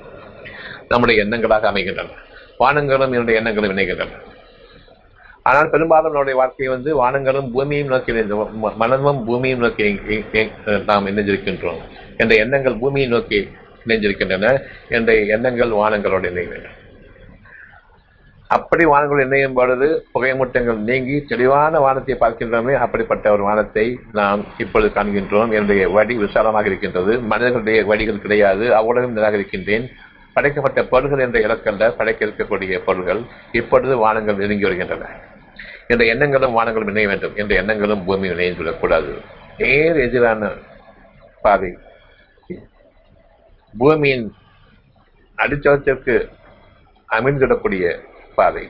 நம்முடைய 0.92 1.24
எண்ணங்களாக 1.24 1.68
அமைகின்றன. 1.70 2.16
வானங்களும் 2.62 3.14
என்னுடைய 3.14 3.40
எண்ணங்களும் 3.40 3.72
இணைகின்றன. 3.74 4.16
ஆனால் 5.48 5.70
பெரும்பாலும் 5.72 6.12
நம்முடைய 6.14 6.36
வாழ்க்கை 6.40 6.68
வந்து 6.74 6.90
வானங்களும் 7.02 7.50
பூமியும் 7.54 7.92
நோக்கி 7.92 8.12
மனமும் 8.82 9.20
பூமியும் 9.28 9.62
நோக்கி 9.64 9.86
நாம் 10.90 11.08
இணைஞ்சிருக்கின்றோம் 11.12 11.80
என்ற 12.22 12.32
எண்ணங்கள் 12.44 12.80
பூமியை 12.82 13.08
நோக்கி 13.14 13.40
இணைஞ்சிருக்கின்றன 13.86 14.50
என்ற 14.96 15.12
எண்ணங்கள் 15.36 15.78
வானங்களோடு 15.80 16.28
இணைகின்றன. 16.32 16.74
அப்படி 18.54 18.84
வானங்கள் 18.84 19.24
இணையும் 19.24 19.52
பொழுது 19.52 20.06
புகைமூட்டங்கள் 20.14 20.78
நீங்கி 20.88 21.16
தெளிவான 21.24 21.80
வானத்தை 21.80 22.14
பார்க்கின்றோமே 22.20 22.74
அப்படிப்பட்ட 22.84 23.32
ஒரு 23.32 23.42
வானத்தை 23.42 23.98
நாம் 24.12 24.44
இப்பொழுது 24.58 24.90
காண்கின்றோம் 24.94 25.52
என்னுடைய 25.52 25.88
வடி 25.88 26.14
விசாலமாக 26.16 26.66
இருக்கின்றது. 26.66 27.20
மனிதர்களுடைய 27.32 27.84
வழிகள் 27.84 28.20
கிடையாது 28.20 28.74
அவ்வளவு 28.74 29.08
நிராகரிக்கின்றேன் 29.08 29.86
படைக்கப்பட்ட 30.34 30.84
பொருள்கள் 30.84 31.18
என்ற 31.18 31.38
இலக்கல்ல 31.40 31.90
படைக்க 31.90 32.26
இருக்கக்கூடிய 32.26 32.78
பொருள்கள் 32.78 33.22
இப்பொழுது 33.52 33.96
வானங்கள் 33.96 34.36
நெருங்கி 34.36 34.62
வருகின்றன. 34.62 35.06
என்ற 35.86 36.04
எண்ணங்களும் 36.04 36.56
வானங்களும் 36.58 36.88
இணைய 36.88 37.08
வேண்டும். 37.08 37.36
என்ற 37.36 37.54
எண்ணங்களும் 37.54 38.04
பூமியில் 38.04 38.38
இணைந்து 38.38 38.64
விடக்கூடாது 38.64 39.12
நேர் 39.58 39.98
எதிரான 39.98 40.50
பாதை. 41.42 41.78
பூமியின் 43.78 44.26
அடித்தளத்திற்கு 45.38 46.14
அமைந்துவிடக்கூடிய 47.12 47.84
பாதை 48.40 48.64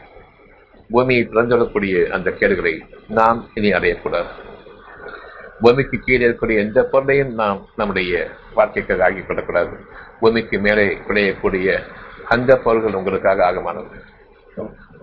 பூமியை 0.92 1.22
பிறந்திடக்கூடிய 1.30 1.94
அந்த 2.16 2.28
கேடுகளை 2.40 2.74
நாம் 3.18 3.40
இனி 3.54 3.70
அடையக்கூடாது. 3.78 4.30
பூமிக்கு 5.62 5.96
கீழே 5.98 6.24
இருக்கக்கூடிய 6.26 6.58
எந்த 6.64 6.80
பொருளையும் 6.92 7.32
நாம் 7.40 7.60
நம்முடைய 7.80 8.20
வாழ்க்கைக்காக 8.58 9.04
ஆகிக் 9.06 9.26
கொள்ளக்கூடாது 9.28 9.74
பூமிக்கு 10.20 10.56
மேலே 10.66 10.84
விளையக்கூடிய 11.08 11.78
அந்த 12.34 12.50
பொருள்கள் 12.64 12.98
உங்களுக்காக 13.00 13.44
ஆகமானது. 13.50 13.98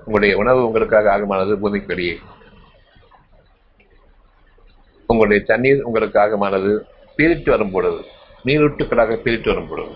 உங்களுடைய 0.06 0.34
உணவு 0.42 0.60
உங்களுக்காக 0.68 1.12
ஆகமானது 1.16 1.54
பூமிக்கு 1.64 1.92
வெளியே. 1.94 2.16
உங்களுடைய 5.12 5.42
தண்ணீர் 5.52 5.86
உங்களுக்கு 5.88 6.18
ஆகமானது 6.26 6.72
பீரிட்டு 7.18 7.50
வரும் 7.56 7.74
பொழுது 7.76 8.02
நீரூட்டுக்களாக 8.46 9.18
பீரிட்டு 9.26 9.50
வரும் 9.54 9.70
பொழுது 9.70 9.96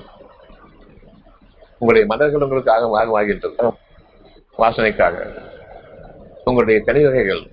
உங்களுடைய 1.81 2.05
மலர்கள் 2.11 2.45
உங்களுக்கு 2.45 2.73
ஆக 2.75 2.87
ஆகமாகின்றது. 3.01 3.57
வாசனைக்காக. 4.61 5.15
உங்களுடைய 6.47 6.77
கனி 6.87 7.01
வகைகள் 7.03 7.43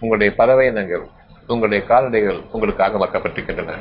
உங்களுடைய 0.00 0.30
பறவை 0.38 0.66
இனங்கள் 0.70 1.04
உங்களுடைய 1.52 1.80
கால்நடைகள் 1.90 2.40
உங்களுக்காக 2.52 2.98
மக்கப்பட்டிருக்கின்றன 3.02 3.74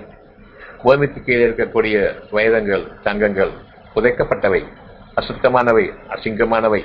பூமிக்கு 0.82 1.20
கீழே 1.22 1.46
இருக்கக்கூடிய 1.48 1.96
வைரங்கள் 2.32 2.84
தங்கங்கள் 3.04 3.54
புதைக்கப்பட்டவை 3.96 4.62
அசுத்தமானவை 5.20 5.86
அசிங்கமானவை. 6.14 6.82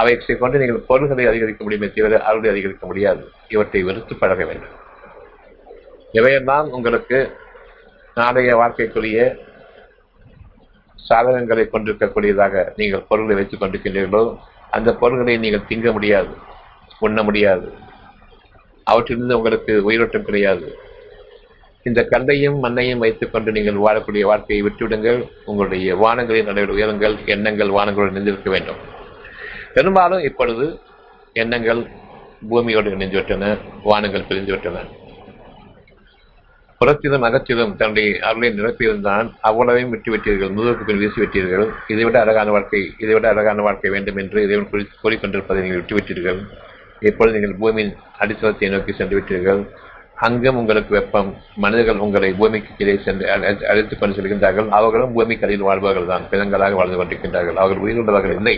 அவை 0.00 0.12
கொண்டு 0.42 0.58
நீங்கள் 0.58 0.86
பொருள்களை 0.88 1.24
அதிகரிக்க 1.30 1.60
முடியுமே 1.64 1.88
தவிர 1.94 2.18
அருளை 2.28 2.50
அதிகரிக்க 2.50 2.84
முடியாது. 2.86 3.22
இவற்றை 3.48 3.82
வெறுத்து 3.82 4.14
பழக 4.16 4.44
வேண்டும். 4.44 4.76
இவையெல்லாம் 6.18 6.68
உங்களுக்கு 6.76 7.18
நாளைய 8.14 8.52
வாழ்க்கைக்குரிய 8.60 9.18
சாதகங்களை 11.08 11.64
கொண்டிருக்கக்கூடியதாக 11.72 12.64
நீங்கள் 12.76 13.06
பொருளை 13.08 13.34
வைத்துக் 13.34 13.62
கொண்டிருக்கின்றீர்களோ 13.62 14.24
அந்த 14.70 14.94
பொருள்களை 14.94 15.38
நீங்கள் 15.38 15.66
திங்க 15.68 15.92
முடியாது 15.92 16.28
உண்ண 16.98 17.22
முடியாது. 17.22 17.72
அவற்றிலிருந்து 18.84 19.36
உங்களுக்கு 19.36 19.84
உயிரோட்டம் 19.84 20.24
கிடையாது. 20.24 20.78
இந்த 21.82 22.04
கல்லையும் 22.04 22.58
மண்ணையும் 22.58 22.98
வைத்துக்கொண்டு 22.98 23.52
நீங்கள் 23.52 23.74
வாழக்கூடிய 23.74 24.20
வாழ்க்கையை 24.20 24.66
விட்டுவிடுங்கள். 24.66 25.28
உங்களுடைய 25.44 25.96
வானங்களின் 25.96 26.44
நடைபெற 26.44 26.72
உயருங்கள். 26.72 27.16
எண்ணங்கள் 27.26 27.68
வானங்களோடு 27.68 28.10
இணைந்திருக்க 28.10 28.50
வேண்டும். 28.50 28.76
பெரும்பாலும் 29.74 30.22
இப்பொழுது 30.22 30.80
எண்ணங்கள் 31.32 31.86
பூமியோடு 32.50 32.90
இணைந்துவிட்டன 32.90 33.58
வானங்கள் 33.84 34.28
பிரிந்துவிட்டன. 34.28 34.78
புறத்திலும் 36.80 37.24
அகத்திலும் 37.26 37.72
தன்னுடைய 37.80 38.10
அருளை 38.28 38.48
நிரப்பியிருந்தான் 38.58 39.26
அவ்வளவையும் 39.48 39.90
விட்டு 39.94 40.10
விட்டீர்கள் 40.12 40.52
முதுகுக்கு 40.56 40.84
பின் 40.88 41.00
வீசி 41.02 41.18
விட்டீர்கள். 41.22 41.64
இதைவிட 41.92 42.16
அழகான 42.24 42.50
வாழ்க்கை 42.54 42.80
இதைவிட 43.02 43.26
அழகான 43.32 43.62
வாழ்க்கை 43.66 43.90
வேண்டும் 43.94 44.18
என்று 44.22 44.38
இறைவன் 44.46 44.70
குறி 44.70 44.84
கூறிக்கொண்டிருப்பதை 45.02 45.60
நீங்கள் 45.64 45.80
விட்டுவிட்டீர்கள் 45.80 46.40
இப்பொழுது 47.10 47.36
நீங்கள் 47.36 47.58
பூமியின் 47.62 47.92
அடித்தளத்தை 48.22 48.70
நோக்கி 48.74 48.92
சென்று 49.00 49.16
விட்டீர்கள். 49.18 49.60
அங்கும் 50.26 50.58
உங்களுக்கு 50.60 50.92
வெப்பம் 50.98 51.30
மனிதர்கள் 51.64 52.02
உங்களை 52.06 52.30
பூமிக்கு 52.40 52.72
கீழே 52.78 52.96
சென்று 53.04 53.24
அழைத்துக் 53.70 54.00
கொண்டு 54.00 54.16
செல்கின்றார்கள். 54.16 54.68
அவர்களும் 54.78 55.14
பூமிக்கு 55.18 55.46
அடியில் 55.46 55.68
வாழ்பவர்கள் 55.68 56.12
தான் 56.12 56.28
பிணங்களாக 56.32 56.78
வாழ்ந்து 56.80 56.98
கொண்டிருக்கின்றார்கள். 57.00 57.58
அவர்கள் 57.62 57.84
உயிருள்ளவர்கள் 57.86 58.36
இல்லை 58.40 58.56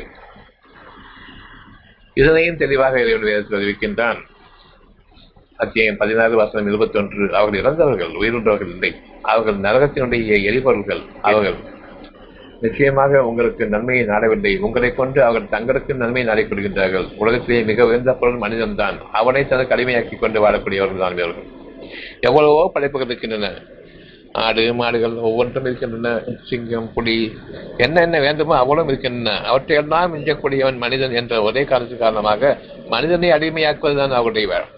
இதனையும் 2.17 2.61
தெளிவாக 2.63 2.95
இறைவன் 3.05 3.29
வேதத்தில் 3.31 3.59
அறிவிக்கின்றான். 3.59 4.21
அத்தியாயம் 5.63 5.99
பதினாறு 6.01 6.35
வசனம் 6.41 6.69
இருபத்தி 6.71 6.97
ஒன்று 7.01 7.25
அவர்கள் 7.39 7.61
இறந்தவர்கள் 7.63 8.13
உயிருண்டவர்கள் 8.21 8.71
இல்லை. 8.75 8.91
அவர்கள் 9.33 9.59
நரகத்தினுடைய 9.67 10.39
எரிபொருள்கள். 10.49 11.03
அவர்கள் 11.29 11.59
நிச்சயமாக 12.65 13.21
உங்களுக்கு 13.29 13.65
நன்மையை 13.75 14.05
நாடவில்லை. 14.07 14.53
உங்களை 14.67 14.91
கொண்டு 14.95 15.21
அவர்கள் 15.29 15.53
தங்களுக்கு 15.55 15.95
நன்மையை 16.03 16.27
நாடிக்கொள்கின்றார்கள் 16.31 17.07
உலகத்திலேயே 17.23 17.63
மிக 17.71 17.87
உயர்ந்த 17.91 18.15
பொருள் 18.23 18.43
மனிதன்தான். 18.45 18.99
அவனை 19.21 19.43
தனது 19.53 19.71
கடுமையாக்கி 19.73 20.19
கொண்டு 20.19 20.41
வாழக்கூடியவர்கள் 20.47 21.05
தான் 21.05 21.17
இவர்கள். 21.19 21.49
எவ்வளவோ 22.29 22.67
படைப்புகள் 22.75 23.11
இருக்கின்றன. 23.11 23.53
ஆடு 24.45 24.67
மாடுகள் 24.81 25.17
ஒவ்வொன்றும் 25.29 25.67
இருக்கின்றன. 25.69 26.11
சிங்கம் 26.51 26.93
புலி 26.95 27.17
என்ன 27.85 27.97
என்ன 28.07 28.19
வேண்டுமோ 28.27 28.55
அவ்வளவும் 28.63 28.93
இருக்கின்றன. 28.93 29.39
அவற்றையெல்லாம் 29.51 30.13
மிஞ்சக்கூடியவன் 30.17 30.85
மனிதன் 30.85 31.19
என்ற 31.23 31.43
ஒரே 31.49 31.65
காரணத்து 31.73 32.05
காரணமாக 32.05 32.55
மனிதனை 32.95 33.31
அடிமையாக்குவதுதான் 33.39 34.21
அவருடைய 34.21 34.47
வேலை. 34.55 34.69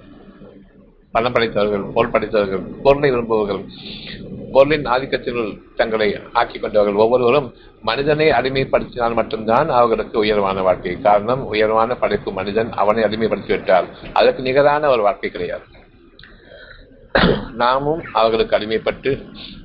பணம் 1.15 1.35
படைத்தவர்கள் 1.35 1.85
போல் 1.95 2.11
படைத்தவர்கள் 2.11 2.62
பொருளை 2.83 3.11
விரும்புபவர்கள். 3.11 3.61
பொருளின் 4.53 4.87
ஆதிக்கத்தினுள் 4.87 5.53
தங்களை 5.77 6.09
ஆக்கிக் 6.33 6.62
கொண்டவர்கள் 6.62 7.01
ஒவ்வொருவரும் 7.03 7.49
மனிதனை 7.83 8.27
அடிமைப்படுத்தினால் 8.31 9.15
மட்டும்தான் 9.15 9.69
அவர்களுக்கு 9.69 10.19
உயர்வான 10.19 10.62
வாழ்க்கை. 10.62 11.01
காரணம் 11.01 11.43
உயர்வான 11.47 11.95
படைப்பு 11.95 12.33
மனிதன் 12.33 12.73
அவனை 12.73 13.05
அடிமைப்படுத்திவிட்டால். 13.05 13.89
அதற்கு 14.12 14.43
நிகரான 14.43 14.89
ஒரு 14.89 15.03
வாழ்க்கை 15.03 15.31
கிடையாது. 15.31 15.62
நாமும் 17.62 18.03
அவர்களுக்கு 18.12 18.57
அடிமைப்பட்டு 18.59 19.11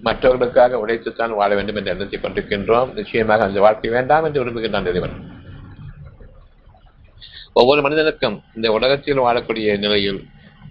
மற்றவர்களுக்காக 0.02 0.78
உழைத்துத்தான் 0.78 1.36
வாழ 1.42 1.56
வேண்டும் 1.56 1.76
என்று 1.76 1.92
எண்ணத்தை 1.92 2.20
கொண்டிருக்கின்றோம். 2.20 2.94
நிச்சயமாக 2.94 3.44
அந்த 3.44 3.60
வாழ்க்கை 3.60 3.92
வேண்டாம் 3.92 4.24
என்று 4.24 4.42
விரும்புகின்றான் 4.44 4.90
இறைவன். 4.92 5.16
ஒவ்வொரு 7.54 7.82
மனிதனுக்கும் 7.82 8.42
இந்த 8.56 8.72
உலகத்தில் 8.72 9.20
வாழக்கூடிய 9.20 9.78
நிலையில் 9.78 10.20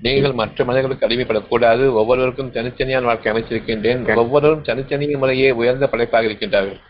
நீங்கள் 0.02 0.32
மற்ற 0.32 0.64
மனிதர்களுக்கு 0.64 1.06
அடிமைப்படக்கூடாது. 1.06 1.92
ஒவ்வொருவருக்கும் 1.92 2.52
தனித்தனியான 2.52 3.02
வாழ்க்கை 3.02 3.32
அமைச்சிருக்கின்றேன். 3.32 4.16
ஒவ்வொருவரும் 4.16 4.64
தனித்தனிய 4.64 5.18
முறையே 5.18 5.50
உயர்ந்த 5.50 5.86
படைப்பாக 5.86 6.26
இருக்கின்றார்கள். 6.26 6.80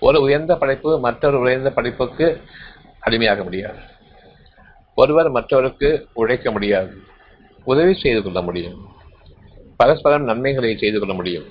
ஒரு 0.00 0.20
உயர்ந்த 0.20 0.56
படைப்பு 0.56 1.00
மற்றொரு 1.00 1.38
உயர்ந்த 1.38 1.70
படைப்புக்கு 1.70 2.40
அடிமையாக 3.00 3.42
முடியாது. 3.42 3.78
ஒருவர் 4.94 5.30
மற்றவருக்கு 5.30 6.08
உழைக்க 6.12 6.50
முடியாது. 6.50 6.92
உதவி 7.64 7.94
செய்து 7.94 8.22
கொள்ள 8.22 8.42
முடியும். 8.42 8.88
பரஸ்பரம் 9.76 10.24
நன்மைகளை 10.24 10.78
செய்து 10.78 10.98
கொள்ள 10.98 11.14
முடியும். 11.14 11.44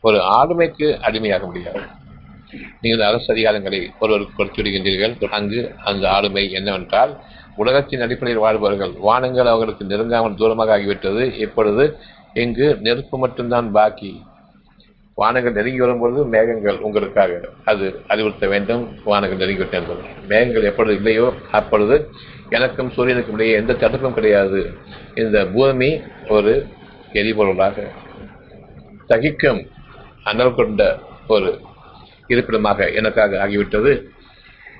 ஒரு 0.00 0.18
ஆளுமைக்கு 0.18 1.00
அடிமையாக 1.00 1.46
முடியாது. 1.46 1.80
நீங்கள் 2.80 3.06
அரசு 3.06 3.32
அதிகாரங்களை 3.34 3.90
ஒருவருக்கு 3.98 4.34
கொடுத்து 4.34 4.62
விடுகின்றீர்கள். 4.62 5.30
அங்கு 5.30 5.74
அந்த 5.84 6.10
ஆளுமை 6.10 6.52
என்னவென்றால் 6.52 7.20
உலகத்தின் 7.56 8.00
அடிப்படையில் 8.00 8.42
வாழ்பவர்கள். 8.42 8.92
வானங்கள் 8.92 9.46
அவர்களுக்கு 9.46 9.84
நெருங்காமல் 9.84 10.38
தூரமாக 10.40 10.78
ஆகிவிட்டது. 10.78 11.32
இப்பொழுது 11.38 11.98
இங்கு 12.34 12.76
நெருப்பு 12.80 13.18
மட்டும்தான் 13.18 13.70
பாக்கி. 13.70 14.22
வானங்கள் 15.14 15.52
நெருங்கி 15.52 15.80
வரும்பொழுது 15.80 16.24
மேகங்கள் 16.24 16.78
உங்களுக்காக. 16.78 17.40
அது 17.64 18.00
அறிவுறுத்த 18.08 18.46
வேண்டும். 18.46 18.88
வானங்கள் 19.04 19.38
நெருங்கிவிட்டது 19.38 19.80
என்பது. 19.80 20.02
மேகங்கள் 20.28 20.62
எப்பொழுது 20.62 20.96
இல்லையோ 20.96 21.32
அப்பொழுது 21.52 22.10
எனக்கும் 22.50 22.92
சூரியனுக்கும் 22.96 23.32
இடையே 23.32 23.54
எந்த 23.54 23.72
தடுப்பும் 23.72 24.14
கிடையாது. 24.14 24.72
இந்த 25.14 25.46
பூமி 25.46 26.00
ஒரு 26.28 26.66
எரிபொருளாக 27.12 27.86
தகிக்கும் 29.08 29.60
அனல் 30.24 30.54
கொண்ட 30.54 30.98
ஒரு 31.26 31.60
இருப்பிடமாக 32.26 32.90
எனக்காக 32.90 33.46
ஆகிவிட்டது. 33.46 34.04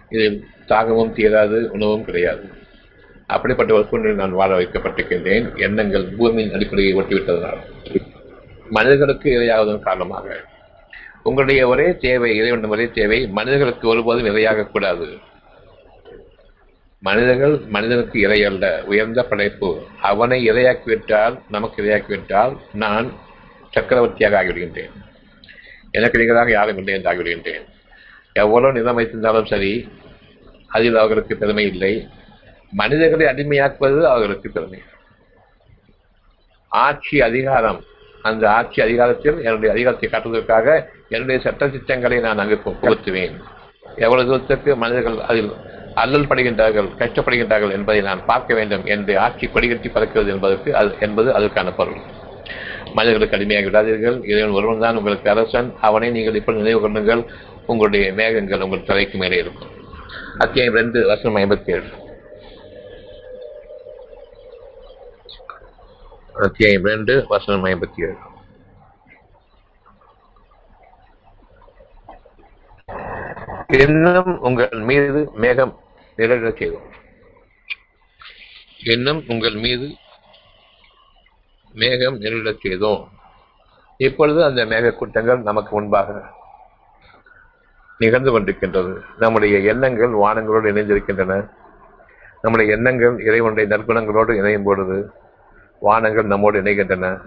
இதில் 0.08 0.44
தாகமும் 0.66 1.12
தீராது 1.12 1.58
உணவும் 1.70 2.04
கிடையாது. 2.04 2.55
அப்படிப்பட்ட 3.26 3.74
ஒரு 3.74 3.86
சூழ்நிலை 3.88 4.16
நான் 4.16 4.38
வாழ 4.40 4.50
வைக்கப்பட்டிருக்கின்றேன். 4.58 5.46
எண்ணங்கள் 5.66 6.04
பூமியின் 6.18 6.52
அடிப்படையை 6.52 6.92
ஒட்டிவிட்டதனால் 6.94 7.62
மனிதர்களுக்கு 8.70 9.28
இரையாவதன் 9.38 9.86
காரணமாக. 9.88 10.36
உங்களுடைய 11.22 11.68
ஒரே 11.68 11.86
தேவை 11.96 12.36
இறைவன் 12.36 12.72
ஒரே 12.74 12.86
தேவை 12.98 13.18
மனிதர்களுக்கு 13.38 13.88
ஒருபோதும் 13.88 14.30
இரையாகக்கூடாது 14.34 15.08
மனிதர்கள் 17.02 17.54
மனிதனுக்கு 17.74 18.20
இறை 18.20 18.38
அல்ல 18.44 18.64
உயர்ந்த 18.86 19.22
படைப்பு. 19.22 19.70
அவனை 20.10 20.38
இரையாக்கிவிட்டால் 20.50 21.34
நமக்கு 21.48 21.82
இரையாக்கிவிட்டால் 21.82 22.54
நான் 22.72 23.08
சக்கரவர்த்தியாக 23.74 24.38
ஆகிவிடுகின்றேன். 24.40 24.94
எனக்கு 25.90 26.20
நிகராக 26.20 26.50
யாரும் 26.50 26.78
இல்லை 26.80 26.94
என்று 26.94 27.10
ஆகிவிடுகின்றேன். 27.10 27.64
எவ்வளவு 28.32 28.72
நிலம் 28.72 28.98
வைத்திருந்தாலும் 28.98 29.50
சரி 29.52 29.72
அதில் 30.66 31.00
அவர்களுக்கு 31.02 31.36
பெருமை 31.36 31.64
இல்லை. 31.72 31.92
மனிதர்களை 32.72 33.26
அடிமையாக்குவது 33.26 34.02
அவர்களுக்கு 34.02 34.50
திறமை. 34.50 34.82
ஆட்சி 36.68 37.20
அதிகாரம். 37.20 37.82
அந்த 38.22 38.50
ஆட்சி 38.50 38.82
அதிகாரத்தில் 38.82 39.42
என்னுடைய 39.42 39.74
அதிகாரத்தை 39.74 40.08
காட்டுவதற்காக 40.10 40.90
என்னுடைய 41.08 41.40
சட்ட 41.40 41.68
திட்டங்களை 41.68 42.20
நான் 42.20 42.38
அங்கு 42.38 42.60
புகுத்துவேன். 42.64 43.36
எவ்வளவு 43.96 44.28
தூரத்துக்கு 44.28 44.76
மனிதர்கள் 44.76 45.18
அதில் 45.20 45.52
அல்லல் 45.94 46.26
படுகின்றார்கள் 46.26 46.88
கஷ்டப்படுகின்றார்கள் 46.98 47.70
என்பதை 47.70 48.00
நான் 48.00 48.24
பார்க்க 48.24 48.54
வேண்டும். 48.54 48.84
என்று 48.84 49.18
ஆட்சி 49.18 49.46
கொடிகட்டி 49.46 49.90
பறக்கிறது 49.90 50.26
என்பதற்கு 50.26 50.76
அது 50.76 50.94
என்பது 51.00 51.34
அதற்கான 51.34 51.72
பொருள். 51.72 52.00
மனிதர்களுக்கு 52.94 53.36
அடிமையாகி 53.36 53.68
விடாதீர்கள். 53.68 54.28
இறைவன் 54.28 54.50
ஒருவன் 54.50 54.80
தான் 54.80 54.96
உங்களுக்கு 54.96 55.30
அரசன். 55.30 55.74
அவனை 55.80 56.10
நீங்கள் 56.10 56.34
இப்படி 56.34 56.58
நினைவு 56.58 56.80
கொள்ளுங்கள் 56.80 57.24
உங்களுடைய 57.66 58.12
மேகங்கள் 58.12 58.60
உங்கள் 58.60 58.84
தலைக்கு 58.84 59.18
மேலே 59.18 59.36
இருக்கும். 59.36 59.70
அத்தியாயம் 60.38 60.74
ரெண்டு 60.74 61.06
வசனம் 61.06 61.36
ஐம்பத்தி 61.36 61.70
ஏழு 61.70 62.04
அத்தியாயம் 66.40 66.84
ரெண்டு 66.84 67.24
வசனம் 67.28 67.64
ஐம்பத்தி 67.64 68.00
ஏழு. 68.00 68.16
இன்னும் 73.66 74.40
உங்கள் 74.40 74.68
மீது 74.70 75.30
மேகம் 75.34 75.80
நிழல 76.16 76.58
செய்தோம். 76.58 76.88
இன்னும் 78.84 79.24
உங்கள் 79.28 79.54
மீது 79.54 79.96
மேகம் 81.72 82.20
நிழல 82.20 82.56
செய்தோம். 82.60 83.08
இப்பொழுது 83.96 84.44
அந்த 84.44 84.64
மேகக்கூட்டங்கள் 84.64 85.42
நமக்கு 85.42 85.70
முன்பாக 85.70 86.22
நிகழ்ந்து 87.98 88.40
கொண்டிருக்கின்றது. 88.40 89.00
நம்முடைய 89.18 89.58
எண்ணங்கள் 89.58 90.10
வானங்களோடு 90.10 90.72
இணைந்திருக்கின்றன. 90.74 91.50
நம்முடைய 92.42 92.74
எண்ணங்கள் 92.74 93.24
இறைவனுடைய 93.24 93.78
நற்குணங்களோடு 93.78 94.36
இணையும் 94.36 94.62
பொழுது 94.62 95.24
வானங்கள் 95.80 96.24
நம்மோடு 96.24 96.62
இணைகின்றன. 96.62 97.20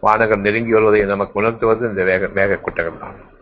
வானங்கள் 0.00 0.38
நெருங்கி 0.38 0.72
வருவதை 0.72 1.00
நமக்கு 1.00 1.40
உணர்த்துவது 1.40 1.88
இந்த 1.88 2.04
வேக 2.04 2.26
மேக 2.26 2.60
கூட்டங்கள் 2.60 2.98
தான். 2.98 3.32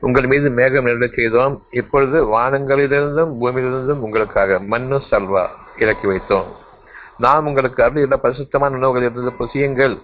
உங்கள் 0.00 0.26
மீது 0.26 0.50
மேகம் 0.50 0.86
நிழல 0.86 1.14
செய்தோம். 1.14 1.62
இப்பொழுது 1.70 2.38
வானங்களிலிருந்தும் 2.38 3.36
பூமியிலிருந்தும் 3.40 4.02
உங்களுக்காக 4.06 4.58
மண்ணு 4.58 5.02
சல்வா 5.10 5.46
இறக்கி 5.78 6.06
வைத்தோம். 6.08 6.44
நாம் 7.18 7.46
உங்களுக்கு 7.46 7.82
அருளியுள்ள 7.82 8.16
பரிசுத்தமான 8.16 8.76
உணவுகள் 8.76 9.02
இருந்து 9.02 9.44
புசியுங்கள். 9.44 10.02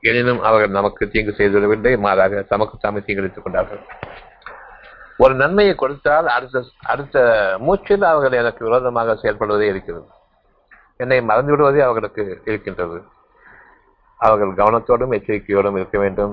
எனினும் 0.00 0.42
அவர்கள் 0.42 0.70
நமக்கு 0.70 1.08
தீங்கு 1.08 1.34
செய்துவிடவில்லை. 1.38 1.98
மாறாக 1.98 2.42
தமக்கு 2.42 2.76
தாமே 2.80 2.98
தீங்கிழித்துக் 2.98 3.42
கொண்டார்கள். 3.42 3.80
ஒரு 5.16 5.34
நன்மையை 5.34 5.74
கொடுத்தால் 5.74 6.26
அடுத்த 6.26 6.62
அடுத்த 6.82 7.54
மூச்சில் 7.58 8.02
அவர்கள் 8.02 8.38
எனக்கு 8.38 8.64
விரோதமாக 8.64 9.12
செயல்படுவதே 9.12 9.60
இருக்கிறது. 9.60 10.06
என்னை 11.02 11.18
மறந்து 11.22 11.50
விடுவதே 11.50 11.80
அவர்களுக்கு 11.80 12.22
இருக்கின்றது. 12.44 12.98
அவர்கள் 14.20 14.58
கவனத்தோடும் 14.60 15.14
எச்சரிக்கையோடும் 15.16 15.78
இருக்க 15.80 15.98
வேண்டும். 15.98 16.32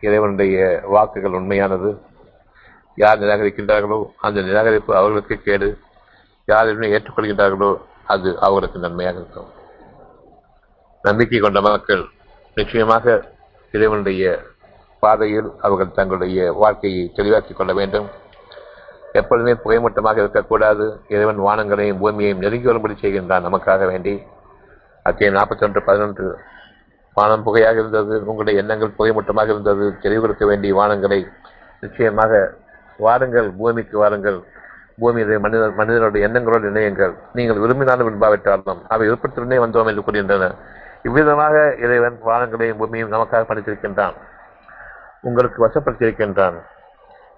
இறைவனுடைய 0.00 0.56
வாக்குகள் 0.94 1.36
உண்மையானது. 1.38 1.90
யார் 2.98 3.22
நிராகரிக்கின்றார்களோ 3.22 3.98
அந்த 4.26 4.38
நிராகரிப்பு 4.40 4.92
அவர்களுக்கு 5.00 5.36
கேடு. 5.46 5.68
யார் 6.48 6.70
இதனை 6.70 6.88
ஏற்றுக்கொள்கின்றார்களோ 6.92 7.70
அது 8.06 8.28
அவர்களுக்கு 8.40 8.78
நன்மையாக 8.78 9.18
இருக்கும். 9.18 9.50
நம்பிக்கை 11.04 11.40
கொண்ட 11.40 11.60
மக்கள் 11.60 12.02
நிச்சயமாக 12.54 13.04
இறைவனுடைய 13.74 14.24
பாதையில் 15.02 15.50
அவர்கள் 15.60 15.96
தங்களுடைய 15.98 16.52
வாழ்க்கையை 16.62 17.04
தெளிவாக்கிக் 17.16 17.58
கொள்ள 17.58 17.72
வேண்டும். 17.72 18.08
எப்பொழுதுமே 19.12 19.52
புகைமூட்டமாக 19.64 20.12
இருக்கக்கூடாது. 20.12 21.00
இறைவன் 21.08 21.38
வானங்களையும் 21.38 21.98
பூமியையும் 21.98 22.38
நெருங்கி 22.38 22.66
வரும்படி 22.66 22.94
செய்கின்றான். 23.00 23.46
நமக்காக 23.48 23.86
வேண்டி. 23.86 24.22
அத்தியம் 25.02 25.34
நாற்பத்தி 25.34 25.62
ஒன்று 25.62 25.82
பதினொன்று. 25.82 26.38
வானம் 27.14 27.42
புகையாக 27.42 27.78
இருந்தது. 27.78 28.20
உங்களுடைய 28.20 28.60
எண்ணங்கள் 28.60 28.94
புகைமூட்டமாக 28.98 29.44
இருந்தது. 29.44 29.98
தெளிவு 29.98 30.20
கொடுக்க 30.20 30.46
வேண்டிய 30.46 30.74
வானங்களை 30.74 31.26
நிச்சயமாக 31.80 32.54
வாருங்கள். 32.96 33.50
பூமிக்கு 33.50 33.98
வாருங்கள். 33.98 34.38
பூமியுடைய 35.00 35.38
மனிதர் 35.38 35.74
மனிதனுடைய 35.74 36.28
எண்ணங்களோடு 36.28 36.66
இணையுங்கள். 36.70 37.14
நீங்கள் 37.32 37.58
விரும்பினாலும் 37.58 38.06
விரும்பாவிட்டாலும் 38.08 38.80
அவை 38.88 39.08
விருப்பத்துடனே 39.08 39.58
வந்தோம் 39.64 39.86
என்று 39.86 40.02
கூறுகின்றன. 40.02 40.54
இவ்விதமாக 41.02 41.74
இறைவன் 41.80 42.18
வானங்களையும் 42.26 42.76
பூமியும் 42.76 43.12
நமக்காக 43.12 43.44
படித்திருக்கின்றான். 43.48 44.14
உங்களுக்கு 45.20 45.66
வசப்படுத்தியிருக்கின்றான். 45.66 46.54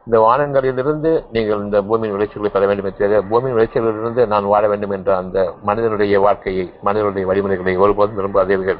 இந்த 0.07 0.21
வானங்களிலிருந்து 0.21 1.25
நீங்கள் 1.33 1.59
இந்த 1.59 1.83
பூமியின் 1.83 2.17
விளைச்சல்களை 2.17 2.49
பெற 2.49 2.67
வேண்டும் 2.67 2.85
என்று 2.85 3.25
பூமியின் 3.25 3.59
விளைச்சலிலிருந்து 3.59 4.27
நான் 4.27 4.45
வாழ 4.45 4.69
வேண்டும் 4.69 4.91
என்ற 4.91 5.17
அந்த 5.17 5.55
மனிதனுடைய 5.63 6.21
வாழ்க்கையை 6.21 6.73
மனிதனுடைய 6.83 7.27
வழிமுறைகளை 7.27 7.77
ஒருபோதும் 7.77 8.19
விரும்பாதீர்கள். 8.19 8.79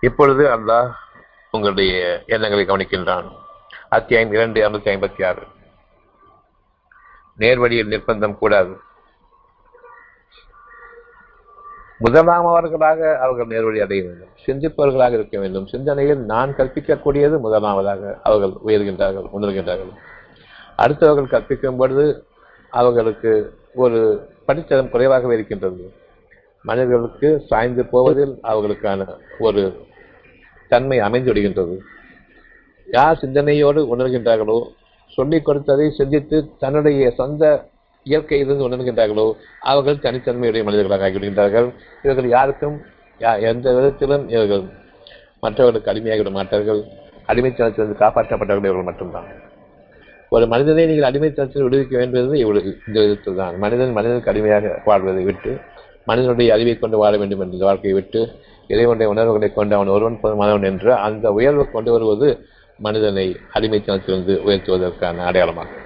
இப்பொழுது 0.00 0.48
அல்லாஹ் 0.48 0.90
உங்களுடைய 1.50 2.22
எண்ணங்களை 2.26 2.66
கவனிக்கின்றான். 2.66 3.32
அத்தியாயம் 3.88 4.32
இரண்டு 4.32 4.68
அறுநூத்தி 4.68 4.92
ஐம்பத்தி 4.94 5.26
ஆறு. 5.26 5.42
நேர்வழியில் 7.38 7.90
நிர்பந்தம் 7.90 8.38
கூடாது. 8.38 8.78
முதலாமவர்களாக 12.04 13.00
அவர்கள் 13.18 13.50
நேர்வழி 13.52 13.80
அடைய 13.80 14.02
வேண்டும். 14.06 14.30
சிந்திப்பவர்களாக 14.46 15.12
இருக்க 15.12 15.38
வேண்டும். 15.38 15.66
சிந்தனையில் 15.66 16.20
நான் 16.32 16.54
கற்பிக்கக்கூடியது 16.58 17.38
முதலாவதாக 17.38 18.20
அவர்கள் 18.22 18.54
உயர்கின்றார்கள் 18.66 19.26
உணர்கின்றார்கள். 19.38 19.92
அடுத்தவர்கள் 20.78 21.32
கற்பிக்கும் 21.34 21.76
பொழுது 21.76 22.26
அவர்களுக்கு 22.68 23.32
ஒரு 23.74 23.98
படித்தரம் 24.48 24.90
குறைவாகவே 24.90 25.34
இருக்கின்றது. 25.34 25.92
மனிதர்களுக்கு 26.64 27.28
சாய்ந்து 27.48 27.84
போவதில் 27.84 28.34
அவர்களுக்கான 28.42 29.06
ஒரு 29.38 29.62
தன்மை 30.68 30.98
அமைந்து 30.98 31.32
விடுகின்றது 31.32 31.76
யார் 32.86 33.18
சிந்தனையோடு 33.18 33.96
உணர்கின்றார்களோ 33.96 34.58
சொல்லிக் 35.16 35.44
கொடுத்ததை 35.44 35.86
சிந்தித்து 35.90 36.38
தன்னுடைய 36.58 37.10
சொந்த 37.10 37.70
இயற்கையிலிருந்து 38.06 38.66
உணர்கின்றார்களோ 38.68 39.26
அவர்கள் 39.70 40.02
தனித்தன்மையுடைய 40.06 40.62
மனிதர்களாக 40.68 41.06
ஆகிவிடுகின்றார்கள். 41.08 41.68
இவர்கள் 42.04 42.28
யாருக்கும் 42.36 42.76
எந்த 43.50 43.66
விதத்திலும் 43.76 44.24
இவர்கள் 44.34 44.64
மற்றவர்களுக்கு 45.44 45.90
அடிமையாகிவிட 45.92 46.30
மாட்டார்கள். 46.38 46.80
அடிமைத்தனத்திலிருந்து 47.30 47.96
காப்பாற்றப்பட்டவர்கள் 48.02 48.68
இவர்கள் 48.70 48.88
மட்டும்தான். 48.90 49.28
ஒரு 50.34 50.44
மனிதனை 50.52 50.84
நீங்கள் 50.90 51.08
அடிமைத்தனத்தில் 51.08 51.64
விடுவிக்க 51.66 51.94
வேண்டியது 52.00 52.38
இவ்வளவு 52.42 52.70
இந்த 52.88 52.98
விதத்தில் 53.04 53.38
தான் 53.40 53.56
மனிதன் 53.64 53.96
மனிதனுக்கு 53.98 54.30
அடிமையாக 54.32 54.74
வாழ்வதை 54.88 55.22
விட்டு 55.28 55.50
மனிதனுடைய 56.10 56.54
அறிவை 56.54 56.74
கொண்டு 56.78 56.96
வாழ 57.02 57.12
வேண்டும் 57.20 57.42
என்ற 57.44 57.64
வாழ்க்கையை 57.68 57.94
விட்டு 57.98 58.20
இறைவனுடைய 58.72 59.08
உணர்வுகளை 59.12 59.48
கொண்டு 59.58 59.76
அவன் 59.78 59.92
ஒருவன் 59.96 60.18
மனவன் 60.40 60.66
என்று 60.70 60.90
அந்த 61.06 61.32
உயர்வை 61.38 61.66
கொண்டு 61.74 61.92
வருவது 61.94 62.28
மனிதனை 62.78 63.26
அடிமைத்தனத்திலிருந்து 63.56 64.36
உயர்த்துவதற்கான 64.46 65.24
அடையாளமாகும். 65.28 65.81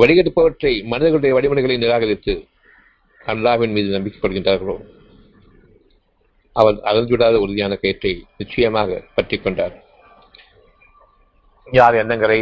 வழிகெடுப்பவற்றை 0.00 0.72
மனிதர்களுடைய 0.92 1.32
வழிமுறைகளை 1.36 1.76
நிராகரித்து 1.82 2.34
அல்லாவின் 3.32 3.74
மீது 3.76 3.88
நம்பிக்கை 3.94 4.18
கொள்கின்றார்களோ 4.20 4.76
அவர் 6.56 6.76
அகழ்ந்துவிடாத 6.90 7.36
உறுதியான 7.44 7.74
கயிற்றை 7.82 8.12
நிச்சயமாக 8.40 8.98
பற்றி 9.14 9.36
கொண்டார். 9.38 9.74
யார் 11.66 11.98
எண்ணங்களை 12.02 12.38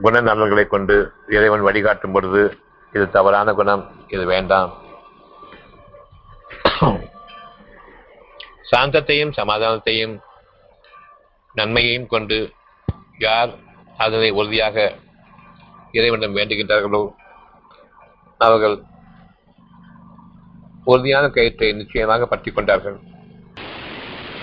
குணநலன்களை 0.00 0.64
கொண்டு 0.66 0.96
இறைவன் 1.36 1.66
வழிகாட்டும் 1.68 2.14
பொழுது 2.14 2.42
இது 2.94 3.04
தவறான 3.16 3.52
குணம் 3.58 3.82
இது 4.14 4.24
வேண்டாம். 4.34 4.70
சாந்தத்தையும் 8.70 9.32
சமாதானத்தையும் 9.38 10.14
நன்மையையும் 11.54 12.10
கொண்டு 12.14 12.38
யார் 13.26 13.50
அதனை 14.04 14.30
உறுதியாக 14.38 14.76
இறைவனிடம் 15.92 16.36
வேண்டுகின்றார்களோ? 16.36 17.14
அவர்கள் 18.38 18.82
உறுதியான 20.84 21.28
கயிற்றை 21.28 21.72
நிச்சயமாக 21.72 22.26
பற்றி 22.26 22.50
கொண்டார்கள். 22.50 22.98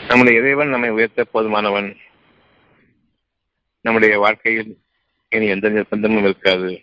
நம்முடைய 0.07 0.39
இறைவன் 0.39 0.69
நம்மை 0.69 0.89
உயர்த்த 0.89 1.25
போதுமானவன். 1.33 1.95
நம்முடைய 3.81 4.19
வாழ்க்கையில் 4.19 4.79
இனி 5.29 5.47
எந்த 5.47 5.69
நிர்பந்தமும் 5.69 6.23
இருக்காது. 6.23 6.81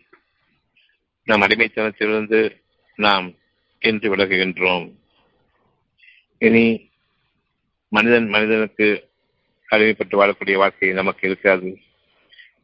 நம் 1.24 1.42
அடிமைத்தனத்திலிருந்து 1.42 2.62
நாம் 2.94 3.32
என்று 3.78 4.16
விலகுகின்றோம். 4.16 4.92
இனி 6.38 6.90
மனிதன் 7.88 8.28
மனிதனுக்கு 8.28 9.08
அடிமைப்பட்டு 9.70 10.16
வாழக்கூடிய 10.16 10.56
வாழ்க்கை 10.56 10.92
நமக்கு 10.92 11.28
இருக்காது. 11.28 11.78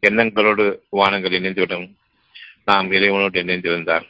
எண்ணங்களோடு 0.07 0.64
வானங்கள் 0.90 1.30
இணைந்துவிடும் 1.30 1.84
நாம் 2.64 2.90
இறைவனோடு 2.90 3.36
இணைந்திருந்தார். 3.42 4.07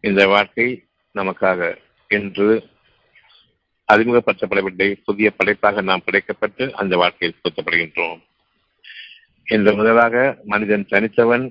இந்த 0.00 0.26
வாழ்க்கை 0.26 0.84
நமக்காக 1.14 1.78
இன்று 2.08 2.48
அறிமுகப்படுத்தப்படவில்லை. 3.92 4.88
புதிய 5.04 5.30
படைப்பாக 5.30 5.80
நாம் 5.80 6.04
படைக்கப்பட்டு 6.04 6.72
அந்த 6.72 6.96
வாழ்க்கையில் 6.96 7.40
பொருத்தப்படுகின்றோம் 7.42 8.20
இந்த 9.46 9.72
முதலாக 9.74 10.40
மனிதன் 10.44 10.86
தனித்தவன் 10.90 11.46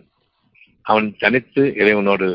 அவன் 0.81 1.15
தனித்து 1.17 1.63
இறைவனோடு 1.77 2.27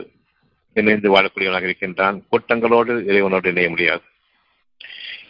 இணைந்து 0.72 1.09
வாழக்கூடியவனாக 1.14 1.62
இருக்கின்றான். 1.62 2.24
கூட்டங்களோடு 2.30 2.94
இறைவனோடு 3.11 3.46
இணைய 3.46 3.68
முடியாது. 3.68 4.03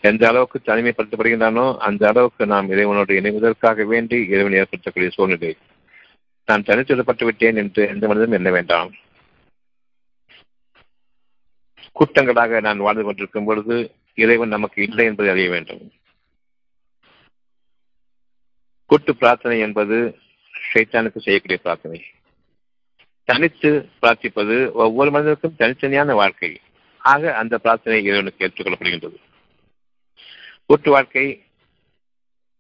எந்த 0.01 0.29
அளவுக்கு 0.29 0.61
தனிமைப்படுத்தப்படுகின்றானோ 0.65 1.77
அந்த 1.77 2.09
அளவுக்கு 2.09 2.47
நாம் 2.47 2.71
இறைவனோடு 2.71 3.11
இணைவதற்காக 3.11 3.85
வேண்டி 3.85 4.27
இறைவன் 4.27 4.53
ஏற்படுத்தக்கூடிய 4.53 5.11
சூழ்நிலை. 5.11 5.57
நான் 6.47 6.63
தனித்துவிடப்பட்டு 6.63 7.25
விட்டேன் 7.25 7.57
என்று 7.57 7.89
எந்த 7.89 8.07
மனிதனும் 8.07 8.35
எண்ண 8.35 8.51
வேண்டாம். 8.51 8.95
கூட்டங்களாக 11.93 12.61
நான் 12.61 12.79
வாழ்ந்து 12.79 13.03
கொண்டிருக்கும் 13.03 13.45
பொழுது 13.45 13.95
இறைவன் 14.15 14.49
நமக்கு 14.49 14.83
இல்லை 14.83 15.05
என்பதை 15.05 15.33
அறிய 15.33 15.51
வேண்டும். 15.51 15.93
கூட்டு 18.87 19.17
பிரார்த்தனை 19.17 19.59
என்பது 19.59 20.19
ஷைத்தானுக்கு 20.75 21.19
செய்யக்கூடிய 21.19 21.61
பிரார்த்தனை. 21.63 22.05
தனித்து 23.25 23.89
பிரார்த்திப்பது 24.03 24.73
ஒவ்வொரு 24.73 25.11
மனிதனுக்கும் 25.11 25.55
தனித்தனியான 25.59 26.15
வாழ்க்கை. 26.15 26.61
ஆக 26.99 27.37
அந்த 27.37 27.59
பிரார்த்தனை 27.59 28.05
இறைவனுக்கு 28.05 28.47
ஏற்றுக்கொள்ளப்படுகின்றது. 28.47 29.28
கூட்டு 30.69 30.91
வாழ்க்கை 30.91 31.43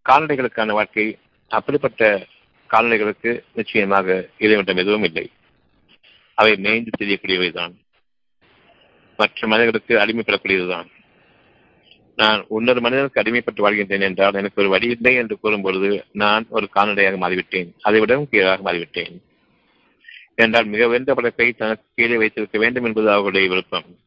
கால்நடைகளுக்கான 0.08 0.72
வாழ்க்கை 0.72 1.18
அப்படிப்பட்ட 1.48 2.26
கால்நடைகளுக்கு 2.70 3.42
நிச்சயமாக 3.54 4.28
இறைவனிடம் 4.38 4.76
எதுவும் 4.76 5.02
இல்லை. 5.02 5.30
அவை 6.34 6.56
மேய்ந்து 6.56 6.90
தெரியக்கூடியவைதான். 6.98 7.74
மற்ற 9.16 9.46
மனிதர்களுக்கு 9.46 9.94
அடிமைப்படக்கூடியதுதான் 9.96 10.88
நான் 12.16 12.46
இன்னொரு 12.50 12.80
மனிதனுக்கு 12.80 13.20
அடிமைப்பட்டு 13.20 13.64
வாழ்கின்றேன் 13.64 14.00
என்றால் 14.00 14.34
எனக்கு 14.34 14.60
ஒரு 14.60 14.70
வழி 14.70 14.88
இல்லை 14.90 15.14
என்று 15.14 15.38
கூறும் 15.38 15.62
பொழுது 15.62 16.04
நான் 16.12 16.46
ஒரு 16.48 16.68
கால்நடையாக 16.74 17.16
மாறிவிட்டேன். 17.16 17.70
அதை 17.80 18.00
விடவும் 18.00 18.28
கீழாக 18.28 18.72
மாறிவிட்டேன். 18.72 19.16
என்றால் 20.34 20.64
மிக 20.64 20.88
உயர்ந்த 20.88 21.14
படைப்பை 21.14 21.52
தனக்கு 21.52 21.84
கீழே 21.94 22.16
வைத்திருக்க 22.16 22.58
வேண்டும் 22.58 22.84
என்பது 22.84 23.10
அவர்களுடைய 23.10 23.48
விருப்பம். 23.48 23.98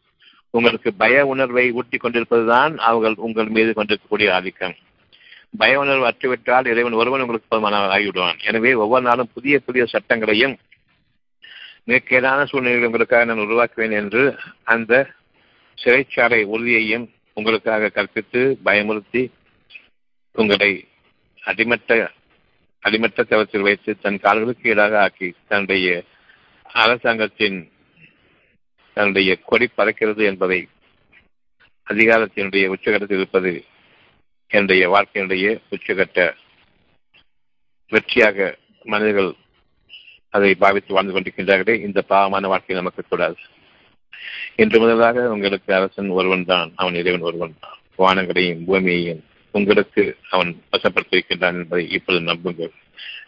உங்களுக்கு 0.53 0.89
பய 0.93 1.25
உணர்வை 1.25 1.71
ஊட்டி 1.71 1.97
கொண்டிருப்பதுதான் 1.97 2.73
அவர்கள் 2.87 3.15
உங்கள் 3.17 3.47
மீது 3.47 3.73
கொண்டிருக்கக்கூடிய 3.73 4.33
ஆதிக்கம். 4.33 4.75
பய 5.57 5.79
உணர்வு 5.79 6.05
அற்றுவிட்டால் 6.09 6.65
இறைவன் 6.65 6.93
ஒருவன் 6.93 7.21
உங்களுக்கு 7.21 7.47
போதுமானவர் 7.49 7.93
ஆகிவிடுவான். 7.95 8.37
எனவே 8.41 8.73
ஒவ்வொரு 8.73 9.03
நாளும் 9.05 9.31
புதிய 9.33 9.55
புதிய 9.59 9.85
சட்டங்களையும் 9.85 10.55
மிகக்கேடான 11.87 12.45
சூழ்நிலைகள் 12.45 12.89
உங்களுக்காக 12.89 13.25
நான் 13.25 13.43
உருவாக்குவேன் 13.45 13.91
என்று 13.91 14.23
அந்த 14.63 14.93
சிறைச்சாலை 15.77 16.41
உறுதியையும் 16.45 17.05
உங்களுக்காக 17.37 17.89
கற்பித்து 17.89 18.41
பயமுறுத்தி 18.65 19.23
உங்களை 20.35 20.71
அடிமட்ட 21.43 21.91
அடிமட்ட 22.83 23.23
தவத்தில் 23.23 23.61
வைத்து 23.61 23.91
தன் 24.01 24.19
கால்களுக்கு 24.19 24.69
ஈடாக 24.71 24.95
ஆக்கி 24.99 25.35
தன்னுடைய 25.47 25.87
அரசாங்கத்தின் 26.75 27.57
தன்னுடைய 28.93 29.35
கொடி 29.35 29.69
பறக்கிறது 29.77 30.23
என்பதை 30.23 30.67
அதிகாரத்தினுடைய 31.87 32.65
உச்சகட்டத்தில் 32.75 33.19
இருப்பது 33.21 33.63
என்னுடைய 34.47 34.89
வாழ்க்கையினுடைய 34.89 35.59
உச்சகட்ட 35.71 36.33
வெற்றியாக 37.91 38.55
மனிதர்கள் 38.83 39.33
அதை 40.29 40.55
பாவித்து 40.55 40.93
வாழ்ந்து 40.93 41.13
கொண்டிருக்கின்றார்களே. 41.13 41.79
இந்த 41.79 42.01
பாவமான 42.01 42.47
வாழ்க்கை 42.47 42.75
நமக்கு 42.75 43.03
கூடாது. 43.03 43.35
இன்று 44.55 44.79
முதலாக 44.79 45.29
உங்களுக்கு 45.29 45.73
அரசன் 45.73 46.09
ஒருவன் 46.09 46.45
தான் 46.45 46.71
அவன் 46.75 46.95
இறைவன் 46.95 47.21
ஒருவன் 47.21 47.55
தான். 47.59 47.77
வானங்களையும் 47.97 48.63
பூமியையும் 48.67 49.23
உங்களுக்கு 49.51 50.17
அவன் 50.29 50.61
வசப்படுத்தியிருக்கின்றான் 50.71 51.57
என்பதை 51.61 51.89
இப்பொழுது 51.89 52.23
நம்புங்கள். 52.25 52.71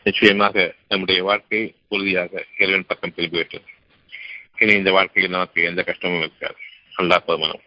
நிச்சயமாக 0.04 0.76
நம்முடைய 0.88 1.24
வாழ்க்கை 1.24 1.76
உறுதியாக 1.88 2.46
இறைவன் 2.58 2.86
பக்கம் 2.88 3.14
திரும்பிவிட்டது. 3.16 3.73
இனி 4.64 4.74
இந்த 4.74 4.92
வாழ்க்கையில் 4.92 5.32
நமக்கு 5.32 5.62
எந்த 5.64 5.82
கஷ்டமும் 5.84 6.22
இருக்காது 6.22 6.60
அல்லா 6.96 7.18
போதுமானம் 7.26 7.64